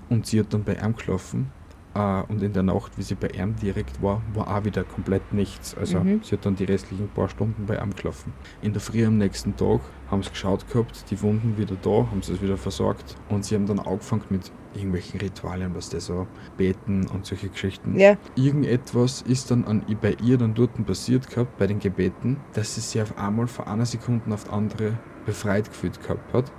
und 0.10 0.26
sie 0.26 0.40
hat 0.40 0.54
dann 0.54 0.64
bei 0.64 0.76
ihm 0.76 0.96
geschlafen 0.96 1.52
äh, 1.94 2.22
und 2.30 2.42
in 2.42 2.54
der 2.54 2.64
Nacht, 2.64 2.98
wie 2.98 3.02
sie 3.04 3.16
bei 3.16 3.28
ihm 3.30 3.56
direkt 3.58 4.02
war, 4.02 4.22
war 4.34 4.48
auch 4.58 4.64
wieder 4.64 4.84
komplett 4.84 5.34
nichts. 5.34 5.76
Also 5.76 6.00
Mhm. 6.00 6.22
sie 6.24 6.36
hat 6.36 6.46
dann 6.46 6.56
die 6.56 6.64
restlichen 6.64 7.10
paar 7.10 7.28
Stunden 7.30 7.66
bei 7.66 7.78
ihm 7.78 7.92
geschlafen. 7.92 8.34
In 8.62 8.72
der 8.74 8.82
Früh 8.82 9.06
am 9.06 9.18
nächsten 9.18 9.56
Tag 9.58 9.82
haben 10.10 10.24
sie 10.24 10.30
geschaut 10.30 10.68
gehabt, 10.70 11.06
die 11.12 11.22
Wunden 11.22 11.58
wieder 11.58 11.76
da, 11.82 12.08
haben 12.10 12.22
sie 12.22 12.34
es 12.34 12.42
wieder 12.42 12.58
versorgt 12.58 13.16
und 13.30 13.44
sie 13.46 13.56
haben 13.56 13.66
dann 13.66 13.80
angefangen 13.80 14.24
mit 14.30 14.52
irgendwelchen 14.74 15.20
Ritualien, 15.20 15.76
was 15.76 15.90
das 15.90 16.06
so 16.06 16.28
beten 16.58 17.08
und 17.08 17.26
solche 17.26 17.50
Geschichten. 17.50 17.98
Ja. 17.98 18.18
Irgendetwas 18.36 19.22
ist 19.22 19.52
dann 19.52 19.66
an, 19.66 19.84
bei 20.02 20.16
ihr 20.24 20.38
dann 20.38 20.54
dort 20.54 20.72
passiert 20.86 21.30
gehabt, 21.30 21.58
bei 21.58 21.68
den 21.68 21.80
Gebeten, 21.80 22.38
dass 22.54 22.76
sie 22.76 22.82
sich 22.82 23.02
auf 23.02 23.18
einmal 23.18 23.48
von 23.48 23.66
einer 23.68 23.86
Sekunde 23.86 24.34
auf 24.34 24.46
die 24.46 24.50
andere 24.52 24.98
befreit 25.26 25.70
gefühlt 25.70 26.02
gehabt 26.02 26.34
hat. 26.34 26.52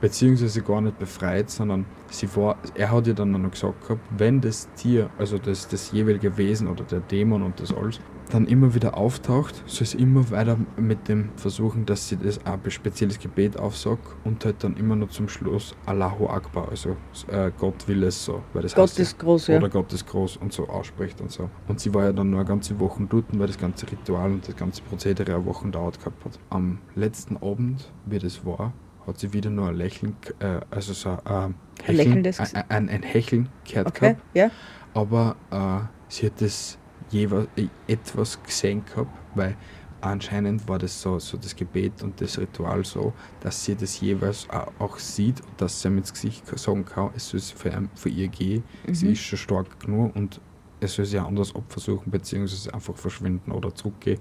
Beziehungsweise 0.00 0.60
gar 0.62 0.80
nicht 0.80 0.98
befreit, 0.98 1.48
sondern 1.48 1.86
sie 2.10 2.28
war, 2.36 2.56
er 2.74 2.90
hat 2.90 3.06
ihr 3.06 3.14
dann 3.14 3.30
noch 3.30 3.50
gesagt 3.50 3.80
gehabt, 3.82 4.02
wenn 4.18 4.40
das 4.40 4.68
Tier, 4.74 5.08
also 5.18 5.38
das, 5.38 5.66
das 5.68 5.92
jeweilige 5.92 6.36
Wesen 6.36 6.68
oder 6.68 6.84
der 6.84 7.00
Dämon 7.00 7.42
und 7.42 7.58
das 7.60 7.72
alles, 7.72 8.00
dann 8.34 8.46
immer 8.46 8.74
wieder 8.74 8.96
auftaucht, 8.96 9.62
soll 9.66 9.86
sie 9.86 9.98
immer 9.98 10.28
weiter 10.30 10.58
mit 10.76 11.06
dem 11.06 11.30
versuchen, 11.36 11.86
dass 11.86 12.08
sie 12.08 12.16
das 12.16 12.44
ein 12.44 12.58
spezielles 12.68 13.20
Gebet 13.20 13.56
aufsagt 13.56 14.02
und 14.24 14.44
halt 14.44 14.64
dann 14.64 14.76
immer 14.76 14.96
nur 14.96 15.08
zum 15.08 15.28
Schluss 15.28 15.76
Allahu 15.86 16.26
Akbar, 16.26 16.68
also 16.68 16.96
äh, 17.28 17.52
Gott 17.56 17.86
will 17.86 18.02
es 18.02 18.24
so, 18.24 18.42
weil 18.52 18.62
das 18.62 18.74
Gott 18.74 18.88
heißt 18.90 18.98
ist 18.98 19.18
groß, 19.20 19.46
ja. 19.46 19.58
oder 19.58 19.68
Gott 19.68 19.92
ist 19.92 20.06
groß 20.06 20.38
und 20.38 20.52
so 20.52 20.68
ausspricht 20.68 21.20
und 21.20 21.30
so. 21.30 21.48
Und 21.68 21.78
sie 21.78 21.94
war 21.94 22.04
ja 22.04 22.12
dann 22.12 22.30
nur 22.30 22.40
eine 22.40 22.48
ganze 22.48 22.78
Woche 22.80 23.06
dort, 23.08 23.26
weil 23.38 23.46
das 23.46 23.58
ganze 23.58 23.90
Ritual 23.90 24.32
und 24.32 24.48
das 24.48 24.56
ganze 24.56 24.82
Prozedere 24.82 25.36
eine 25.36 25.46
Woche 25.46 25.68
dauert 25.68 26.00
gehabt 26.00 26.24
hat. 26.24 26.38
Am 26.50 26.78
letzten 26.96 27.36
Abend, 27.36 27.88
wie 28.06 28.18
das 28.18 28.44
war, 28.44 28.72
hat 29.06 29.18
sie 29.18 29.32
wieder 29.32 29.50
nur 29.50 29.68
ein 29.68 29.76
Lächeln, 29.76 30.16
äh, 30.40 30.58
also 30.72 30.92
so 30.92 31.10
ein 31.24 31.54
Hecheln, 31.84 32.12
ein, 32.14 32.22
Gesicht. 32.24 32.56
ein, 32.68 32.88
ein 32.88 33.02
Hecheln 33.04 33.48
gehört 33.64 33.86
Okay, 33.86 34.00
gehabt, 34.00 34.22
ja. 34.34 34.50
aber 34.92 35.36
äh, 35.52 35.86
sie 36.08 36.26
hat 36.26 36.40
das 36.40 36.78
äh, 37.14 37.68
etwas 37.86 38.42
gesehen 38.42 38.84
gehabt, 38.84 39.10
weil 39.34 39.56
anscheinend 40.00 40.68
war 40.68 40.78
das 40.78 41.00
so, 41.00 41.18
so 41.18 41.36
das 41.38 41.56
Gebet 41.56 42.02
und 42.02 42.20
das 42.20 42.38
Ritual 42.38 42.84
so, 42.84 43.12
dass 43.40 43.64
sie 43.64 43.74
das 43.74 44.00
jeweils 44.00 44.46
auch, 44.78 44.98
sieht 44.98 45.40
und 45.40 45.60
dass 45.60 45.80
sie 45.80 45.88
ihm 45.88 45.98
ins 45.98 46.12
Gesicht 46.12 46.46
sagen 46.58 46.84
kann, 46.84 47.10
es 47.16 47.28
soll 47.28 47.40
für, 47.40 47.70
ihn- 47.70 47.88
für 47.94 48.08
ihr 48.10 48.28
gehen, 48.28 48.64
sie 48.92 49.12
ist 49.12 49.20
schon 49.22 49.38
stark 49.38 49.80
genug 49.80 50.14
und 50.14 50.40
es 50.80 50.94
soll 50.94 51.06
sie 51.06 51.18
auch 51.18 51.28
anders 51.28 51.54
abversuchen, 51.56 52.10
beziehungsweise 52.12 52.74
einfach 52.74 52.96
verschwinden 52.96 53.50
oder 53.52 53.74
zurückgehen, 53.74 54.18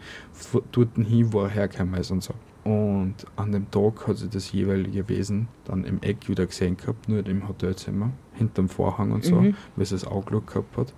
dort 0.71 0.95
hin, 0.95 1.34
wo 1.34 1.41
er 1.41 1.49
hergekommen 1.49 1.99
ist 1.99 2.12
und 2.12 2.23
so. 2.23 2.34
Und 2.63 3.15
an 3.36 3.51
dem 3.51 3.69
Tag 3.71 4.08
hat 4.08 4.15
sie 4.17 4.29
das 4.29 4.49
jeweilige 4.53 5.10
Wesen 5.10 5.49
dann 5.65 5.84
im 5.84 6.01
Eck 6.01 6.29
wieder 6.29 6.45
gesehen 6.45 6.77
gehabt, 6.77 7.10
nur 7.10 7.25
im 7.27 7.45
Hotelzimmer, 7.49 8.12
hinterm 8.36 8.69
Vorhang 8.69 9.12
und 9.12 9.25
so, 9.25 9.41
Mhm. 9.41 9.56
weil 9.75 9.86
sie 9.86 9.95
das 9.95 10.06
Auge 10.08 10.39
gehabt 10.39 10.77
hat. 10.77 10.93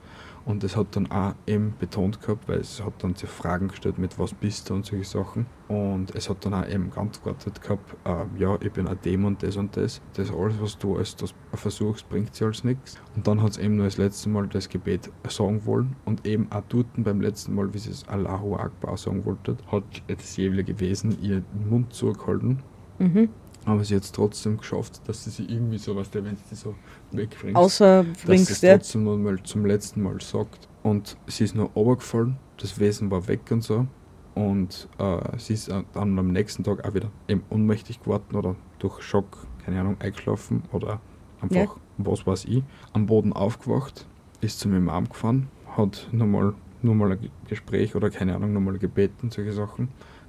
Und 0.45 0.63
es 0.63 0.77
hat 0.77 0.95
dann 0.95 1.09
auch 1.11 1.33
eben 1.47 1.73
betont 1.79 2.21
gehabt, 2.21 2.47
weil 2.47 2.59
es 2.59 2.83
hat 2.83 3.03
dann 3.03 3.15
so 3.15 3.25
Fragen 3.25 3.67
gestellt 3.67 3.97
mit 3.97 4.19
was 4.19 4.33
bist 4.33 4.69
du 4.69 4.75
und 4.75 4.85
solche 4.85 5.03
Sachen. 5.03 5.47
Und 5.67 6.13
es 6.13 6.29
hat 6.29 6.45
dann 6.45 6.53
auch 6.53 6.67
eben 6.67 6.91
geantwortet 6.91 7.61
gehabt, 7.61 7.95
äh, 8.05 8.25
ja, 8.39 8.55
ich 8.61 8.71
bin 8.71 8.87
ein 8.87 8.97
Dämon, 9.03 9.37
das 9.39 9.57
und 9.57 9.75
das. 9.75 10.01
Das 10.13 10.31
alles, 10.31 10.61
was 10.61 10.77
du 10.77 10.97
als 10.97 11.15
das 11.15 11.33
versuchst, 11.53 12.07
bringt 12.09 12.35
sie 12.35 12.45
als 12.45 12.63
nichts. 12.63 12.99
Und 13.15 13.25
dann 13.25 13.41
hat 13.41 13.51
es 13.51 13.57
eben 13.57 13.77
nur 13.77 13.85
das 13.85 13.97
letzte 13.97 14.29
Mal 14.29 14.47
das 14.47 14.69
Gebet 14.69 15.11
sagen 15.27 15.65
wollen. 15.65 15.95
Und 16.05 16.27
eben 16.27 16.51
auch 16.51 16.63
dort 16.69 16.87
beim 16.95 17.21
letzten 17.21 17.55
Mal, 17.55 17.73
wie 17.73 17.79
sie 17.79 17.89
es 17.89 18.07
Allahu 18.07 18.55
Akbar 18.55 18.97
sagen 18.97 19.25
wollte, 19.25 19.57
hat 19.71 19.83
das 20.07 20.37
jeweilige 20.37 20.79
Wesen 20.79 21.17
ihr 21.23 21.41
den 21.41 21.69
Mund 21.69 21.91
zugehalten. 21.91 22.61
Mhm. 22.99 23.29
Aber 23.65 23.83
sie 23.83 23.95
hat 23.95 24.03
es 24.03 24.11
trotzdem 24.11 24.57
geschafft, 24.57 25.01
dass 25.07 25.23
sie 25.23 25.31
sich 25.31 25.49
irgendwie 25.49 25.79
so, 25.79 25.95
was 25.95 26.11
der, 26.11 26.23
wenn 26.23 26.37
sie 26.37 26.55
so 26.55 26.75
wegbringt 27.17 27.55
Außer 27.55 28.03
dass 28.03 28.19
sie 28.21 28.25
bringst 28.27 28.51
es 28.51 28.61
ja. 28.61 28.73
trotzdem 28.77 29.03
noch 29.03 29.17
mal 29.17 29.41
zum 29.43 29.65
letzten 29.65 30.01
Mal 30.01 30.19
sagt. 30.21 30.67
Und 30.83 31.17
sie 31.27 31.43
ist 31.45 31.55
nur 31.55 31.69
runtergefallen, 31.75 32.37
das 32.57 32.79
Wesen 32.79 33.09
war 33.11 33.27
weg 33.27 33.41
und 33.51 33.63
so. 33.63 33.87
Und 34.35 34.89
äh, 34.97 35.17
sie 35.37 35.53
ist 35.53 35.69
dann 35.71 35.85
am 36.19 36.27
nächsten 36.31 36.63
Tag 36.63 36.85
auch 36.87 36.93
wieder 36.93 37.09
eben 37.27 37.43
ohnmächtig 37.49 38.01
geworden 38.01 38.35
oder 38.35 38.55
durch 38.79 39.01
Schock, 39.01 39.47
keine 39.63 39.79
Ahnung, 39.79 39.95
eingeschlafen 39.99 40.63
oder 40.71 40.99
einfach, 41.41 41.55
Ja. 41.55 41.67
was 41.97 42.27
weiß 42.27 42.45
ich, 42.45 42.61
am 42.93 43.05
Boden 43.05 43.31
aufgewacht, 43.33 44.05
ist 44.41 44.59
zu 44.59 44.67
meinem 44.67 44.89
Arm 44.89 45.07
gefahren, 45.09 45.47
hat 45.77 46.09
nochmal 46.11 46.53
nochmal 46.81 47.13
ein 47.13 47.21
Ge- 47.21 47.29
Gespräch 47.47 47.95
oder 47.95 48.09
keine 48.11 48.35
Ahnung, 48.35 48.53
nochmal 48.53 48.77
gebeten, 48.77 49.31
solche 49.31 49.53
Sachen 49.53 49.87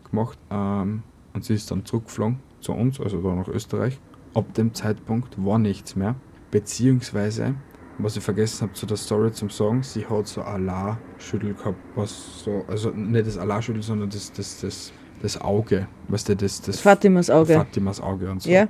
gemacht. 0.09 0.39
Ähm, 0.51 1.03
und 1.35 1.45
sie 1.45 1.53
ist 1.55 1.71
dann 1.71 1.85
zurückgeflogen 1.85 2.39
zu 2.61 2.73
uns, 2.73 2.99
also 2.99 3.21
da 3.21 3.35
nach 3.35 3.49
Österreich. 3.49 3.99
Ab 4.35 4.55
dem 4.55 4.73
Zeitpunkt 4.73 5.45
war 5.45 5.59
nichts 5.59 5.97
mehr. 5.97 6.15
Beziehungsweise, 6.57 7.55
was 7.99 8.17
ich 8.17 8.25
vergessen 8.25 8.63
habe 8.63 8.73
zu 8.73 8.87
der 8.87 8.97
Story 8.97 9.31
zum 9.31 9.51
Sagen, 9.51 9.83
sie 9.83 10.07
hat 10.07 10.27
so 10.27 10.41
Allah-Schüttel 10.41 11.53
gehabt, 11.53 11.77
was 11.95 12.45
so, 12.45 12.65
also 12.67 12.89
nicht 12.93 13.27
das 13.27 13.37
Allah-Schüttel, 13.37 13.83
sondern 13.83 14.09
das, 14.09 14.33
das, 14.33 14.63
das, 14.63 14.91
das 15.21 15.39
Auge, 15.39 15.87
weißt 16.09 16.31
du, 16.31 16.37
das, 16.37 16.63
das 16.63 16.81
Fatimas 16.81 17.29
Auge. 17.29 17.53
Fatimas 17.53 18.01
Auge 18.01 18.31
und 18.31 18.41
so. 18.43 18.49
Ja. 18.49 18.69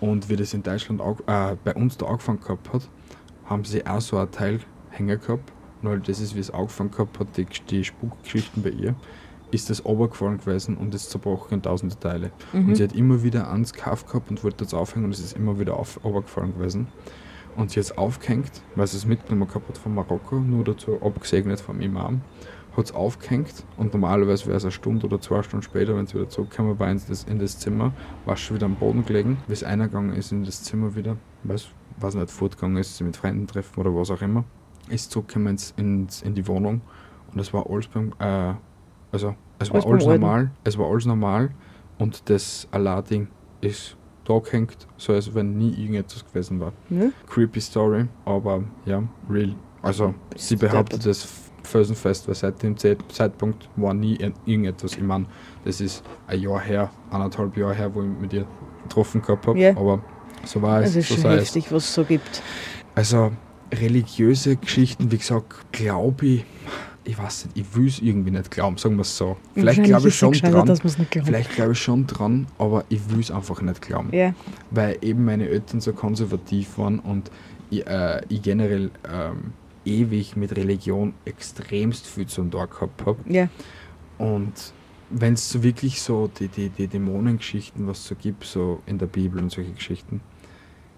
Und 0.00 0.28
wie 0.28 0.34
das 0.34 0.52
in 0.52 0.64
Deutschland 0.64 1.00
auch, 1.00 1.20
äh, 1.28 1.56
bei 1.62 1.74
uns 1.74 1.96
da 1.96 2.06
angefangen 2.06 2.40
gehabt 2.40 2.72
hat, 2.72 2.88
haben 3.44 3.64
sie 3.64 3.86
auch 3.86 4.00
so 4.00 4.18
ein 4.18 4.28
Teil 4.32 4.58
hängen 4.90 5.20
gehabt. 5.20 5.52
Weil 5.82 6.00
das 6.00 6.18
ist, 6.18 6.34
wie 6.34 6.40
es 6.40 6.50
angefangen 6.50 6.90
gehabt 6.90 7.20
hat, 7.20 7.36
die, 7.36 7.46
die 7.70 7.84
Spukgeschichten 7.84 8.64
bei 8.64 8.70
ihr, 8.70 8.96
ist 9.52 9.70
das 9.70 9.84
runtergefallen 9.84 10.38
gewesen 10.38 10.76
und 10.76 10.94
ist 10.94 11.10
zerbrochen 11.10 11.54
in 11.54 11.62
tausende 11.62 11.98
Teile. 11.98 12.32
Mhm. 12.52 12.68
Und 12.68 12.74
sie 12.76 12.84
hat 12.84 12.94
immer 12.94 13.22
wieder 13.22 13.50
ans 13.50 13.72
Kauf 13.72 14.06
gehabt 14.06 14.30
und 14.30 14.42
wollte 14.42 14.64
das 14.64 14.74
aufhängen 14.74 15.06
und 15.06 15.12
es 15.12 15.20
ist 15.20 15.36
immer 15.36 15.58
wieder 15.58 15.78
auf, 15.78 16.02
runtergefallen 16.02 16.54
gewesen. 16.54 16.88
Und 17.54 17.70
sie 17.70 17.80
hat 17.80 17.84
es 17.84 17.98
aufgehängt, 17.98 18.62
weil 18.74 18.86
sie 18.86 18.96
es 18.96 19.06
mitgenommen 19.06 19.46
gehabt 19.46 19.68
hat 19.68 19.78
von 19.78 19.94
Marokko, 19.94 20.36
nur 20.40 20.64
dazu 20.64 21.00
abgesegnet 21.02 21.60
vom 21.60 21.80
Imam, 21.80 22.22
hat 22.76 22.86
es 22.86 22.92
aufgehängt 22.92 23.64
und 23.76 23.92
normalerweise 23.92 24.46
wäre 24.46 24.56
es 24.56 24.64
eine 24.64 24.72
Stunde 24.72 25.06
oder 25.06 25.20
zwei 25.20 25.42
Stunden 25.42 25.62
später, 25.62 25.94
wenn 25.94 26.06
sie 26.06 26.14
wieder 26.14 26.30
zurückgekommen 26.30 26.78
war 26.78 26.90
in 26.90 27.00
das, 27.06 27.24
in 27.24 27.38
das 27.38 27.58
Zimmer, 27.58 27.92
war 28.24 28.36
sie 28.36 28.42
schon 28.42 28.56
wieder 28.56 28.66
am 28.66 28.76
Boden 28.76 29.04
gelegen, 29.04 29.36
wie 29.46 29.52
es 29.52 29.62
eingegangen 29.62 30.16
ist 30.16 30.32
in 30.32 30.44
das 30.44 30.62
Zimmer 30.62 30.94
wieder, 30.94 31.18
weiß, 31.42 31.68
weiß 31.98 32.14
nicht, 32.14 32.30
fortgegangen 32.30 32.78
ist, 32.78 32.96
sie 32.96 33.04
mit 33.04 33.18
Freunden 33.18 33.46
treffen 33.46 33.78
oder 33.78 33.94
was 33.94 34.10
auch 34.10 34.22
immer, 34.22 34.44
ist 34.88 35.10
zurückgekommen 35.10 35.48
ins, 35.48 35.74
ins, 35.76 36.22
in 36.22 36.34
die 36.34 36.46
Wohnung 36.48 36.80
und 37.32 37.40
es 37.40 37.52
war 37.52 37.68
alles 37.68 37.88
beim, 37.88 38.14
äh, 38.18 38.54
also 39.12 39.34
es 39.58 39.70
war 39.72 39.84
Alles 39.86 40.04
Alten. 40.06 40.20
normal, 40.20 40.50
es 40.64 40.76
war 40.78 40.90
alles 40.90 41.06
normal 41.06 41.50
und 41.98 42.28
das 42.28 42.66
Allah-Ding 42.72 43.28
ist 43.60 43.96
da 44.24 44.38
gehängt, 44.38 44.86
so 44.96 45.12
als 45.12 45.32
wenn 45.34 45.56
nie 45.56 45.70
irgendetwas 45.70 46.24
gewesen 46.26 46.58
war 46.60 46.72
Ja. 46.90 47.10
creepy 47.28 47.60
Story, 47.60 48.06
aber 48.24 48.64
ja, 48.84 49.02
real. 49.30 49.54
Also 49.82 50.14
sie 50.36 50.56
behauptet 50.56 51.04
es 51.06 51.28
felsenfest, 51.64 52.26
weil 52.28 52.34
seit 52.34 52.62
dem 52.62 52.76
Zeit- 52.76 52.98
Zeitpunkt 53.08 53.68
war 53.76 53.94
nie 53.94 54.16
ir- 54.16 54.32
irgendetwas. 54.46 54.96
Ich 54.96 55.02
meine, 55.02 55.26
das 55.64 55.80
ist 55.80 56.02
ein 56.26 56.40
Jahr 56.40 56.60
her, 56.60 56.90
anderthalb 57.10 57.56
Jahre 57.56 57.74
her, 57.74 57.94
wo 57.94 58.02
ich 58.02 58.08
mit 58.08 58.32
ihr 58.32 58.46
getroffen 58.84 59.22
gehabt 59.22 59.46
habe, 59.46 59.58
Ja. 59.58 59.70
aber 59.76 60.00
so 60.44 60.60
war 60.62 60.80
es. 60.80 60.90
Es 60.90 60.96
ist 60.96 61.08
so 61.08 61.22
schon 61.22 61.30
heftig, 61.32 61.70
was 61.72 61.84
es 61.84 61.94
so 61.94 62.04
gibt. 62.04 62.42
Also 62.94 63.32
religiöse 63.72 64.56
Geschichten, 64.56 65.10
wie 65.10 65.18
gesagt, 65.18 65.72
glaube 65.72 66.26
ich, 66.26 66.44
ich 67.04 67.18
weiß 67.18 67.46
nicht, 67.46 67.56
ich 67.56 67.76
will 67.76 67.88
es 67.88 67.98
irgendwie 68.00 68.30
nicht 68.30 68.50
glauben, 68.50 68.76
sagen 68.76 68.96
wir 68.96 69.02
es 69.02 69.16
so. 69.16 69.36
Vielleicht 69.54 69.82
glaube 69.82 70.08
ich 70.08 70.14
schon 70.16 70.32
dran, 70.32 70.76
vielleicht 71.24 71.50
glaube 71.52 71.72
ich 71.72 71.78
schon 71.78 72.06
dran, 72.06 72.46
aber 72.58 72.84
ich 72.88 73.10
will 73.10 73.20
es 73.20 73.30
einfach 73.30 73.60
nicht 73.60 73.82
glauben 73.82 74.12
Ja. 74.12 74.34
weil 74.70 74.98
eben 75.02 75.24
meine 75.24 75.48
Eltern 75.48 75.80
so 75.80 75.92
konservativ 75.92 76.78
waren 76.78 76.98
und 77.00 77.30
ich, 77.70 77.86
äh, 77.86 78.20
ich 78.28 78.42
generell 78.42 78.90
ähm, 79.10 79.52
ewig 79.84 80.36
mit 80.36 80.56
Religion 80.56 81.14
extremst 81.24 82.06
viel 82.06 82.26
zu 82.26 82.42
tun 82.42 82.50
gehabt 82.50 83.04
habe. 83.04 83.18
Ja. 83.28 83.48
Und 84.18 84.52
wenn 85.10 85.34
es 85.34 85.50
so 85.50 85.62
wirklich 85.62 86.00
so 86.00 86.30
die, 86.38 86.48
die, 86.48 86.68
die 86.68 86.86
Dämonengeschichten, 86.86 87.86
was 87.86 87.98
es 87.98 88.06
so 88.08 88.14
gibt, 88.14 88.44
so 88.44 88.82
in 88.86 88.98
der 88.98 89.06
Bibel 89.06 89.42
und 89.42 89.50
solche 89.50 89.72
Geschichten, 89.72 90.20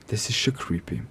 das 0.08 0.28
ist 0.28 0.36
schon 0.36 0.54
creepy. 0.54 1.02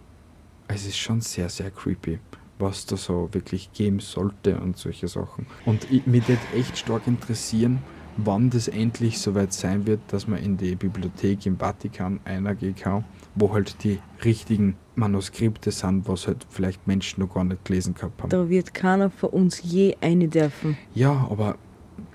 Es 0.68 0.86
ist 0.86 0.98
schon 0.98 1.20
sehr, 1.22 1.50
sehr 1.50 1.72
creepy, 1.72 2.20
was 2.60 2.86
da 2.86 2.97
so 2.97 3.30
wirklich 3.32 3.72
geben 3.74 3.99
sollte 3.99 4.60
und 4.60 4.78
solche 4.78 5.08
Sachen. 5.08 5.45
Und 5.66 5.89
ich, 5.91 6.06
mich 6.06 6.28
würde 6.28 6.41
echt 6.56 6.78
stark 6.78 7.08
interessieren, 7.08 7.80
wann 8.18 8.49
das 8.49 8.68
endlich 8.68 9.20
soweit 9.20 9.54
sein 9.54 9.88
wird, 9.88 10.01
dass 10.08 10.28
man 10.28 10.39
in 10.39 10.58
die 10.58 10.76
Bibliothek 10.76 11.45
im 11.45 11.58
Vatikan 11.58 12.20
eingehen 12.26 12.76
kann, 12.76 13.06
wo 13.36 13.54
halt 13.54 13.84
die 13.84 13.99
richtigen 14.24 14.76
Manuskripte 14.95 15.72
sind, 15.72 16.08
was 16.08 16.28
halt 16.28 16.45
vielleicht 16.49 16.86
Menschen 16.88 17.22
noch 17.22 17.34
gar 17.34 17.43
nicht 17.43 17.66
gelesen 17.66 17.95
gehabt 17.95 18.22
haben. 18.22 18.30
Da 18.30 18.47
wird 18.49 18.74
keiner 18.74 19.10
von 19.10 19.30
uns 19.32 19.62
je 19.64 19.97
eine 20.01 20.28
dürfen. 20.28 20.78
Ja, 20.93 21.28
aber 21.30 21.58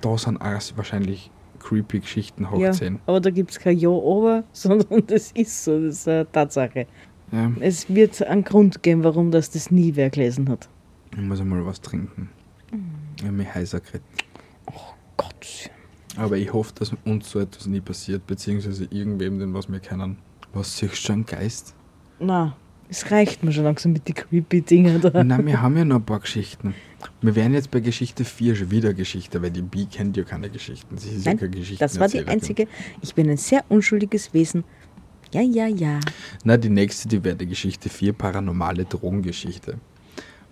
da 0.01 0.17
sind 0.17 0.41
auch 0.41 0.61
wahrscheinlich 0.77 1.31
creepy 1.59 2.01
Geschichten 2.01 2.45
Ja, 2.45 2.51
hochziehen. 2.51 3.01
aber 3.07 3.21
da 3.21 3.31
gibt 3.31 3.51
es 3.51 3.59
kein 3.59 3.77
Ja, 3.79 3.89
aber, 3.91 4.45
sondern 4.53 5.05
das 5.07 5.33
ist 5.33 5.65
so, 5.65 5.81
das 5.81 5.97
ist 5.97 6.09
eine 6.09 6.31
Tatsache. 6.31 6.87
Ja. 7.33 7.53
Es 7.61 7.93
wird 7.95 8.23
einen 8.23 8.45
Grund 8.45 8.83
geben, 8.83 9.05
warum 9.05 9.31
das, 9.31 9.51
das 9.51 9.71
nie 9.71 9.97
wer 9.97 10.11
gelesen 10.11 10.49
hat. 10.49 10.69
Ich 11.13 11.19
muss 11.19 11.41
einmal 11.41 11.65
was 11.67 11.81
trinken. 11.81 12.31
Ich 13.19 13.25
habe 13.25 13.33
mich 13.33 13.55
heißer 13.55 13.81
gekriegt. 13.81 14.05
Gott. 15.17 15.71
Aber 16.17 16.37
ich 16.37 16.53
hoffe, 16.53 16.73
dass 16.75 16.93
uns 17.05 17.31
so 17.31 17.41
etwas 17.41 17.67
nie 17.67 17.81
passiert, 17.81 18.27
beziehungsweise 18.27 18.87
irgendwem, 18.91 19.39
den 19.39 19.55
was 19.55 19.69
wir 19.71 19.81
kennen. 19.81 20.19
Was 20.53 20.79
du 20.79 20.89
schon, 20.89 21.27
Geist? 21.27 21.75
Na, 22.19 22.57
es 22.89 23.11
reicht 23.11 23.43
mir 23.43 23.53
schon 23.53 23.65
langsam 23.65 23.93
mit 23.93 24.09
den 24.09 24.15
creepy 24.15 24.63
Dingen 24.63 25.01
da. 25.01 25.23
Nein, 25.23 25.47
wir 25.47 25.61
haben 25.61 25.77
ja 25.77 25.85
noch 25.85 25.97
ein 25.97 26.05
paar 26.07 26.21
Geschichten. 26.21 26.75
Wir 27.21 27.37
wären 27.37 27.53
jetzt 27.53 27.71
bei 27.71 27.81
Geschichte 27.81 28.25
4 28.25 28.57
schon 28.57 28.71
wieder 28.71 28.95
Geschichte, 28.95 29.43
weil 29.43 29.51
die 29.51 29.63
Bi 29.63 29.87
kennt 29.87 30.17
ja 30.17 30.25
keine 30.25 30.49
Geschichten. 30.51 30.97
Sie 30.97 31.11
ist 31.11 31.27
ja 31.27 31.33
Nein, 31.33 31.39
keine 31.39 31.51
Geschichten. 31.51 31.79
das 31.79 32.01
war 32.01 32.09
die 32.09 32.25
einzige. 32.27 32.67
Ich 33.03 33.15
bin 33.15 33.29
ein 33.29 33.37
sehr 33.37 33.65
unschuldiges 33.69 34.33
Wesen. 34.33 34.65
Ja, 35.33 35.43
ja, 35.43 35.67
ja. 35.67 36.01
Na, 36.45 36.57
die 36.57 36.71
nächste, 36.71 37.09
die 37.09 37.23
wäre 37.23 37.37
die 37.37 37.47
Geschichte 37.47 37.89
4, 37.89 38.13
paranormale 38.15 38.85
Drogengeschichte. 38.85 39.79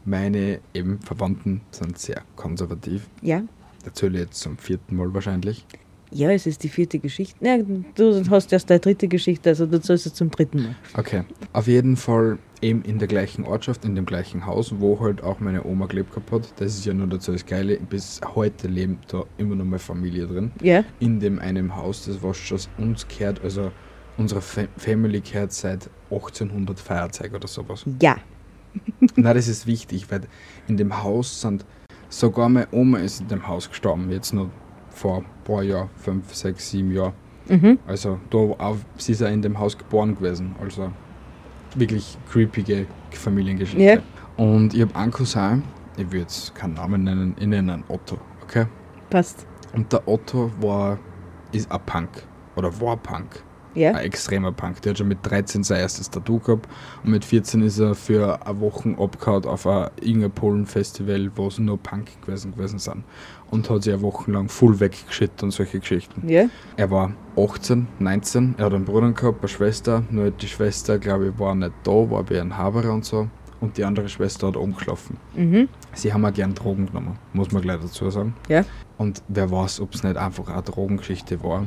Meine 0.04 0.60
eben 0.74 1.00
Verwandten 1.00 1.62
sind 1.70 1.98
sehr 1.98 2.22
konservativ. 2.36 3.08
Ja, 3.22 3.42
Erzähle 3.84 4.18
jetzt 4.18 4.40
zum 4.40 4.58
vierten 4.58 4.96
Mal 4.96 5.14
wahrscheinlich. 5.14 5.64
ja, 6.10 6.30
es 6.30 6.46
ist 6.46 6.62
die 6.64 6.68
vierte 6.68 6.98
Geschichte. 6.98 7.36
Ja, 7.44 7.56
du 7.94 8.22
hast 8.30 8.52
erst 8.52 8.68
deine 8.68 8.80
dritte 8.80 9.06
Geschichte, 9.08 9.50
also 9.50 9.64
du 9.66 9.80
sollst 9.80 10.06
es 10.06 10.14
zum 10.14 10.30
dritten 10.30 10.62
Mal. 10.62 10.76
Okay. 10.94 11.22
Auf 11.52 11.66
jeden 11.68 11.96
Fall 11.96 12.38
eben 12.62 12.82
in 12.82 12.98
der 12.98 13.06
gleichen 13.08 13.44
Ortschaft, 13.44 13.84
in 13.84 13.94
dem 13.94 14.04
gleichen 14.06 14.44
Haus, 14.46 14.74
wo 14.78 14.98
halt 15.00 15.22
auch 15.22 15.38
meine 15.40 15.64
Oma 15.64 15.86
gelebt 15.86 16.10
gehabt 16.10 16.32
hat. 16.32 16.52
Das 16.60 16.74
ist 16.74 16.84
ja 16.84 16.94
nur 16.94 17.06
dazu 17.06 17.32
das 17.32 17.46
Geile. 17.46 17.78
Bis 17.78 18.20
heute 18.34 18.66
lebt 18.68 19.12
da 19.12 19.24
immer 19.38 19.54
noch 19.54 19.64
meine 19.64 19.78
Familie 19.78 20.26
drin. 20.26 20.50
Ja, 20.62 20.84
In 20.98 21.20
dem 21.20 21.38
einem 21.38 21.76
Haus, 21.76 22.06
das 22.06 22.22
was 22.22 22.36
schon 22.36 22.58
uns 22.78 23.06
gehört, 23.06 23.42
also 23.44 23.70
unsere 24.16 24.40
Fa 24.40 24.62
Family 24.76 25.20
gehört 25.20 25.52
seit 25.52 25.90
1800 26.10 26.78
Feierzeug 26.78 27.34
oder 27.34 27.48
sowas. 27.48 27.84
ja. 28.00 28.16
Na, 29.16 29.32
das 29.32 29.48
ist 29.48 29.66
wichtig, 29.66 30.10
weil 30.10 30.20
in 30.68 30.76
dem 30.76 31.02
Haus 31.02 31.40
sind, 31.40 31.64
sogar 32.10 32.50
meine 32.50 32.68
Oma 32.72 32.98
ist 32.98 33.22
in 33.22 33.28
dem 33.28 33.48
Haus 33.48 33.70
gestorben, 33.70 34.10
jetzt 34.10 34.34
nur 34.34 34.50
vor 34.90 35.18
ein 35.18 35.24
paar 35.44 35.62
Jahren, 35.62 35.88
fünf, 35.96 36.34
sechs, 36.34 36.70
sieben 36.70 36.92
Jahren. 36.92 37.14
Mhm. 37.48 37.78
Also 37.86 38.20
da 38.28 38.36
auch, 38.36 38.76
sie 38.98 39.12
ist 39.12 39.22
ja 39.22 39.28
in 39.28 39.40
dem 39.40 39.58
Haus 39.58 39.78
geboren 39.78 40.14
gewesen, 40.14 40.54
also 40.60 40.92
wirklich 41.74 42.18
creepige 42.30 42.86
Familiengeschichte. 43.12 43.82
Ja. 43.82 43.98
Und 44.36 44.74
ich 44.74 44.82
habe 44.82 44.94
einen 44.94 45.12
Cousin, 45.12 45.62
ich 45.96 46.10
will 46.10 46.20
jetzt 46.20 46.54
keinen 46.54 46.74
Namen 46.74 47.04
nennen, 47.04 47.34
ich 47.38 47.46
nenne 47.46 47.74
ihn 47.74 47.84
Otto, 47.88 48.18
okay? 48.42 48.66
Passt. 49.08 49.46
Und 49.72 49.92
der 49.92 50.06
Otto 50.06 50.50
war, 50.60 50.98
ist 51.52 51.70
ein 51.70 51.80
Punk, 51.86 52.10
oder 52.56 52.78
war 52.80 52.96
Punk. 52.96 53.42
Ja, 53.76 53.90
Ein 53.92 54.06
extremer 54.06 54.52
Punk. 54.52 54.82
Der 54.82 54.90
hat 54.90 54.98
schon 54.98 55.08
mit 55.08 55.18
13 55.22 55.62
sein 55.62 55.80
erstes 55.80 56.10
Tattoo 56.10 56.38
gehabt 56.38 56.68
und 57.04 57.10
mit 57.10 57.24
14 57.24 57.62
ist 57.62 57.78
er 57.78 57.94
für 57.94 58.44
eine 58.46 58.60
Woche 58.60 58.96
abgehauen 58.98 59.44
auf 59.44 59.66
ein 59.66 59.90
Inge 60.02 60.28
Polen 60.30 60.66
Festival, 60.66 61.30
wo 61.36 61.48
es 61.48 61.58
nur 61.58 61.78
Punk 61.78 62.08
gewesen, 62.22 62.52
gewesen 62.52 62.78
sind. 62.78 63.04
Und 63.50 63.70
hat 63.70 63.84
sich 63.84 63.92
eine 63.92 64.02
Woche 64.02 64.30
lang 64.32 64.48
voll 64.48 64.80
weggeschüttet 64.80 65.42
und 65.42 65.50
solche 65.52 65.78
Geschichten. 65.78 66.28
ja. 66.28 66.46
Er 66.76 66.90
war 66.90 67.12
18, 67.36 67.86
19, 68.00 68.54
er 68.58 68.66
hat 68.66 68.74
einen 68.74 68.84
Bruder 68.84 69.12
gehabt, 69.12 69.40
eine 69.40 69.48
Schwester, 69.48 70.02
nur 70.10 70.30
die 70.30 70.48
Schwester, 70.48 70.98
glaube 70.98 71.28
ich, 71.28 71.38
war 71.38 71.54
nicht 71.54 71.72
da, 71.84 71.92
war 72.10 72.22
bei 72.24 72.40
einem 72.40 72.56
Haberer 72.56 72.92
und 72.92 73.04
so. 73.04 73.28
Und 73.60 73.78
die 73.78 73.84
andere 73.84 74.08
Schwester 74.08 74.48
hat 74.48 74.56
umgeschlafen. 74.56 75.16
Mhm. 75.34 75.68
Sie 75.94 76.12
haben 76.12 76.24
auch 76.26 76.32
gern 76.32 76.54
Drogen 76.54 76.86
genommen, 76.86 77.18
muss 77.32 77.52
man 77.52 77.62
gleich 77.62 77.80
dazu 77.80 78.10
sagen. 78.10 78.34
Ja. 78.48 78.64
Und 78.98 79.22
wer 79.28 79.50
weiß, 79.50 79.80
ob 79.80 79.94
es 79.94 80.02
nicht 80.02 80.16
einfach 80.16 80.48
eine 80.48 80.62
Drogengeschichte 80.62 81.42
war. 81.42 81.64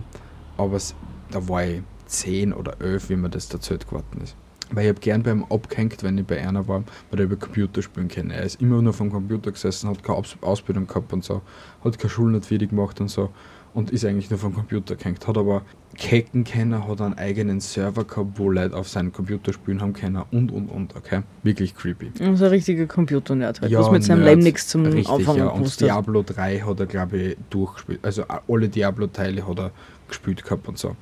Aber 0.58 0.76
es, 0.76 0.94
da 1.32 1.48
war 1.48 1.66
ich 1.66 1.82
10 2.10 2.54
oder 2.54 2.80
11, 2.82 3.10
wie 3.10 3.16
mir 3.16 3.30
das 3.30 3.52
erzählt 3.52 3.88
geworden 3.88 4.22
ist. 4.24 4.36
Weil 4.72 4.84
ich 4.84 4.90
habe 4.90 5.00
gern 5.00 5.24
beim 5.24 5.44
abgehängt, 5.46 6.04
wenn 6.04 6.18
ich 6.18 6.26
bei 6.26 6.40
einer 6.40 6.68
war, 6.68 6.84
weil 7.10 7.20
er 7.20 7.26
über 7.26 7.36
Computer 7.38 7.82
spielen 7.82 8.08
kann. 8.08 8.30
Er 8.30 8.44
ist 8.44 8.62
immer 8.62 8.82
nur 8.82 8.94
vom 8.94 9.12
Computer 9.12 9.52
gesessen, 9.52 9.90
hat 9.90 10.04
keine 10.04 10.20
Aus 10.20 10.38
Ausbildung 10.42 10.86
gehabt 10.86 11.12
und 11.12 11.24
so, 11.24 11.42
hat 11.84 11.98
keine 11.98 12.10
Schule 12.10 12.34
nicht 12.34 12.46
fertig 12.46 12.70
gemacht 12.70 13.02
und 13.02 13.10
so 13.10 13.30
und 13.74 13.92
ist 13.92 14.06
eigentlich 14.06 14.30
nur 14.30 14.40
vom 14.40 14.54
Computer 14.54 14.96
gehängt. 14.96 15.28
Hat 15.28 15.38
aber 15.38 15.64
hacken 15.98 16.44
können, 16.44 16.88
hat 16.88 17.02
einen 17.02 17.16
eigenen 17.16 17.60
Server 17.60 18.04
gehabt, 18.04 18.38
wo 18.38 18.50
Leute 18.50 18.76
auf 18.76 18.88
seinen 18.88 19.12
Computer 19.12 19.54
spielen 19.54 19.82
haben 19.82 19.94
können 19.94 20.24
und 20.32 20.52
und 20.52 20.70
und, 20.70 20.96
okay? 20.96 21.22
Wirklich 21.44 21.76
creepy. 21.76 22.12
Also 22.20 22.46
ein 22.46 22.52
richtiger 22.52 22.86
Computer-Nerd 22.86 23.62
halt, 23.62 23.74
was 23.74 23.92
mit 23.92 24.04
seinem. 24.04 24.24
Leben 24.24 24.42
nichts 24.42 24.68
zum 24.68 24.86
Richtig, 24.86 25.10
Anfangen 25.10 25.40
ja. 25.40 25.48
Und 25.48 25.66
hat. 25.66 25.82
Diablo 25.82 26.24
3 26.24 26.60
hat 26.60 26.80
er, 26.80 26.86
glaube 26.86 27.18
ich, 27.18 27.38
durchgespielt. 27.50 28.00
Also 28.04 28.24
alle 28.48 28.70
Diablo-Teile 28.70 29.48
hat 29.48 29.60
er 29.60 29.72
gespielt 30.08 30.44
gehabt 30.44 30.68
und 30.68 30.78
so. 30.78 30.96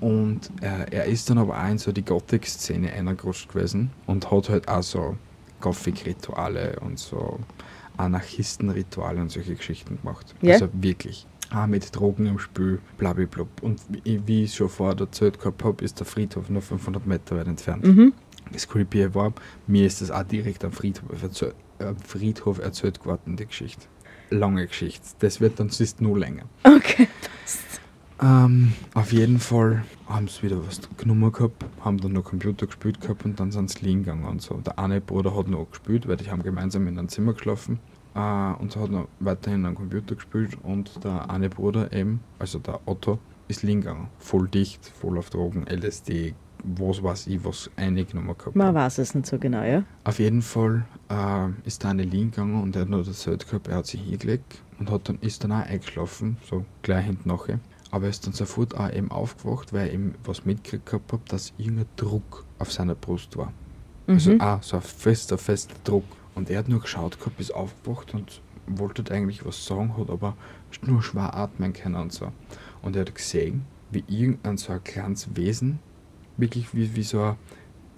Und 0.00 0.50
äh, 0.60 0.86
er 0.90 1.04
ist 1.06 1.28
dann 1.30 1.38
aber 1.38 1.58
auch 1.62 1.68
in 1.68 1.78
so 1.78 1.92
die 1.92 2.04
Gothic-Szene 2.04 2.92
eingerutscht 2.92 3.52
gewesen 3.52 3.90
und 4.06 4.30
hat 4.30 4.48
halt 4.48 4.68
auch 4.68 4.82
so 4.82 5.16
Gothic-Rituale 5.60 6.78
und 6.80 6.98
so 6.98 7.40
Anarchisten-Rituale 7.96 9.20
und 9.20 9.30
solche 9.30 9.54
Geschichten 9.54 9.98
gemacht. 10.00 10.34
Ja? 10.42 10.54
Also 10.54 10.68
wirklich. 10.72 11.26
Auch 11.52 11.66
mit 11.66 11.94
Drogen 11.96 12.26
im 12.26 12.38
Spiel, 12.38 12.78
blablablub. 12.98 13.48
Und 13.62 13.80
wie, 14.04 14.44
ich 14.44 14.54
schon 14.54 14.68
vorher 14.68 14.98
erzählt 15.00 15.38
gehabt 15.38 15.64
habe, 15.64 15.82
ist 15.84 15.98
der 15.98 16.06
Friedhof 16.06 16.48
nur 16.50 16.62
500 16.62 17.06
Meter 17.06 17.36
weit 17.36 17.46
entfernt. 17.46 17.84
Mhm. 17.84 18.12
Das 18.52 18.68
Creepy 18.68 19.14
war, 19.14 19.32
mir 19.66 19.86
ist 19.86 20.00
das 20.00 20.10
auch 20.10 20.22
direkt 20.22 20.64
am 20.64 20.72
Friedhof, 20.72 21.22
erzähl- 21.22 21.54
am 21.78 21.96
Friedhof 21.96 22.58
erzählt 22.58 23.00
geworden, 23.00 23.36
die 23.36 23.46
Geschichte. 23.46 23.86
Lange 24.30 24.66
Geschichte. 24.66 25.06
Das 25.20 25.40
wird 25.40 25.58
dann 25.58 25.70
sonst 25.70 26.00
nur 26.02 26.18
länger. 26.18 26.42
Okay. 26.64 27.08
Ähm, 28.20 28.72
auf 28.94 29.12
jeden 29.12 29.38
Fall 29.38 29.84
haben 30.08 30.26
sie 30.28 30.42
wieder 30.42 30.66
was 30.66 30.80
genommen 30.96 31.30
gehabt, 31.30 31.64
haben 31.84 31.98
dann 31.98 32.12
noch 32.12 32.24
Computer 32.24 32.66
gespielt 32.66 33.00
gehabt 33.00 33.24
und 33.24 33.38
dann 33.38 33.52
sind 33.52 33.70
sie 33.70 33.84
liegen 33.84 34.02
gegangen 34.02 34.24
und 34.24 34.42
so. 34.42 34.54
Der 34.54 34.78
eine 34.78 35.00
Bruder 35.00 35.36
hat 35.36 35.48
noch 35.48 35.70
gespielt, 35.70 36.08
weil 36.08 36.16
die 36.16 36.30
haben 36.30 36.42
gemeinsam 36.42 36.86
in 36.88 36.98
einem 36.98 37.08
Zimmer 37.08 37.34
geschlafen. 37.34 37.78
Äh, 38.14 38.52
und 38.58 38.72
so 38.72 38.80
hat 38.80 38.90
noch 38.90 39.08
weiterhin 39.20 39.64
am 39.66 39.74
Computer 39.74 40.16
gespielt 40.16 40.56
und 40.62 41.04
der 41.04 41.30
eine 41.30 41.48
Bruder 41.48 41.92
eben, 41.92 42.20
also 42.38 42.58
der 42.58 42.80
Otto, 42.86 43.18
ist 43.46 43.62
liegen 43.62 43.82
gegangen. 43.82 44.08
Voll 44.18 44.48
dicht, 44.48 44.84
voll 45.00 45.16
auf 45.16 45.30
Drogen, 45.30 45.66
LSD, 45.68 46.34
was 46.64 47.02
weiß 47.02 47.28
ich, 47.28 47.44
was 47.44 47.70
eingenommen 47.76 48.34
gehabt. 48.36 48.56
Man 48.56 48.74
weiß 48.74 48.98
es 48.98 49.14
nicht 49.14 49.26
so 49.26 49.38
genau, 49.38 49.62
ja? 49.62 49.84
Auf 50.02 50.18
jeden 50.18 50.42
Fall 50.42 50.84
äh, 51.08 51.48
ist 51.64 51.84
der 51.84 51.90
eine 51.90 52.02
liegen 52.02 52.32
gegangen 52.32 52.62
und 52.62 52.74
er 52.74 52.82
hat 52.82 52.88
noch 52.88 53.06
erzählt 53.06 53.46
gehabt, 53.46 53.68
er 53.68 53.76
hat 53.76 53.86
sich 53.86 54.00
hingelegt 54.00 54.60
und 54.80 54.90
hat 54.90 55.08
dann, 55.08 55.18
ist 55.20 55.44
dann 55.44 55.52
auch 55.52 55.64
eingeschlafen, 55.64 56.36
so 56.48 56.64
gleich 56.82 57.06
hinten 57.06 57.28
nachher. 57.28 57.60
Aber 57.90 58.04
er 58.04 58.10
ist 58.10 58.26
dann 58.26 58.34
sofort 58.34 58.76
auch 58.76 58.92
eben 58.92 59.10
aufgewacht, 59.10 59.72
weil 59.72 59.88
er 59.88 59.94
eben 59.94 60.14
was 60.24 60.44
mitgekriegt 60.44 61.12
hat, 61.12 61.20
dass 61.32 61.52
irgendein 61.56 61.86
Druck 61.96 62.44
auf 62.58 62.70
seiner 62.72 62.94
Brust 62.94 63.36
war. 63.36 63.52
Also 64.06 64.32
Mhm. 64.32 64.40
auch 64.40 64.62
so 64.62 64.76
ein 64.76 64.82
fester, 64.82 65.38
fester 65.38 65.74
Druck. 65.84 66.04
Und 66.34 66.50
er 66.50 66.58
hat 66.58 66.68
nur 66.68 66.80
geschaut 66.80 67.18
gehabt, 67.18 67.40
ist 67.40 67.54
aufgewacht 67.54 68.14
und 68.14 68.40
wollte 68.66 69.10
eigentlich 69.12 69.44
was 69.44 69.64
sagen, 69.64 69.96
hat 69.96 70.10
aber 70.10 70.36
nur 70.82 71.02
schwer 71.02 71.34
atmen 71.34 71.72
können 71.72 71.96
und 71.96 72.12
so. 72.12 72.30
Und 72.82 72.94
er 72.96 73.00
hat 73.02 73.14
gesehen, 73.14 73.64
wie 73.90 74.04
irgendein 74.06 74.58
so 74.58 74.72
ein 74.72 74.84
kleines 74.84 75.34
Wesen, 75.34 75.78
wirklich 76.36 76.74
wie, 76.74 76.94
wie 76.94 77.02
so 77.02 77.20
ein 77.22 77.36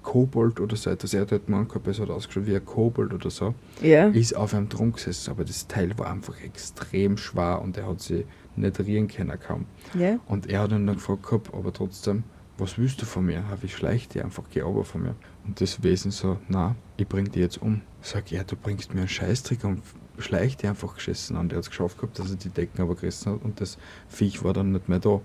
Kobold 0.02 0.60
oder 0.60 0.76
so 0.76 0.88
etwas, 0.88 1.12
er 1.12 1.22
hat 1.22 1.32
halt 1.32 1.42
es 1.86 2.00
hat 2.00 2.08
ausgeschaut 2.10 2.46
wie 2.46 2.56
ein 2.56 2.64
Kobold 2.64 3.12
oder 3.12 3.28
so, 3.30 3.54
Ja. 3.82 4.06
ist 4.08 4.34
auf 4.34 4.54
einem 4.54 4.68
Thron 4.68 4.92
gesessen, 4.92 5.30
aber 5.30 5.44
das 5.44 5.66
Teil 5.66 5.96
war 5.98 6.10
einfach 6.10 6.40
extrem 6.42 7.16
schwer 7.18 7.60
und 7.60 7.76
er 7.76 7.86
hat 7.88 8.00
sie 8.00 8.24
nicht 8.56 8.78
rühren 8.80 9.08
können 9.08 9.38
kaum. 9.38 9.66
Ja. 9.94 10.18
Und 10.26 10.48
er 10.48 10.60
hat 10.60 10.72
ihn 10.72 10.86
dann 10.86 10.96
gefragt 10.96 11.24
gehabt, 11.24 11.54
aber 11.54 11.72
trotzdem, 11.72 12.24
was 12.58 12.78
willst 12.78 13.00
du 13.00 13.06
von 13.06 13.24
mir? 13.24 13.48
Habe 13.48 13.66
ich 13.66 13.74
schleicht 13.74 14.14
dir 14.14 14.24
einfach, 14.24 14.44
geh 14.50 14.60
runter 14.60 14.84
von 14.84 15.02
mir. 15.02 15.14
Und 15.46 15.60
das 15.60 15.82
Wesen 15.82 16.10
so, 16.10 16.38
na, 16.48 16.76
ich 16.96 17.08
bring 17.08 17.30
dich 17.30 17.42
jetzt 17.42 17.62
um. 17.62 17.80
Sag, 18.02 18.30
ja, 18.30 18.44
du 18.44 18.56
bringst 18.56 18.92
mir 18.92 19.00
einen 19.00 19.08
Scheißtrick 19.08 19.64
und 19.64 19.82
schleich 20.18 20.56
dir 20.56 20.70
einfach 20.70 20.94
geschissen 20.94 21.36
an. 21.36 21.48
Der 21.48 21.56
hat 21.56 21.64
es 21.64 21.70
geschafft 21.70 21.98
gehabt, 21.98 22.18
dass 22.18 22.30
er 22.30 22.36
die 22.36 22.50
Decken 22.50 22.82
aber 22.82 22.94
gerissen 22.94 23.32
hat 23.32 23.42
und 23.42 23.60
das 23.60 23.78
Viech 24.08 24.44
war 24.44 24.52
dann 24.52 24.72
nicht 24.72 24.88
mehr 24.88 24.98
da. 24.98 25.20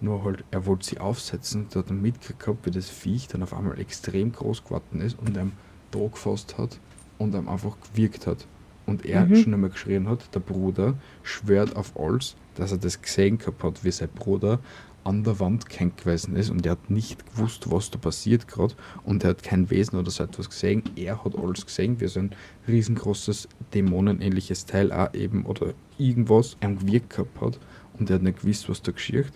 Nur 0.00 0.24
halt, 0.24 0.44
er 0.50 0.66
wollte 0.66 0.86
sie 0.86 0.98
aufsetzen 0.98 1.64
und 1.64 1.76
hat 1.76 1.88
dann 1.88 2.02
mitgekriegt 2.02 2.40
gehabt, 2.40 2.66
wie 2.66 2.70
das 2.70 2.90
Viech 2.90 3.28
dann 3.28 3.42
auf 3.42 3.54
einmal 3.54 3.78
extrem 3.78 4.32
groß 4.32 4.64
geworden 4.64 5.00
ist 5.00 5.18
und 5.18 5.36
ihm 5.36 5.52
da 5.90 6.00
gefasst 6.00 6.58
hat 6.58 6.78
und 7.18 7.34
ihm 7.34 7.48
einfach 7.48 7.76
gewirkt 7.92 8.26
hat. 8.26 8.46
Und 8.86 9.04
er 9.04 9.26
Mhm. 9.26 9.36
schon 9.36 9.54
einmal 9.54 9.70
geschrien 9.70 10.08
hat, 10.08 10.32
der 10.34 10.40
Bruder 10.40 10.94
schwört 11.22 11.74
auf 11.76 11.98
alles, 11.98 12.36
dass 12.54 12.72
er 12.72 12.78
das 12.78 13.02
gesehen 13.02 13.38
gehabt 13.38 13.62
hat, 13.64 13.84
wie 13.84 13.90
sein 13.90 14.08
Bruder 14.14 14.60
an 15.02 15.22
der 15.22 15.38
Wand 15.38 15.68
gehängt 15.68 15.98
gewesen 15.98 16.34
ist 16.34 16.50
und 16.50 16.66
er 16.66 16.72
hat 16.72 16.90
nicht 16.90 17.24
gewusst, 17.34 17.70
was 17.70 17.90
da 17.92 17.98
passiert 17.98 18.48
gerade 18.48 18.74
und 19.04 19.22
er 19.22 19.30
hat 19.30 19.42
kein 19.44 19.70
Wesen 19.70 19.98
oder 19.98 20.10
so 20.10 20.24
etwas 20.24 20.50
gesehen. 20.50 20.82
Er 20.96 21.24
hat 21.24 21.36
alles 21.38 21.64
gesehen, 21.64 22.00
wie 22.00 22.08
so 22.08 22.18
ein 22.20 22.30
riesengroßes 22.66 23.48
dämonenähnliches 23.72 24.66
Teil 24.66 24.90
auch 24.92 25.12
eben 25.14 25.44
oder 25.46 25.74
irgendwas 25.98 26.56
am 26.60 26.78
Gewirkt 26.78 27.10
gehabt 27.10 27.40
hat 27.40 27.58
und 27.98 28.10
er 28.10 28.16
hat 28.16 28.22
nicht 28.22 28.40
gewusst, 28.42 28.68
was 28.68 28.82
da 28.82 28.92
geschieht. 28.92 29.30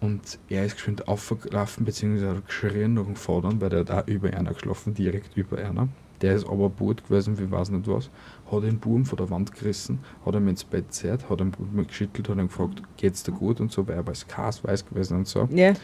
Und 0.00 0.38
er 0.48 0.64
ist 0.64 0.76
geschwind 0.76 1.08
aufgelaufen, 1.08 1.84
beziehungsweise 1.84 2.36
hat 2.36 2.46
geschrien 2.46 2.94
nach 2.94 3.04
dem 3.04 3.16
Vater, 3.16 3.50
weil 3.60 3.68
der 3.70 3.80
hat 3.80 3.90
auch 3.90 4.06
über 4.06 4.32
einer 4.32 4.52
geschlafen, 4.52 4.94
direkt 4.94 5.36
über 5.36 5.58
einer. 5.58 5.88
Der 6.20 6.34
ist 6.34 6.46
aber 6.48 6.68
Boot 6.68 7.02
gewesen, 7.04 7.38
wie 7.38 7.50
weiß 7.50 7.70
nicht 7.70 7.88
was, 7.88 8.10
hat 8.50 8.62
den 8.62 8.78
Buben 8.78 9.04
von 9.04 9.16
der 9.16 9.30
Wand 9.30 9.52
gerissen, 9.52 10.00
hat 10.24 10.34
ihn 10.34 10.48
ins 10.48 10.64
Bett 10.64 10.88
gezerrt, 10.88 11.28
hat 11.28 11.40
ihn 11.40 11.52
geschüttelt, 11.86 12.28
hat 12.28 12.38
ihn 12.38 12.48
gefragt, 12.48 12.82
geht's 12.96 13.22
dir 13.22 13.32
gut 13.32 13.60
und 13.60 13.72
so, 13.72 13.86
weil 13.86 13.96
er 13.96 14.06
war 14.06 14.14
Kas 14.26 14.64
weiß 14.64 14.86
gewesen 14.86 15.18
und 15.18 15.28
so. 15.28 15.48
Ja. 15.50 15.74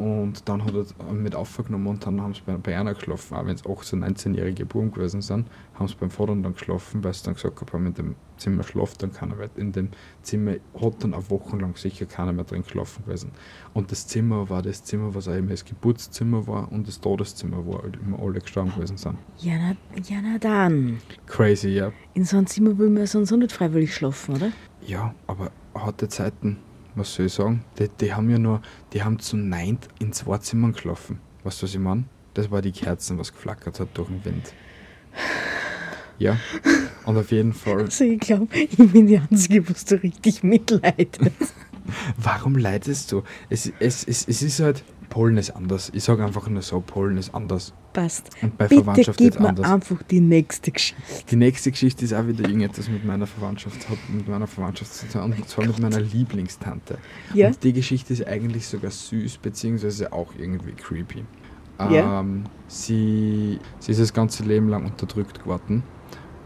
Und 0.00 0.48
dann 0.48 0.64
hat 0.64 0.72
er 0.74 1.12
mit 1.12 1.34
aufgenommen 1.34 1.86
und 1.86 2.06
dann 2.06 2.22
haben 2.22 2.32
sie 2.32 2.40
bei, 2.46 2.56
bei 2.56 2.78
einer 2.78 2.94
geschlafen, 2.94 3.36
auch 3.36 3.44
wenn 3.44 3.54
es 3.54 3.64
18-, 3.64 4.02
19-jährige 4.02 4.64
Buben 4.64 4.92
gewesen 4.92 5.20
sind, 5.20 5.46
haben 5.74 5.88
sie 5.88 5.94
beim 5.94 6.08
Vater 6.08 6.34
dann 6.36 6.54
geschlafen, 6.54 7.04
weil 7.04 7.12
sie 7.12 7.24
dann 7.24 7.34
gesagt 7.34 7.60
haben, 7.70 7.86
in 7.86 7.92
dem 7.92 8.14
Zimmer 8.38 8.62
schlaft 8.62 9.02
dann 9.02 9.12
keiner 9.12 9.34
mehr. 9.34 9.50
In 9.56 9.72
dem 9.72 9.90
Zimmer 10.22 10.54
hat 10.80 11.04
dann 11.04 11.12
auch 11.12 11.28
wochenlang 11.28 11.76
sicher 11.76 12.06
keiner 12.06 12.32
mehr 12.32 12.44
drin 12.44 12.62
geschlafen 12.62 13.04
gewesen. 13.04 13.32
Und 13.74 13.92
das 13.92 14.06
Zimmer 14.06 14.48
war 14.48 14.62
das 14.62 14.82
Zimmer, 14.84 15.14
was 15.14 15.28
auch 15.28 15.34
immer 15.34 15.50
das 15.50 15.66
Geburtszimmer 15.66 16.46
war 16.46 16.72
und 16.72 16.88
das 16.88 16.98
Todeszimmer, 17.02 17.66
wo 17.66 17.82
halt 17.82 17.98
immer 18.02 18.18
alle 18.20 18.40
gestorben 18.40 18.72
gewesen 18.74 18.96
sind. 18.96 19.18
Ja, 19.40 19.52
na, 19.58 20.00
ja, 20.02 20.22
na 20.22 20.38
dann. 20.38 21.02
Crazy, 21.26 21.68
ja. 21.68 21.89
In 22.14 22.24
so 22.24 22.36
einem 22.36 22.46
Zimmer 22.46 22.76
will 22.78 22.90
man 22.90 23.06
sonst 23.06 23.32
auch 23.32 23.36
nicht 23.36 23.52
freiwillig 23.52 23.94
schlafen, 23.94 24.36
oder? 24.36 24.52
Ja, 24.86 25.14
aber 25.26 25.50
harte 25.74 26.08
Zeiten, 26.08 26.58
was 26.94 27.14
soll 27.14 27.26
ich 27.26 27.32
sagen? 27.32 27.64
Die, 27.78 27.88
die 28.00 28.14
haben 28.14 28.30
ja 28.30 28.38
nur, 28.38 28.62
die 28.92 29.02
haben 29.02 29.18
zu 29.18 29.36
neint 29.36 29.88
in 29.98 30.12
zwei 30.12 30.38
Zimmern 30.38 30.72
geschlafen. 30.72 31.20
Weißt 31.44 31.60
du, 31.62 31.66
was 31.66 31.74
ich 31.74 31.80
meine? 31.80 32.04
Das 32.34 32.50
war 32.50 32.62
die 32.62 32.72
Kerzen, 32.72 33.18
was 33.18 33.32
geflackert 33.32 33.80
hat 33.80 33.88
durch 33.94 34.08
den 34.08 34.24
Wind. 34.24 34.54
Ja, 36.18 36.38
und 37.06 37.16
auf 37.16 37.30
jeden 37.32 37.52
Fall, 37.54 37.80
Also 37.80 38.04
ich 38.04 38.20
glaube, 38.20 38.54
ich 38.54 38.76
bin 38.76 39.06
die 39.06 39.18
Einzige, 39.18 39.68
was 39.68 39.84
du 39.86 39.96
richtig 40.02 40.42
mitleidet. 40.42 41.18
warum 42.16 42.56
leidest 42.56 43.10
du? 43.12 43.22
Es, 43.48 43.72
es, 43.80 44.04
es, 44.04 44.28
es 44.28 44.42
ist 44.42 44.60
halt, 44.60 44.84
Polen 45.10 45.36
ist 45.36 45.50
anders. 45.50 45.90
Ich 45.92 46.04
sage 46.04 46.24
einfach 46.24 46.48
nur 46.48 46.62
so, 46.62 46.80
Polen 46.80 47.18
ist 47.18 47.34
anders. 47.34 47.74
Passt. 47.92 48.30
Und 48.40 48.56
bei 48.56 48.68
Bitte 48.68 48.84
Verwandtschaft 48.84 49.18
gib 49.18 49.34
ist 49.34 49.40
mir 49.40 49.48
anders. 49.48 49.66
einfach 49.70 50.02
die 50.04 50.20
nächste 50.20 50.70
Geschichte. 50.70 51.02
Die 51.28 51.36
nächste 51.36 51.70
Geschichte 51.72 52.04
ist 52.04 52.14
auch 52.14 52.26
wieder 52.26 52.44
irgendetwas 52.44 52.88
mit 52.88 53.04
meiner 53.04 53.26
Verwandtschaft, 53.26 53.90
hat 53.90 53.98
mit 54.08 54.28
meiner 54.28 54.46
Verwandtschaft 54.46 54.94
zu 54.94 55.06
tun, 55.08 55.34
und 55.36 55.48
zwar 55.48 55.66
mit 55.66 55.78
meiner 55.80 56.00
Lieblingstante. 56.00 56.98
Ja. 57.34 57.48
Und 57.48 57.62
die 57.62 57.72
Geschichte 57.72 58.12
ist 58.12 58.26
eigentlich 58.26 58.66
sogar 58.66 58.92
süß, 58.92 59.38
beziehungsweise 59.38 60.12
auch 60.12 60.32
irgendwie 60.38 60.72
creepy. 60.72 61.24
Ja. 61.90 62.20
Ähm, 62.20 62.44
sie, 62.68 63.58
sie 63.78 63.92
ist 63.92 64.00
das 64.00 64.12
ganze 64.12 64.44
Leben 64.44 64.68
lang 64.68 64.84
unterdrückt 64.84 65.42
geworden 65.42 65.82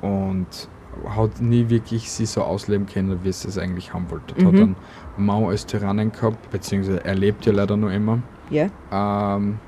und 0.01 0.69
hat 1.09 1.41
nie 1.41 1.69
wirklich 1.69 2.11
sie 2.11 2.25
so 2.25 2.43
ausleben 2.43 2.87
können, 2.87 3.19
wie 3.25 3.33
sie 3.33 3.49
es 3.49 3.59
eigentlich 3.59 3.93
haben 3.93 4.11
wollte. 4.11 4.41
Mhm. 4.41 4.47
Hat 4.47 4.55
dann 4.55 4.77
Mau 5.17 5.49
als 5.49 5.67
Tyrannen 5.67 6.13
gehabt, 6.13 6.51
beziehungsweise 6.51 7.05
er 7.05 7.15
lebt 7.15 7.45
ja 7.47 7.53
leider 7.53 7.77
noch 7.77 7.91
immer. 7.91 8.23
Ja? 8.51 8.69
Ähm, 8.93 9.59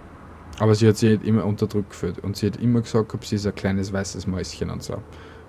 aber 0.59 0.75
sie 0.75 0.89
hat 0.89 0.97
sich 0.97 1.11
halt 1.11 1.25
immer 1.25 1.45
unterdrückt 1.45 1.91
gefühlt 1.91 2.19
und 2.21 2.37
sie 2.37 2.47
hat 2.47 2.57
immer 2.57 2.81
gesagt, 2.81 3.09
gehabt, 3.09 3.25
sie 3.25 3.37
ist 3.37 3.47
ein 3.47 3.55
kleines 3.55 3.93
weißes 3.93 4.27
Mäuschen 4.27 4.71
und 4.71 4.83
so. 4.83 5.03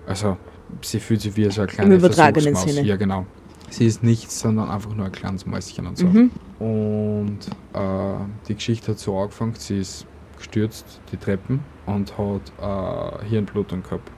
Also 0.05 0.37
sie 0.81 0.99
fühlt 0.99 1.21
sich 1.21 1.35
wie 1.35 1.49
so 1.49 1.61
ein 1.61 1.67
kleines 1.67 1.99
übertragenen 1.99 2.53
Versuchsmaus. 2.53 2.75
Sinne. 2.75 2.87
Ja, 2.87 2.95
genau. 2.95 3.25
Sie 3.69 3.85
ist 3.85 4.01
nichts, 4.03 4.39
sondern 4.39 4.69
einfach 4.69 4.93
nur 4.93 5.05
ein 5.05 5.11
kleines 5.11 5.45
Mäuschen 5.45 5.87
und 5.87 5.97
so. 5.97 6.05
Mhm. 6.05 6.31
Und 6.59 7.39
äh, 7.73 8.25
die 8.47 8.55
Geschichte 8.55 8.91
hat 8.91 8.99
so 8.99 9.17
angefangen, 9.17 9.53
sie 9.57 9.79
ist 9.79 10.05
gestürzt, 10.37 11.01
die 11.11 11.17
Treppen, 11.17 11.59
und 11.85 12.17
hat 12.17 13.21
äh, 13.21 13.25
Hirnblutung 13.25 13.83
gehabt. 13.83 14.09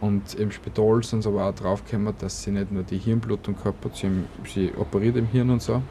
Und 0.00 0.34
im 0.34 0.50
Spital 0.50 1.02
sind 1.02 1.22
sie 1.22 1.28
aber 1.28 1.46
auch 1.46 1.54
draufgekommen, 1.54 2.14
dass 2.18 2.42
sie 2.42 2.52
nicht 2.52 2.72
nur 2.72 2.84
die 2.84 2.96
Hirnblutung 2.96 3.54
gehabt 3.56 3.84
hat, 3.84 3.96
sie, 3.96 4.08
sie 4.46 4.72
operiert 4.78 5.16
im 5.16 5.26
Hirn 5.26 5.50
und 5.50 5.60
so, 5.60 5.82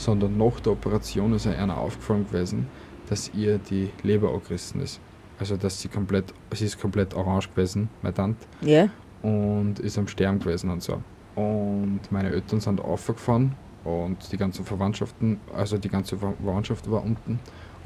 sondern 0.00 0.38
nach 0.38 0.60
der 0.60 0.72
Operation 0.72 1.34
ist 1.34 1.46
einer 1.46 1.76
aufgefallen 1.76 2.26
gewesen, 2.26 2.66
dass 3.08 3.30
ihr 3.34 3.58
die 3.58 3.90
Leber 4.02 4.32
angerissen 4.32 4.80
ist. 4.80 4.98
Also 5.38 5.56
dass 5.56 5.80
sie 5.80 5.88
komplett, 5.88 6.32
sie 6.54 6.64
ist 6.64 6.80
komplett 6.80 7.12
orange 7.14 7.48
gewesen, 7.50 7.88
meine 8.02 8.14
Tante 8.14 8.46
Ja? 8.62 8.88
und 9.22 9.78
ist 9.78 9.98
am 9.98 10.08
Sterben 10.08 10.38
gewesen 10.38 10.70
und 10.70 10.82
so. 10.82 11.02
Und 11.36 12.00
meine 12.10 12.30
Eltern 12.30 12.60
sind 12.60 12.80
aufgefahren 12.80 13.54
und 13.84 14.16
die 14.32 14.36
ganzen 14.38 14.64
Verwandtschaften, 14.64 15.38
also 15.54 15.76
die 15.78 15.88
ganze 15.88 16.16
Ver- 16.16 16.34
Verwandtschaft 16.42 16.90
war 16.90 17.02
unten. 17.04 17.38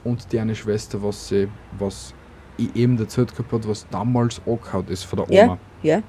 Und 0.05 0.31
die 0.33 0.39
eine 0.39 0.55
Schwester, 0.55 1.03
was 1.03 1.29
sie, 1.29 1.49
was 1.79 2.15
ich 2.59 2.75
eben 2.77 2.97
erzählt 2.99 3.33
gehabt 3.35 3.53
hat, 3.53 3.69
was 3.69 3.87
damals 3.91 4.41
angehaut 4.47 4.89
ist 4.91 5.03
von 5.05 5.19
der 5.19 5.29
Oma, 5.31 5.59
Ja? 5.83 5.97
Ja? 5.97 6.03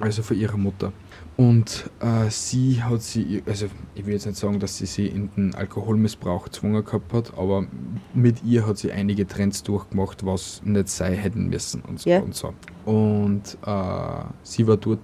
also 0.00 0.22
von 0.22 0.36
ihrer 0.38 0.56
Mutter. 0.56 0.92
Und 1.38 1.88
äh, 2.00 2.28
sie 2.30 2.82
hat 2.82 3.00
sie, 3.00 3.44
also 3.46 3.66
ich 3.94 4.04
will 4.04 4.14
jetzt 4.14 4.26
nicht 4.26 4.36
sagen, 4.36 4.58
dass 4.58 4.78
sie 4.78 4.86
sie 4.86 5.06
in 5.06 5.30
den 5.36 5.54
Alkoholmissbrauch 5.54 6.46
gezwungen 6.46 6.84
gehabt 6.84 7.12
hat, 7.12 7.38
aber 7.38 7.64
mit 8.12 8.42
ihr 8.42 8.66
hat 8.66 8.78
sie 8.78 8.90
einige 8.90 9.24
Trends 9.24 9.62
durchgemacht, 9.62 10.26
was 10.26 10.60
nicht 10.64 10.88
sein 10.88 11.12
hätten 11.14 11.48
müssen 11.48 11.82
und 11.82 12.00
so. 12.00 12.10
Ja. 12.10 12.18
Und, 12.18 12.34
so. 12.34 12.52
und 12.86 13.56
äh, 13.64 14.24
sie 14.42 14.66
war 14.66 14.78
dort 14.78 14.98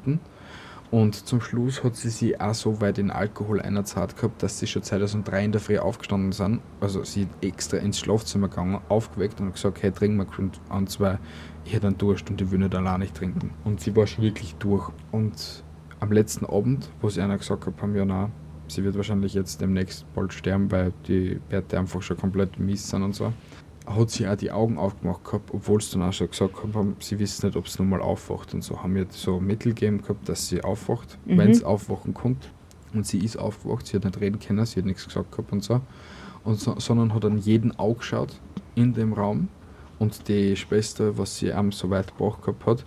und 0.90 1.14
zum 1.14 1.40
Schluss 1.40 1.84
hat 1.84 1.94
sie 1.94 2.10
sie 2.10 2.40
auch 2.40 2.54
so 2.54 2.80
weit 2.80 2.98
in 2.98 3.12
Alkohol 3.12 3.60
einerzahlt 3.60 4.16
gehabt, 4.16 4.42
dass 4.42 4.58
sie 4.58 4.66
schon 4.66 4.82
2003 4.82 5.44
in 5.44 5.52
der 5.52 5.60
Früh 5.60 5.78
aufgestanden 5.78 6.32
sind. 6.32 6.60
Also 6.80 7.04
sie 7.04 7.22
ist 7.22 7.28
extra 7.42 7.76
ins 7.76 8.00
Schlafzimmer 8.00 8.48
gegangen, 8.48 8.80
aufgeweckt 8.88 9.40
und 9.40 9.52
gesagt, 9.52 9.84
hey, 9.84 9.92
trink 9.92 10.16
mal 10.16 10.26
an 10.68 10.88
zwei, 10.88 11.18
ich 11.64 11.74
hätte 11.74 11.86
einen 11.86 11.98
Durst 11.98 12.28
und 12.28 12.40
ich 12.40 12.50
will 12.50 12.58
nicht 12.58 12.74
allein 12.74 13.00
nicht 13.00 13.14
trinken. 13.14 13.50
Und 13.64 13.80
sie 13.80 13.94
war 13.94 14.08
schon 14.08 14.24
wirklich 14.24 14.56
durch. 14.56 14.90
Und 15.12 15.64
am 16.04 16.12
letzten 16.12 16.46
Abend, 16.46 16.88
wo 17.00 17.08
sie 17.08 17.20
einer 17.20 17.38
gesagt 17.38 17.66
hat, 17.66 17.80
haben 17.80 17.96
ja 17.96 18.04
na, 18.04 18.30
sie 18.68 18.84
wird 18.84 18.96
wahrscheinlich 18.96 19.34
jetzt 19.34 19.60
demnächst 19.60 20.06
bald 20.14 20.32
sterben, 20.32 20.70
weil 20.70 20.92
die 21.08 21.40
Werte 21.48 21.78
einfach 21.78 22.02
schon 22.02 22.16
komplett 22.16 22.58
mies 22.58 22.88
sind 22.88 23.02
und 23.02 23.14
so, 23.14 23.32
hat 23.86 24.10
sie 24.10 24.26
auch 24.26 24.36
die 24.36 24.50
Augen 24.50 24.78
aufgemacht 24.78 25.24
gehabt, 25.24 25.50
obwohl 25.52 25.80
sie 25.80 25.92
dann 25.98 26.08
auch 26.08 26.12
schon 26.12 26.30
gesagt 26.30 26.54
haben, 26.62 26.96
sie 27.00 27.18
wissen 27.18 27.46
nicht, 27.46 27.56
ob 27.56 27.66
es 27.66 27.78
nochmal 27.78 28.00
aufwacht 28.00 28.54
und 28.54 28.62
so. 28.62 28.82
Haben 28.82 28.96
ihr 28.96 29.06
so 29.10 29.40
Mittel 29.40 29.74
gegeben 29.74 30.00
gehabt, 30.02 30.28
dass 30.28 30.48
sie 30.48 30.62
aufwacht, 30.62 31.18
Mhm. 31.26 31.38
wenn 31.38 31.50
es 31.50 31.64
aufwachen 31.64 32.14
kommt. 32.14 32.50
Und 32.94 33.06
sie 33.06 33.18
ist 33.18 33.36
aufgewacht, 33.38 33.86
sie 33.86 33.96
hat 33.96 34.04
nicht 34.04 34.20
reden 34.20 34.38
können, 34.38 34.64
sie 34.64 34.78
hat 34.80 34.86
nichts 34.86 35.04
gesagt 35.04 35.32
gehabt 35.32 35.52
und 35.52 35.62
so. 35.64 35.80
Und 36.44 36.60
so 36.60 36.74
sondern 36.78 37.12
hat 37.12 37.24
an 37.24 37.38
jeden 37.38 37.78
Auge 37.78 37.98
geschaut 37.98 38.40
in 38.74 38.94
dem 38.94 39.12
Raum. 39.12 39.48
Und 39.98 40.28
die 40.28 40.56
Schwester, 40.56 41.18
was 41.18 41.36
sie 41.38 41.52
am 41.52 41.72
so 41.72 41.90
weit 41.90 42.16
gebracht 42.16 42.42
gehabt 42.42 42.66
hat, 42.66 42.84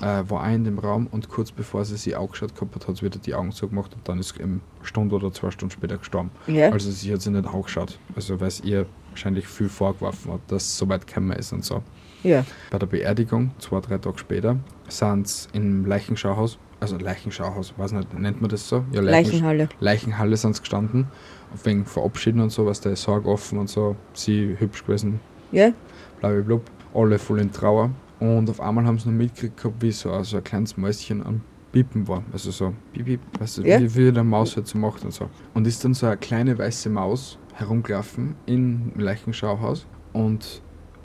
äh, 0.00 0.22
war 0.28 0.42
auch 0.46 0.52
in 0.52 0.64
dem 0.64 0.78
Raum 0.78 1.06
und 1.10 1.28
kurz 1.28 1.50
bevor 1.52 1.84
sie 1.84 1.96
sie 1.96 2.14
angeschaut 2.14 2.54
gehabt 2.54 2.74
hat, 2.74 2.88
hat 2.88 2.96
sie 2.98 3.02
wieder 3.06 3.18
die 3.18 3.34
Augen 3.34 3.52
zugemacht 3.52 3.94
und 3.94 4.06
dann 4.08 4.18
ist 4.18 4.34
sie 4.36 4.42
eine 4.42 4.60
Stunde 4.82 5.14
oder 5.16 5.32
zwei 5.32 5.50
Stunden 5.50 5.72
später 5.72 5.96
gestorben. 5.98 6.30
Ja? 6.46 6.70
Also 6.70 6.90
sie 6.90 7.12
hat 7.12 7.22
sie 7.22 7.30
nicht 7.30 7.46
angeschaut. 7.46 7.98
Also 8.14 8.38
weil 8.40 8.48
es 8.48 8.60
ihr 8.60 8.86
wahrscheinlich 9.10 9.46
viel 9.48 9.68
vorgeworfen 9.68 10.32
hat, 10.32 10.40
dass 10.48 10.64
es 10.64 10.76
so 10.78 10.88
weit 10.88 11.06
gekommen 11.06 11.32
ist 11.32 11.52
und 11.52 11.64
so. 11.64 11.82
Ja. 12.22 12.44
Bei 12.70 12.78
der 12.78 12.86
Beerdigung, 12.86 13.52
zwei, 13.58 13.80
drei 13.80 13.98
Tage 13.98 14.18
später, 14.18 14.56
sind 14.88 15.28
sie 15.28 15.48
im 15.52 15.86
Leichenschauhaus, 15.86 16.58
also 16.80 16.96
Leichenschauhaus, 16.98 17.72
weiß 17.76 17.92
nicht, 17.92 18.18
nennt 18.18 18.40
man 18.40 18.50
das 18.50 18.68
so? 18.68 18.84
Ja, 18.92 19.00
Leichen- 19.00 19.30
Leichenhalle. 19.30 19.68
Leichenhalle 19.80 20.36
sind 20.36 20.56
sie 20.56 20.60
gestanden, 20.60 21.06
wegen 21.64 21.86
Verabschieden 21.86 22.40
und 22.40 22.50
so, 22.50 22.66
was 22.66 22.80
der 22.80 22.96
Sarg 22.96 23.24
offen 23.26 23.58
und 23.58 23.68
so, 23.70 23.96
sie 24.12 24.56
hübsch 24.58 24.84
gewesen, 24.84 25.20
Ja? 25.52 25.70
blablabla, 26.20 26.60
alle 26.94 27.18
voll 27.18 27.40
in 27.40 27.52
Trauer. 27.52 27.90
Und 28.20 28.48
auf 28.48 28.60
einmal 28.60 28.84
haben 28.86 28.98
sie 28.98 29.08
noch 29.08 29.16
mitgekriegt 29.16 29.56
gehabt, 29.58 29.82
wie 29.82 29.92
so, 29.92 30.10
also 30.10 30.38
ein 30.38 30.44
kleines 30.44 30.76
Mäuschen 30.76 31.24
am 31.24 31.42
Pippen 31.72 32.08
war. 32.08 32.22
Also 32.32 32.50
so, 32.50 32.72
piep, 32.92 33.04
piep, 33.06 33.20
weißt 33.38 33.58
du, 33.58 33.62
Ja. 33.62 33.78
wie, 33.80 33.94
wie 33.94 34.12
der 34.12 34.24
Maus 34.24 34.56
halt 34.56 34.66
so 34.66 34.78
macht 34.78 35.04
und 35.04 35.12
so. 35.12 35.28
Und 35.54 35.66
ist 35.66 35.84
dann 35.84 35.92
so 35.94 36.06
eine 36.06 36.16
kleine 36.16 36.56
weiße 36.56 36.88
Maus 36.88 37.38
herumgelaufen 37.54 38.34
im 38.46 38.92
Leichenschauhaus 38.96 39.86
und 40.12 40.62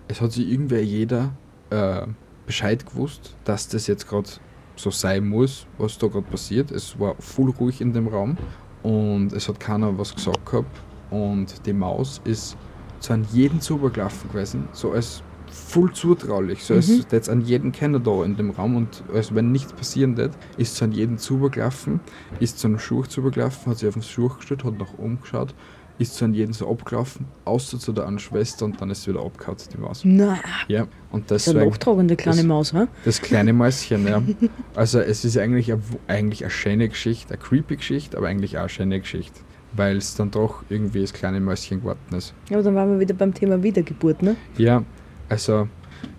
es 0.08 0.20
hat 0.22 0.32
sich 0.34 0.50
irgendwer 0.50 0.84
jeder 0.84 1.32
äh, 1.70 2.06
Bescheid 2.46 2.86
gewusst, 2.86 3.36
dass 3.46 3.68
das 3.70 3.88
jetzt 3.88 4.08
gerade 4.08 4.30
so 4.76 4.92
sein 4.92 5.28
muss, 5.28 5.66
was 5.78 5.98
da 5.98 6.08
gerade 6.08 6.26
passiert. 6.26 6.72
Es 6.72 7.00
war 7.00 7.16
voll 7.20 7.52
ruhig 7.52 7.80
in 7.82 7.94
dem 7.94 8.08
Raum 8.08 8.38
und 8.84 9.32
es 9.34 9.48
hat 9.48 9.60
keiner 9.60 9.98
was 9.98 10.14
gesagt 10.14 10.46
gehabt 10.46 10.82
und 11.10 11.66
die 11.66 11.74
Maus 11.74 12.22
ist 12.26 12.58
zu 13.00 13.14
an 13.14 13.26
jeden 13.32 13.60
zubergelaufen 13.62 14.30
gewesen, 14.32 14.68
so 14.74 14.92
als 14.92 15.24
voll 15.52 15.92
zutraulich, 15.94 16.64
so 16.64 16.74
als 16.74 16.88
Mhm. 16.88 16.98
hätte 17.02 17.16
es 17.18 17.30
an 17.30 17.42
jeden 17.42 17.72
kennen 17.72 18.04
da 18.04 18.24
in 18.24 18.36
dem 18.38 18.50
Raum 18.52 18.76
und 18.76 19.04
als 19.14 19.34
wenn 19.36 19.52
nichts 19.52 19.74
passieren 19.74 20.18
wird, 20.18 20.34
ist 20.58 20.76
zu 20.76 20.86
an 20.86 20.92
jeden 20.92 21.18
zubergelaufen, 21.18 22.00
ist 22.40 22.60
zu 22.60 22.68
einem 22.68 22.80
Schuh 22.80 23.04
zubergelaufen, 23.04 23.72
hat 23.72 23.80
sich 23.80 23.88
auf 23.88 23.94
den 23.96 24.04
Schuh 24.04 24.30
gestellt, 24.30 24.64
hat 24.64 24.78
nach 24.80 24.94
oben 24.98 25.20
geschaut, 25.22 25.54
ist 25.98 26.16
zu 26.16 26.26
an 26.26 26.34
jeden 26.34 26.54
so 26.54 26.70
abgelaufen, 26.70 27.28
außer 27.46 27.78
zu 27.78 27.92
der 27.94 28.08
einen 28.08 28.18
Schwester 28.18 28.66
und 28.66 28.82
dann 28.82 28.90
ist 28.90 29.04
sie 29.04 29.12
wieder 29.12 29.24
abgehauen, 29.24 29.58
die 29.74 29.78
Maus. 29.78 30.02
Na, 30.04 30.40
Ja, 30.68 30.88
und 31.12 31.30
das 31.30 31.44
ist 31.44 31.50
eine 31.50 31.60
deswegen 31.60 31.72
nachtragende 31.72 32.16
kleine 32.16 32.38
das- 32.38 32.46
Maus, 32.46 32.74
hä? 32.74 32.88
das 33.06 33.22
kleine 33.22 33.54
Mäuschen, 33.54 34.08
ja. 34.08 34.22
Also 34.76 35.00
es 35.00 35.24
ist 35.26 35.38
eigentlich 35.38 35.72
eine, 35.72 35.82
eigentlich 36.08 36.44
eine 36.44 36.50
schöne 36.52 36.90
Geschichte, 36.90 37.34
eine 37.36 37.44
creepy 37.44 37.76
Geschichte, 37.76 38.18
aber 38.18 38.28
eigentlich 38.28 38.58
auch 38.58 38.62
eine 38.62 38.70
schöne 38.70 39.00
Geschichte. 39.00 39.40
Weil 39.74 39.96
es 39.98 40.16
dann 40.16 40.32
doch 40.32 40.64
irgendwie 40.70 41.00
das 41.00 41.14
kleine 41.14 41.40
Mäuschen 41.40 41.80
geworden 41.80 42.00
ist. 42.18 42.34
Ja, 42.50 42.58
aber 42.58 42.64
dann 42.64 42.76
waren 42.76 42.92
wir 42.92 43.00
wieder 43.00 43.14
beim 43.14 43.34
Thema 43.34 43.64
Wiedergeburt, 43.64 44.22
ne? 44.22 44.36
Ja, 44.58 44.84
also 45.32 45.68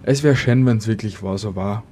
es 0.02 0.22
wäre 0.22 0.34
schön, 0.36 0.64
wenn 0.66 0.78
es 0.78 0.86
wirklich 0.86 1.22
war, 1.22 1.36
so 1.38 1.54
war. 1.54 1.84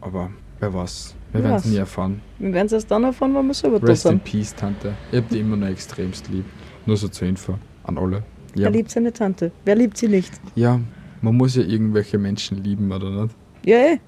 Aber 0.00 0.30
wer 0.58 0.74
weiß. 0.74 1.14
Wir 1.32 1.40
Wer 1.40 1.50
werden 1.50 1.58
es 1.58 1.64
nie 1.64 1.76
erfahren. 1.76 2.20
Wir 2.38 2.52
werden 2.52 2.66
es 2.66 2.72
erst 2.72 2.90
dann 2.90 3.04
erfahren, 3.04 3.34
wenn 3.34 3.46
wir 3.46 3.54
selber 3.54 3.80
da 3.80 3.86
Rest 3.86 4.04
in 4.06 4.10
sind. 4.10 4.24
Peace, 4.24 4.54
Tante. 4.54 4.94
Ich 5.10 5.18
hab 5.18 5.28
die 5.28 5.40
immer 5.40 5.56
noch 5.56 5.68
extremst 5.68 6.28
lieb. 6.28 6.44
Nur 6.86 6.96
so 6.96 7.08
zur 7.08 7.28
Info 7.28 7.58
an 7.84 7.96
alle. 7.96 8.18
Ja. 8.54 8.64
Wer 8.64 8.70
liebt 8.70 8.90
seine 8.90 9.12
Tante? 9.12 9.50
Wer 9.64 9.76
liebt 9.76 9.96
sie 9.96 10.08
nicht? 10.08 10.32
ja, 10.54 10.80
man 11.22 11.36
muss 11.36 11.56
ja 11.56 11.62
irgendwelche 11.62 12.18
Menschen 12.18 12.62
lieben, 12.62 12.92
oder 12.92 13.22
nicht? 13.22 13.34
Ja, 13.64 13.76
eh. 13.78 13.98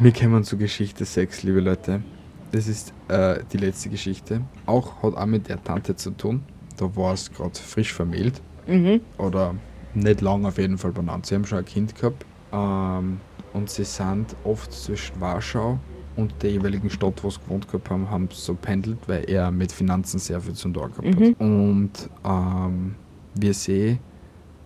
Wir 0.00 0.12
kommen 0.12 0.42
zur 0.42 0.58
Geschichte 0.58 1.04
6, 1.04 1.44
liebe 1.44 1.60
Leute. 1.60 2.02
Das 2.50 2.66
ist 2.66 2.92
äh, 3.08 3.38
die 3.52 3.58
letzte 3.58 3.88
Geschichte. 3.88 4.40
Auch 4.66 5.02
hat 5.02 5.14
auch 5.14 5.26
mit 5.26 5.48
der 5.48 5.62
Tante 5.62 5.94
zu 5.94 6.10
tun. 6.10 6.42
Da 6.76 6.96
war 6.96 7.12
es 7.12 7.30
gerade 7.30 7.54
frisch 7.54 7.92
vermählt. 7.92 8.40
Mhm. 8.70 9.00
Oder 9.18 9.54
nicht 9.94 10.20
lang 10.20 10.44
auf 10.46 10.58
jeden 10.58 10.78
Fall 10.78 10.92
benannt. 10.92 11.26
Sie 11.26 11.34
haben 11.34 11.44
schon 11.44 11.58
ein 11.58 11.64
Kind 11.64 11.94
gehabt. 11.94 12.24
Ähm, 12.52 13.20
und 13.52 13.68
sie 13.70 13.84
sind 13.84 14.34
oft 14.44 14.72
zwischen 14.72 15.20
Warschau 15.20 15.78
und 16.16 16.32
der 16.42 16.50
jeweiligen 16.52 16.88
Stadt, 16.90 17.22
wo 17.24 17.30
sie 17.30 17.40
gewohnt 17.40 17.66
gehabt 17.66 17.90
haben, 17.90 18.08
haben 18.10 18.28
so 18.30 18.54
pendelt, 18.54 18.98
weil 19.08 19.28
er 19.28 19.50
mit 19.50 19.72
Finanzen 19.72 20.18
sehr 20.18 20.40
viel 20.40 20.54
zu 20.54 20.68
tun 20.68 20.90
gehabt 20.94 21.20
hat. 21.20 21.40
Und 21.40 21.90
ähm, 22.24 22.94
wir 23.34 23.54
sehen 23.54 23.98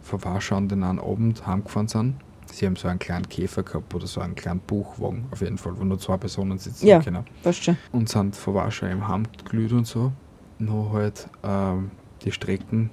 von 0.03 0.23
Warschau 0.25 0.57
an 0.57 0.69
den 0.69 0.83
einen 0.83 0.99
Abend 0.99 1.47
heimgefahren 1.47 1.89
sind. 1.89 2.15
Sie 2.53 2.67
haben 2.67 2.77
so 2.77 2.89
einen 2.89 2.99
kleinen 2.99 3.27
Käfer 3.29 3.63
gehabt 3.63 3.95
oder 3.95 4.07
so 4.07 4.21
einen 4.21 4.35
kleinen 4.35 4.61
Buchwagen, 4.61 5.25
auf 5.31 5.41
jeden 5.41 5.57
Fall, 5.59 5.73
wo 5.79 5.85
nur 5.85 5.99
zwei 5.99 6.19
Personen 6.19 6.59
sitzen 6.59 6.87
Ja. 6.87 7.01
können 7.01 7.25
Passt 7.43 7.65
schon. 7.65 7.77
und 7.93 8.09
sind 8.09 8.37
von 8.37 8.55
Warschau 8.55 8.87
im 8.87 9.09
Heim 9.09 9.25
gelüht 9.51 9.73
und 9.73 9.87
so. 9.87 10.13
Nur 10.59 10.93
halt 10.93 11.27
ähm, 11.43 11.91
die 12.23 12.31
Strecken 12.33 12.91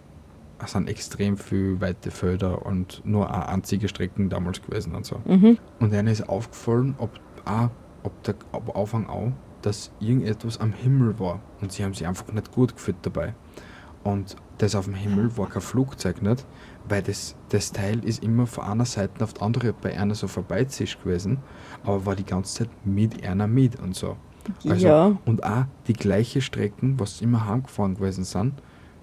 sind 0.67 0.89
extrem 0.89 1.37
viel 1.37 1.79
weite 1.81 2.11
Felder 2.11 2.65
und 2.65 3.01
nur 3.05 3.33
eine 3.33 3.47
einzige 3.47 3.87
Strecken 3.87 4.29
damals 4.29 4.61
gewesen 4.61 4.95
und 4.95 5.05
so. 5.05 5.21
Mhm. 5.25 5.57
Und 5.79 5.93
ihnen 5.93 6.07
ist 6.07 6.27
aufgefallen, 6.27 6.95
ob, 6.97 7.11
auch, 7.45 7.69
ob 8.03 8.23
der 8.23 8.35
ob 8.51 8.75
Anfang 8.75 9.07
auch, 9.07 9.31
dass 9.61 9.91
irgendetwas 9.99 10.59
am 10.59 10.73
Himmel 10.73 11.19
war. 11.19 11.39
Und 11.61 11.71
sie 11.71 11.83
haben 11.83 11.93
sich 11.93 12.07
einfach 12.07 12.31
nicht 12.31 12.51
gut 12.51 12.75
gefühlt 12.75 12.97
dabei. 13.03 13.33
Und 14.03 14.35
das 14.57 14.75
auf 14.75 14.85
dem 14.85 14.95
Himmel 14.95 15.37
war 15.37 15.47
kein 15.47 15.61
Flugzeug 15.61 16.21
nicht, 16.21 16.45
weil 16.87 17.03
das, 17.03 17.35
das 17.49 17.71
Teil 17.71 18.03
ist 18.03 18.23
immer 18.23 18.47
von 18.47 18.63
einer 18.63 18.85
Seite 18.85 19.23
auf 19.23 19.33
die 19.33 19.41
andere 19.41 19.73
bei 19.73 19.97
einer 19.97 20.15
so 20.15 20.27
vorbeizischt 20.27 21.03
gewesen, 21.03 21.37
aber 21.83 22.05
war 22.05 22.15
die 22.15 22.25
ganze 22.25 22.63
Zeit 22.63 22.69
mit 22.85 23.25
einer 23.25 23.47
mit 23.47 23.79
und 23.79 23.95
so. 23.95 24.17
Also, 24.67 24.87
Ja. 24.87 25.17
Und 25.25 25.43
auch 25.43 25.65
die 25.87 25.93
gleiche 25.93 26.41
Strecken, 26.41 26.99
was 26.99 27.21
immer 27.21 27.47
heimgefahren 27.47 27.95
gewesen 27.95 28.23
sind, 28.23 28.53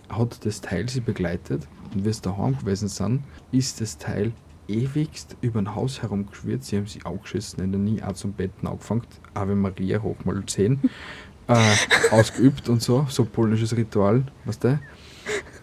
hat 0.09 0.45
das 0.45 0.61
Teil 0.61 0.89
sie 0.89 1.01
begleitet. 1.01 1.67
Und 1.95 2.05
wie 2.05 2.13
sie 2.13 2.23
daheim 2.23 2.59
gewesen 2.59 2.89
sind, 2.89 3.23
ist 3.53 3.81
das 3.81 3.99
Teil 3.99 4.33
ewigst 4.69 5.37
über 5.41 5.61
ein 5.61 5.75
Haus 5.75 6.03
herumgeschwirrt. 6.03 6.65
Sie 6.65 6.77
haben 6.77 6.87
sich 6.87 7.07
angeschissen 7.07 7.63
in 7.63 7.73
der 7.73 7.81
Nie 7.81 8.03
auch 8.03 8.13
zum 8.13 8.33
Betten 8.33 8.69
angefangen. 8.69 9.03
Ave 9.35 9.55
Maria 9.55 10.03
hoch 10.03 10.17
mal 10.25 10.45
10. 10.45 10.81
äh, 11.49 11.75
ausgeübt 12.11 12.69
und 12.69 12.83
so, 12.83 13.07
so 13.09 13.25
polnisches 13.25 13.77
Ritual, 13.77 14.25
weißt 14.45 14.65
du? 14.65 14.81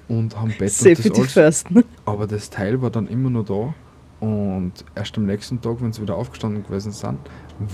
Und 0.08 0.36
haben 0.40 0.54
Bett 0.58 0.74
und 0.82 1.00
das 1.00 1.20
alles. 1.20 1.34
first, 1.34 1.72
ne? 1.72 1.84
Aber 2.06 2.28
das 2.28 2.50
Teil 2.50 2.82
war 2.82 2.90
dann 2.90 3.08
immer 3.08 3.30
noch 3.30 3.46
da 3.46 3.74
und 4.20 4.74
erst 4.96 5.18
am 5.18 5.26
nächsten 5.26 5.62
Tag, 5.62 5.82
wenn 5.82 5.94
sie 5.94 6.02
wieder 6.02 6.16
aufgestanden 6.16 6.64
gewesen 6.64 6.92
sind, 6.92 7.20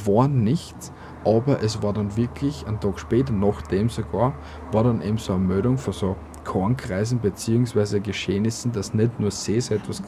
war 0.06 0.28
nichts. 0.28 0.92
Aber 1.24 1.62
es 1.62 1.84
war 1.84 1.94
dann 1.94 2.18
wirklich, 2.18 2.66
einen 2.68 2.80
Tag 2.80 3.00
später, 3.00 3.32
nachdem 3.32 3.90
sogar, 3.90 4.34
war 4.72 4.84
dann 4.84 5.02
eben 5.02 5.18
so 5.18 5.34
eine 5.34 5.44
Meldung 5.44 5.78
von 5.78 5.94
so 5.94 6.16
Kornkreisen 6.44 7.20
bzw. 7.20 8.00
Geschehnissen, 8.00 8.72
dass 8.72 8.94
nicht 8.94 9.20
nur 9.20 9.32
sie 9.32 9.62
so 9.62 9.76
etwas 9.76 10.02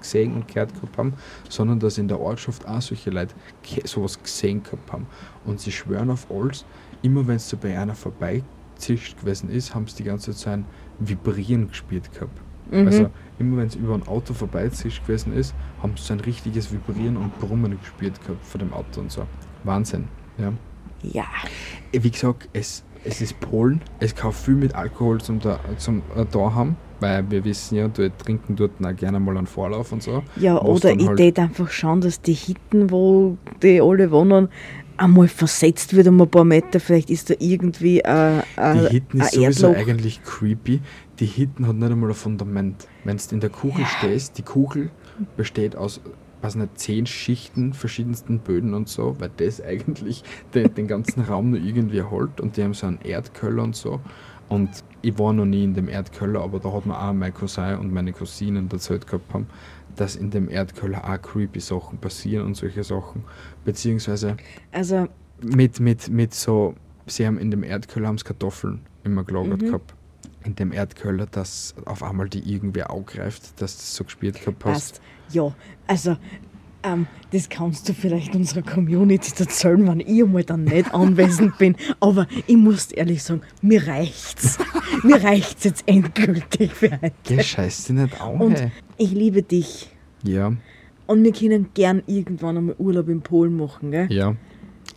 gesehen 0.00 0.34
und 0.34 0.48
gehört 0.48 0.74
gehabt 0.74 0.96
haben, 0.98 1.14
sondern 1.48 1.78
dass 1.80 1.98
in 1.98 2.08
der 2.08 2.20
Ortschaft 2.20 2.66
auch 2.66 2.80
solche 2.80 3.10
Leute 3.10 3.34
sowas 3.84 4.22
gesehen 4.22 4.62
gehabt 4.62 4.92
haben. 4.92 5.06
Und 5.44 5.60
sie 5.60 5.72
schwören 5.72 6.10
auf 6.10 6.26
alles, 6.30 6.64
immer 7.02 7.26
wenn 7.26 7.36
es 7.36 7.48
so 7.48 7.56
bei 7.56 7.78
einer 7.78 7.94
vorbeizischt 7.94 9.18
gewesen 9.20 9.50
ist, 9.50 9.74
haben 9.74 9.86
sie 9.86 9.96
die 9.96 10.04
ganze 10.04 10.32
Zeit 10.32 10.38
so 10.38 10.50
ein 10.50 10.64
Vibrieren 10.98 11.68
gespielt 11.68 12.12
gehabt. 12.12 12.40
Mhm. 12.70 12.86
Also 12.86 13.10
immer 13.38 13.58
wenn 13.58 13.66
es 13.66 13.74
über 13.74 13.94
ein 13.94 14.06
Auto 14.06 14.32
vorbeizischt 14.32 15.04
gewesen 15.06 15.32
ist, 15.32 15.54
haben 15.82 15.96
sie 15.96 16.04
so 16.04 16.12
ein 16.14 16.20
richtiges 16.20 16.72
Vibrieren 16.72 17.16
und 17.16 17.38
Brummen 17.40 17.78
gespielt 17.80 18.20
gehabt 18.22 18.44
von 18.44 18.60
dem 18.60 18.72
Auto 18.72 19.00
und 19.00 19.10
so. 19.10 19.26
Wahnsinn. 19.64 20.08
Ja. 20.38 20.52
Ja. 21.02 21.24
Wie 21.92 22.10
gesagt, 22.10 22.48
es, 22.52 22.84
es 23.04 23.20
ist 23.20 23.38
Polen, 23.40 23.80
es 23.98 24.14
kann 24.14 24.32
viel 24.32 24.54
mit 24.54 24.74
Alkohol 24.74 25.20
zum, 25.20 25.40
da, 25.40 25.58
zum 25.78 25.98
äh, 26.16 26.24
da 26.30 26.54
haben, 26.54 26.76
weil 27.00 27.28
wir 27.30 27.44
wissen 27.44 27.76
ja, 27.76 27.88
die 27.88 28.10
trinken 28.10 28.56
dort 28.56 28.72
auch 28.84 28.94
gerne 28.96 29.18
mal 29.20 29.36
einen 29.36 29.46
Vorlauf 29.46 29.92
und 29.92 30.02
so. 30.02 30.22
Ja, 30.36 30.60
oder 30.60 30.92
ich 30.92 31.06
halt- 31.06 31.16
tät 31.16 31.38
einfach 31.38 31.70
schauen, 31.70 32.00
dass 32.00 32.20
die 32.20 32.34
Hitten, 32.34 32.90
wo 32.90 33.36
die 33.62 33.80
alle 33.80 34.10
wohnen, 34.10 34.48
einmal 34.96 35.28
versetzt 35.28 35.94
wird 35.96 36.08
um 36.08 36.20
ein 36.20 36.28
paar 36.28 36.44
Meter. 36.44 36.78
Vielleicht 36.78 37.08
ist 37.08 37.30
da 37.30 37.34
irgendwie 37.38 38.04
ein, 38.04 38.42
ein, 38.56 38.80
Die 38.80 38.88
Hitten 38.88 39.20
ist 39.20 39.32
sowieso 39.32 39.68
Erdloch. 39.68 39.80
eigentlich 39.88 40.22
creepy. 40.22 40.80
Die 41.20 41.26
Hitten 41.26 41.66
hat 41.66 41.76
nicht 41.76 41.90
einmal 41.90 42.10
ein 42.10 42.14
Fundament. 42.14 42.86
Wenn 43.04 43.16
du 43.16 43.22
in 43.34 43.40
der 43.40 43.48
Kugel 43.50 43.86
stehst, 43.86 44.36
die 44.36 44.42
Kugel 44.42 44.90
besteht 45.38 45.74
aus, 45.74 46.02
weiß 46.42 46.54
nicht, 46.56 46.78
zehn 46.78 47.06
Schichten, 47.06 47.72
verschiedensten 47.74 48.38
Böden 48.40 48.74
und 48.74 48.88
so, 48.88 49.16
weil 49.18 49.30
das 49.36 49.60
eigentlich 49.62 50.24
den, 50.54 50.74
den 50.74 50.86
ganzen 50.88 51.22
Raum 51.22 51.50
nur 51.50 51.60
irgendwie 51.60 52.02
hält 52.02 52.40
und 52.40 52.56
die 52.56 52.62
haben 52.64 52.74
so 52.74 52.86
einen 52.86 53.00
Erdköller 53.02 53.62
und 53.62 53.76
so. 53.76 54.00
Und 54.48 54.68
ich 55.02 55.16
war 55.18 55.32
noch 55.32 55.44
nie 55.44 55.62
in 55.64 55.74
dem 55.74 55.88
Erdköller, 55.88 56.40
aber 56.42 56.58
da 56.58 56.72
hat 56.72 56.84
mir 56.84 57.00
auch 57.00 57.12
mein 57.12 57.32
Cousin 57.32 57.76
und 57.78 57.92
meine 57.92 58.12
Cousinen 58.12 58.68
erzählt 58.70 59.06
gehabt 59.06 59.32
haben, 59.32 59.46
dass 59.94 60.16
in 60.16 60.30
dem 60.30 60.48
Erdköller 60.48 61.04
auch 61.08 61.22
creepy 61.22 61.60
Sachen 61.60 61.98
passieren 61.98 62.46
und 62.46 62.56
solche 62.56 62.82
Sachen. 62.82 63.22
Beziehungsweise 63.64 64.36
Also, 64.72 65.06
mit, 65.42 65.78
mit, 65.78 66.08
mit 66.08 66.34
so, 66.34 66.74
sie 67.06 67.26
haben 67.26 67.38
in 67.38 67.50
dem 67.50 67.62
Erdköller 67.62 68.08
haben's 68.08 68.24
Kartoffeln 68.24 68.80
immer 69.04 69.24
gelagert 69.24 69.62
Mhm. 69.62 69.66
gehabt. 69.66 69.94
In 70.44 70.54
dem 70.54 70.72
Erdköller, 70.72 71.26
dass 71.26 71.74
auf 71.84 72.02
einmal 72.02 72.28
die 72.28 72.40
irgendwer 72.52 72.90
angreift, 72.90 73.60
dass 73.60 73.76
das 73.76 73.94
so 73.94 74.04
gespielt 74.04 74.40
gehabt 74.40 74.64
hast. 74.64 74.72
passt. 74.94 75.00
Ja, 75.32 75.54
also, 75.86 76.16
ähm, 76.82 77.06
das 77.32 77.50
kannst 77.50 77.88
du 77.88 77.92
vielleicht 77.92 78.34
unserer 78.34 78.62
Community 78.62 79.32
erzählen, 79.38 79.86
wenn 79.86 80.00
ich 80.00 80.22
einmal 80.22 80.44
dann 80.44 80.64
nicht 80.64 80.94
anwesend 80.94 81.58
bin. 81.58 81.76
Aber 82.00 82.26
ich 82.46 82.56
muss 82.56 82.90
ehrlich 82.90 83.22
sagen, 83.22 83.42
mir 83.60 83.86
reicht's. 83.86 84.58
mir 85.02 85.22
reicht's 85.22 85.64
jetzt 85.64 85.82
endgültig 85.86 86.72
für 86.72 86.90
heute. 86.92 87.12
Der 87.28 87.42
scheißt 87.42 87.90
dich 87.90 87.96
nicht 87.96 88.20
an, 88.20 88.40
Und 88.40 88.60
hey. 88.60 88.70
ich 88.96 89.12
liebe 89.12 89.42
dich. 89.42 89.94
Ja, 90.22 90.52
Und 91.06 91.22
wir 91.24 91.32
können 91.32 91.68
gern 91.74 92.02
irgendwann 92.06 92.56
einmal 92.56 92.76
Urlaub 92.78 93.08
in 93.08 93.20
Polen 93.20 93.56
machen, 93.56 93.90
gell? 93.90 94.10
ja. 94.10 94.34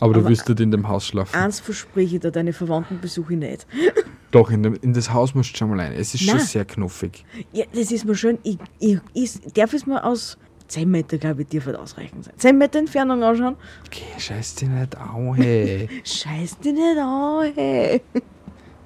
Aber, 0.00 0.12
du 0.14 0.20
Aber- 0.20 0.28
willst 0.28 0.48
nicht 0.48 0.60
in 0.60 0.70
dem 0.70 0.88
Haus 0.88 1.06
schlafen. 1.06 1.34
Eins 1.36 1.60
verspreche 1.60 2.16
ich 2.16 2.20
dir, 2.22 2.30
deine 2.30 2.52
Verwandten 2.52 3.00
besuche 3.00 3.34
ich 3.34 3.38
nicht. 3.38 3.66
Doch, 4.30 4.50
in, 4.50 4.62
dem, 4.64 4.74
in 4.74 4.92
das 4.92 5.12
Haus 5.12 5.34
musst 5.34 5.52
du 5.52 5.58
schon 5.58 5.70
mal 5.70 5.78
rein. 5.78 5.92
Es 5.92 6.12
ist 6.14 6.24
schon 6.24 6.38
Nein. 6.38 6.46
sehr 6.46 6.64
knuffig. 6.64 7.24
Ja, 7.52 7.64
das 7.72 7.92
ist 7.92 8.04
mir 8.04 8.16
schön. 8.16 8.38
Ich, 8.42 8.58
ich, 8.80 8.98
ich 9.12 9.32
darf 9.52 9.72
es 9.74 9.86
mir 9.86 10.02
aus 10.02 10.36
10 10.66 10.90
Meter, 10.90 11.18
glaube 11.18 11.42
ich, 11.42 11.48
dürfte 11.48 11.78
ausreichend 11.78 12.24
sein. 12.24 12.34
10 12.36 12.58
Meter 12.58 12.80
Entfernung 12.80 13.22
anschauen. 13.22 13.54
Okay, 13.86 14.02
scheiß 14.18 14.56
dich 14.56 14.68
nicht 14.68 14.96
an, 14.96 15.34
hey. 15.34 15.88
Scheiß 16.04 16.58
dich 16.58 16.72
nicht 16.72 16.98
an, 16.98 17.52
hey. 17.54 18.02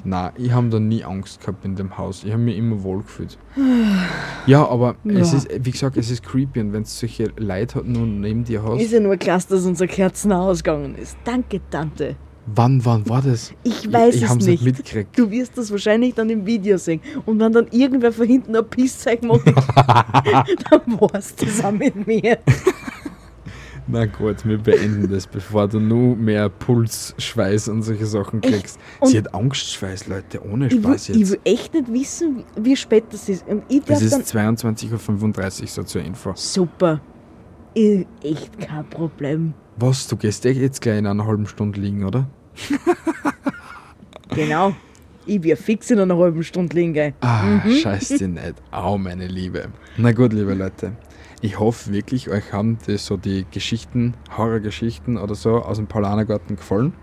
Nein, 0.08 0.30
ich 0.38 0.50
habe 0.52 0.68
da 0.70 0.80
nie 0.80 1.04
Angst 1.04 1.40
gehabt 1.40 1.64
in 1.66 1.76
dem 1.76 1.98
Haus. 1.98 2.24
Ich 2.24 2.32
habe 2.32 2.42
mich 2.42 2.56
immer 2.56 2.82
wohl 2.82 2.98
gefühlt. 3.02 3.36
Ja, 4.46 4.66
aber 4.66 4.96
es 5.04 5.32
Ja. 5.32 5.36
ist, 5.38 5.48
wie 5.60 5.70
gesagt, 5.70 5.98
es 5.98 6.10
ist 6.10 6.22
creepy 6.22 6.60
und 6.60 6.72
wenn 6.72 6.82
du 6.84 6.88
solche 6.88 7.30
Leute 7.36 7.74
halt 7.74 7.86
nur 7.86 8.06
neben 8.06 8.44
dir 8.44 8.62
hast. 8.62 8.80
Ist 8.80 8.92
ja 8.92 9.00
nur 9.00 9.18
klasse, 9.18 9.48
dass 9.50 9.66
unser 9.66 9.86
Kerzen 9.86 10.32
ausgegangen 10.32 10.94
ist. 10.94 11.18
Danke, 11.24 11.60
Tante. 11.68 12.16
Wann, 12.46 12.82
wann 12.86 13.06
war 13.10 13.20
das? 13.20 13.52
Ich 13.62 13.92
weiß 13.92 14.14
ich 14.14 14.22
es 14.22 14.30
hab's 14.30 14.46
nicht. 14.46 14.62
mitgekriegt. 14.64 15.18
Du 15.18 15.30
wirst 15.30 15.58
das 15.58 15.70
wahrscheinlich 15.70 16.14
dann 16.14 16.30
im 16.30 16.46
Video 16.46 16.78
sehen. 16.78 17.02
Und 17.26 17.38
wenn 17.40 17.52
dann 17.52 17.66
irgendwer 17.70 18.10
von 18.10 18.26
hinten 18.26 18.56
ein 18.56 18.64
Pisszeichen 18.66 19.28
macht, 19.28 19.46
dann 19.46 20.98
war's 20.98 21.34
auch 21.62 21.70
mit 21.72 22.06
mir. 22.06 22.38
Na 23.90 24.04
gut, 24.04 24.44
wir 24.46 24.58
beenden 24.58 25.10
das, 25.10 25.26
bevor 25.26 25.66
du 25.66 25.80
nur 25.80 26.14
mehr 26.14 26.50
Puls, 26.50 27.14
Schweiß 27.16 27.68
und 27.68 27.82
solche 27.82 28.04
Sachen 28.04 28.42
kriegst. 28.42 28.78
Sie 29.02 29.16
hat 29.16 29.34
Angstschweiß, 29.34 30.08
Leute, 30.08 30.44
ohne 30.44 30.66
Ich 30.66 30.74
will, 30.74 30.82
Spaß 30.82 31.08
ich 31.08 31.16
jetzt. 31.16 31.30
will 31.32 31.40
echt 31.44 31.72
nicht 31.72 31.90
wissen, 31.92 32.44
wie 32.56 32.64
wie 32.66 32.76
spät 32.76 33.04
das 33.10 33.28
ist. 33.30 33.46
Und 33.48 33.62
ich 33.68 33.80
Es 33.86 34.02
ist 34.02 34.14
22.35 34.36 35.62
Uhr, 35.62 35.66
so 35.68 35.82
zur 35.84 36.02
Info. 36.02 36.32
Super. 36.34 37.00
Ich, 37.72 38.06
echt 38.22 38.58
kein 38.60 38.84
Problem. 38.90 39.54
Was, 39.78 40.06
du 40.06 40.16
gehst 40.16 40.44
eh 40.44 40.50
jetzt 40.50 40.82
gleich 40.82 40.98
in 40.98 41.06
einer 41.06 41.24
halben 41.26 41.46
Stunde 41.46 41.80
liegen, 41.80 42.04
oder? 42.04 42.28
Genau. 44.34 44.74
Ich 45.26 45.42
wir 45.42 45.56
fix 45.56 45.90
in 45.90 45.98
einer 45.98 46.16
halben 46.16 46.42
Stunde 46.42 46.74
liegen, 46.76 46.92
gell? 46.94 47.14
Ah, 47.20 47.60
scheiß 47.68 48.08
dir 48.08 48.28
nicht. 48.28 48.54
Au, 48.70 48.96
meine 48.96 49.26
Liebe. 49.26 49.68
Na 49.96 50.12
gut, 50.12 50.32
liebe 50.32 50.54
Leute. 50.54 50.92
Ich 51.40 51.60
hoffe 51.60 51.92
wirklich, 51.92 52.28
euch 52.30 52.52
haben 52.52 52.78
die, 52.88 52.98
so 52.98 53.16
die 53.16 53.46
Geschichten, 53.52 54.14
Horrorgeschichten 54.36 55.16
oder 55.16 55.36
so 55.36 55.62
aus 55.62 55.76
dem 55.76 55.86
Paulanergarten 55.86 56.56
gefallen. 56.56 56.94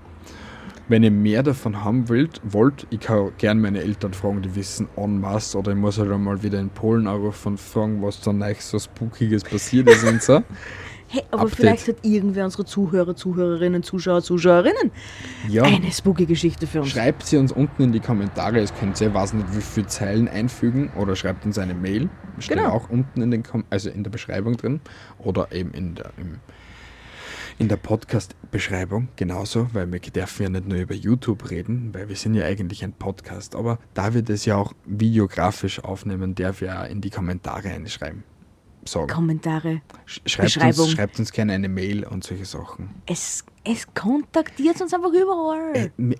Wenn 0.90 1.04
ihr 1.04 1.12
mehr 1.12 1.42
davon 1.42 1.86
haben 1.86 2.10
wollt, 2.10 2.42
wollt, 2.44 2.86
ich 2.90 3.00
kann 3.00 3.32
gerne 3.38 3.62
meine 3.62 3.80
Eltern 3.80 4.14
fragen, 4.14 4.42
die 4.42 4.54
wissen 4.56 4.90
en 4.98 5.22
masse, 5.22 5.58
oder 5.58 5.72
ich 5.72 5.78
muss 5.78 5.98
halt 5.98 6.12
einmal 6.12 6.44
wieder 6.44 6.60
in 6.60 6.70
Polen 6.70 7.08
anrufen 7.08 7.54
und 7.54 7.60
fragen, 7.62 8.02
was 8.02 8.20
da 8.20 8.32
euch 8.32 8.62
so 8.62 8.78
Spookiges 8.78 9.46
passiert 9.46 9.90
ist 9.90 10.04
und 10.04 10.22
so. 10.22 10.44
Hey, 11.08 11.24
aber 11.32 11.44
Update. 11.44 11.56
vielleicht 11.58 11.88
hat 11.88 11.96
irgendwer 12.04 12.46
unserer 12.46 12.66
Zuhörer, 12.66 13.16
Zuhörerinnen, 13.16 13.84
Zuschauer, 13.84 14.22
Zuschauerinnen 14.24 14.92
Ja, 15.48 15.64
eine 15.64 15.92
spooky 15.92 16.26
Geschichte 16.26 16.66
für 16.68 16.82
uns. 16.82 16.90
schreibt 16.90 17.26
sie 17.26 17.38
uns 17.38 17.52
unten 17.52 17.84
in 17.84 17.92
die 17.92 18.00
Kommentare. 18.00 18.60
Es 18.60 18.74
könnt 18.74 19.00
ihr, 19.02 19.14
weiß 19.14 19.34
nicht, 19.34 19.56
wie 19.56 19.62
viele 19.62 19.88
Zeilen 19.88 20.28
einfügen 20.28 20.92
oder 20.98 21.16
schreibt 21.16 21.46
uns 21.46 21.58
eine 21.60 21.74
Mail. 21.76 22.10
Steht 22.40 22.58
Genau. 22.58 22.70
auch 22.72 22.90
unten 22.90 23.22
in, 23.22 23.32
den 23.32 23.44
Kom 23.44 23.64
also 23.70 23.90
in 23.90 24.04
der 24.04 24.12
Beschreibung 24.12 24.58
drin 24.58 24.82
oder 25.20 25.52
eben 25.52 25.72
in 25.74 25.96
der, 25.96 26.12
im, 26.18 26.40
in 27.60 27.68
der 27.70 27.78
Podcast-Beschreibung 27.78 29.08
genauso, 29.16 29.70
weil 29.74 29.90
wir 29.92 30.00
dürfen 30.00 30.44
ja 30.44 30.50
nicht 30.50 30.68
nur 30.68 30.80
über 30.80 30.96
YouTube 30.96 31.50
reden, 31.52 31.92
weil 31.94 32.10
wir 32.10 32.16
sind 32.16 32.34
ja 32.34 32.46
eigentlich 32.46 32.84
ein 32.84 32.94
Podcast. 32.94 33.56
Aber 33.56 33.80
da 33.94 34.14
wir 34.14 34.24
das 34.24 34.46
ja 34.46 34.58
auch 34.58 34.74
videografisch 34.86 35.82
aufnehmen, 35.84 36.36
darf 36.36 36.62
auch 36.64 36.90
in 36.90 37.00
die 37.00 37.12
Kommentare 37.12 37.70
einschreiben. 37.70 38.24
Sagen. 38.88 39.08
Kommentare. 39.08 39.82
Sch- 40.08 40.22
Schreibt 40.50 40.78
uns, 40.80 40.92
schreibt 40.92 41.20
uns 41.20 41.32
gerne 41.32 41.54
eine 41.54 41.70
Mail 41.70 42.06
und 42.06 42.24
solche 42.24 42.46
Sachen. 42.46 42.90
Es, 43.08 43.44
es 43.64 43.92
kontaktiert 43.94 44.80
uns 44.82 44.94
einfach 44.94 45.12
überall. 45.12 45.74
Äh, 45.98 46.16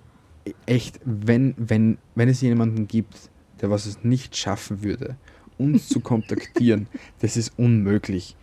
echt, 0.66 1.00
wenn, 1.04 1.54
wenn, 1.56 1.98
wenn 2.14 2.28
es 2.28 2.40
jemanden 2.40 2.88
gibt, 2.88 3.30
der 3.60 3.70
was 3.70 3.86
es 3.86 4.02
nicht 4.04 4.36
schaffen 4.36 4.82
würde, 4.82 5.16
uns 5.58 5.88
zu 5.88 6.00
kontaktieren, 6.00 6.88
das 7.20 7.36
ist 7.36 7.52
unmöglich. 7.58 8.36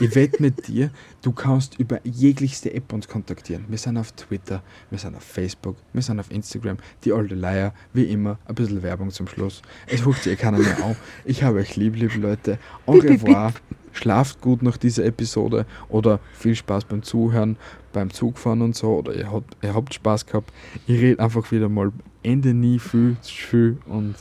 Ich 0.00 0.14
wette 0.16 0.42
mit 0.42 0.66
dir, 0.66 0.90
du 1.22 1.30
kannst 1.30 1.78
über 1.78 2.00
jeglichste 2.04 2.74
App 2.74 2.92
uns 2.92 3.06
kontaktieren. 3.06 3.64
Wir 3.68 3.78
sind 3.78 3.96
auf 3.96 4.10
Twitter, 4.12 4.62
wir 4.90 4.98
sind 4.98 5.14
auf 5.14 5.22
Facebook, 5.22 5.76
wir 5.92 6.02
sind 6.02 6.18
auf 6.18 6.30
Instagram, 6.32 6.78
die 7.04 7.12
alte 7.12 7.36
Leier, 7.36 7.72
wie 7.92 8.04
immer, 8.04 8.38
ein 8.46 8.56
bisschen 8.56 8.82
Werbung 8.82 9.10
zum 9.10 9.28
Schluss. 9.28 9.62
Es 9.86 10.04
huckt 10.04 10.24
sich 10.24 10.32
eh 10.32 10.36
keiner 10.36 10.58
mehr 10.58 10.82
auf. 10.84 10.96
Ich 11.24 11.44
habe 11.44 11.58
euch 11.58 11.76
lieb, 11.76 11.96
liebe 11.96 12.18
Leute. 12.18 12.58
Au 12.86 12.94
revoir. 12.94 13.52
Schlaft 13.92 14.40
gut 14.40 14.62
nach 14.62 14.76
dieser 14.76 15.04
Episode 15.04 15.66
oder 15.88 16.18
viel 16.32 16.56
Spaß 16.56 16.86
beim 16.86 17.04
Zuhören, 17.04 17.56
beim 17.92 18.10
Zugfahren 18.10 18.60
und 18.60 18.74
so. 18.74 18.96
Oder 18.96 19.14
ihr 19.14 19.30
habt, 19.30 19.56
ihr 19.62 19.72
habt 19.72 19.94
Spaß 19.94 20.26
gehabt. 20.26 20.52
Ich 20.88 21.00
rede 21.00 21.22
einfach 21.22 21.52
wieder 21.52 21.68
mal 21.68 21.92
Ende 22.24 22.54
nie 22.54 22.80
viel, 22.80 23.16
viel 23.22 23.78
und 23.86 24.16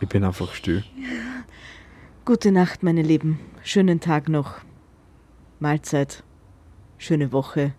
ich 0.00 0.08
bin 0.08 0.24
einfach 0.24 0.54
still. 0.54 0.82
Gute 2.24 2.50
Nacht, 2.50 2.82
meine 2.82 3.02
Lieben. 3.02 3.38
Schönen 3.62 4.00
Tag 4.00 4.30
noch. 4.30 4.54
Mahlzeit. 5.64 6.22
Schöne 6.98 7.32
Woche. 7.32 7.72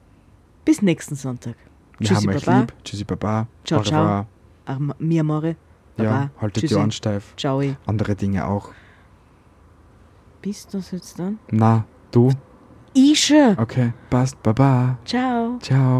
Bis 0.66 0.82
nächsten 0.82 1.14
Sonntag. 1.14 1.56
Wir 2.00 2.08
Tschüssi, 2.08 2.26
haben 2.26 2.36
euch 2.36 2.46
Baba. 2.46 2.60
lieb. 2.62 2.74
Tschüssi, 2.84 3.04
Baba. 3.04 3.48
Ciao, 3.64 3.84
ciao. 3.84 4.26
Mi 4.98 5.20
amore. 5.20 5.56
Baba. 5.96 6.10
Ja, 6.10 6.30
haltet 6.42 6.64
Tschüssi. 6.64 6.74
die 6.74 6.80
Ohren 6.80 6.92
steif. 6.92 7.36
Ciao. 7.38 7.62
Andere 7.86 8.16
Dinge 8.16 8.48
auch. 8.48 8.70
Bist 10.42 10.74
du 10.74 10.80
das 10.80 10.90
jetzt 10.92 11.20
dann? 11.20 11.38
Na, 11.52 11.86
du? 12.10 12.32
Ich 12.96 13.24
schon. 13.24 13.56
Okay, 13.60 13.94
passt. 14.10 14.42
Baba. 14.42 14.98
Ciao. 15.06 15.60
Ciao. 15.60 16.00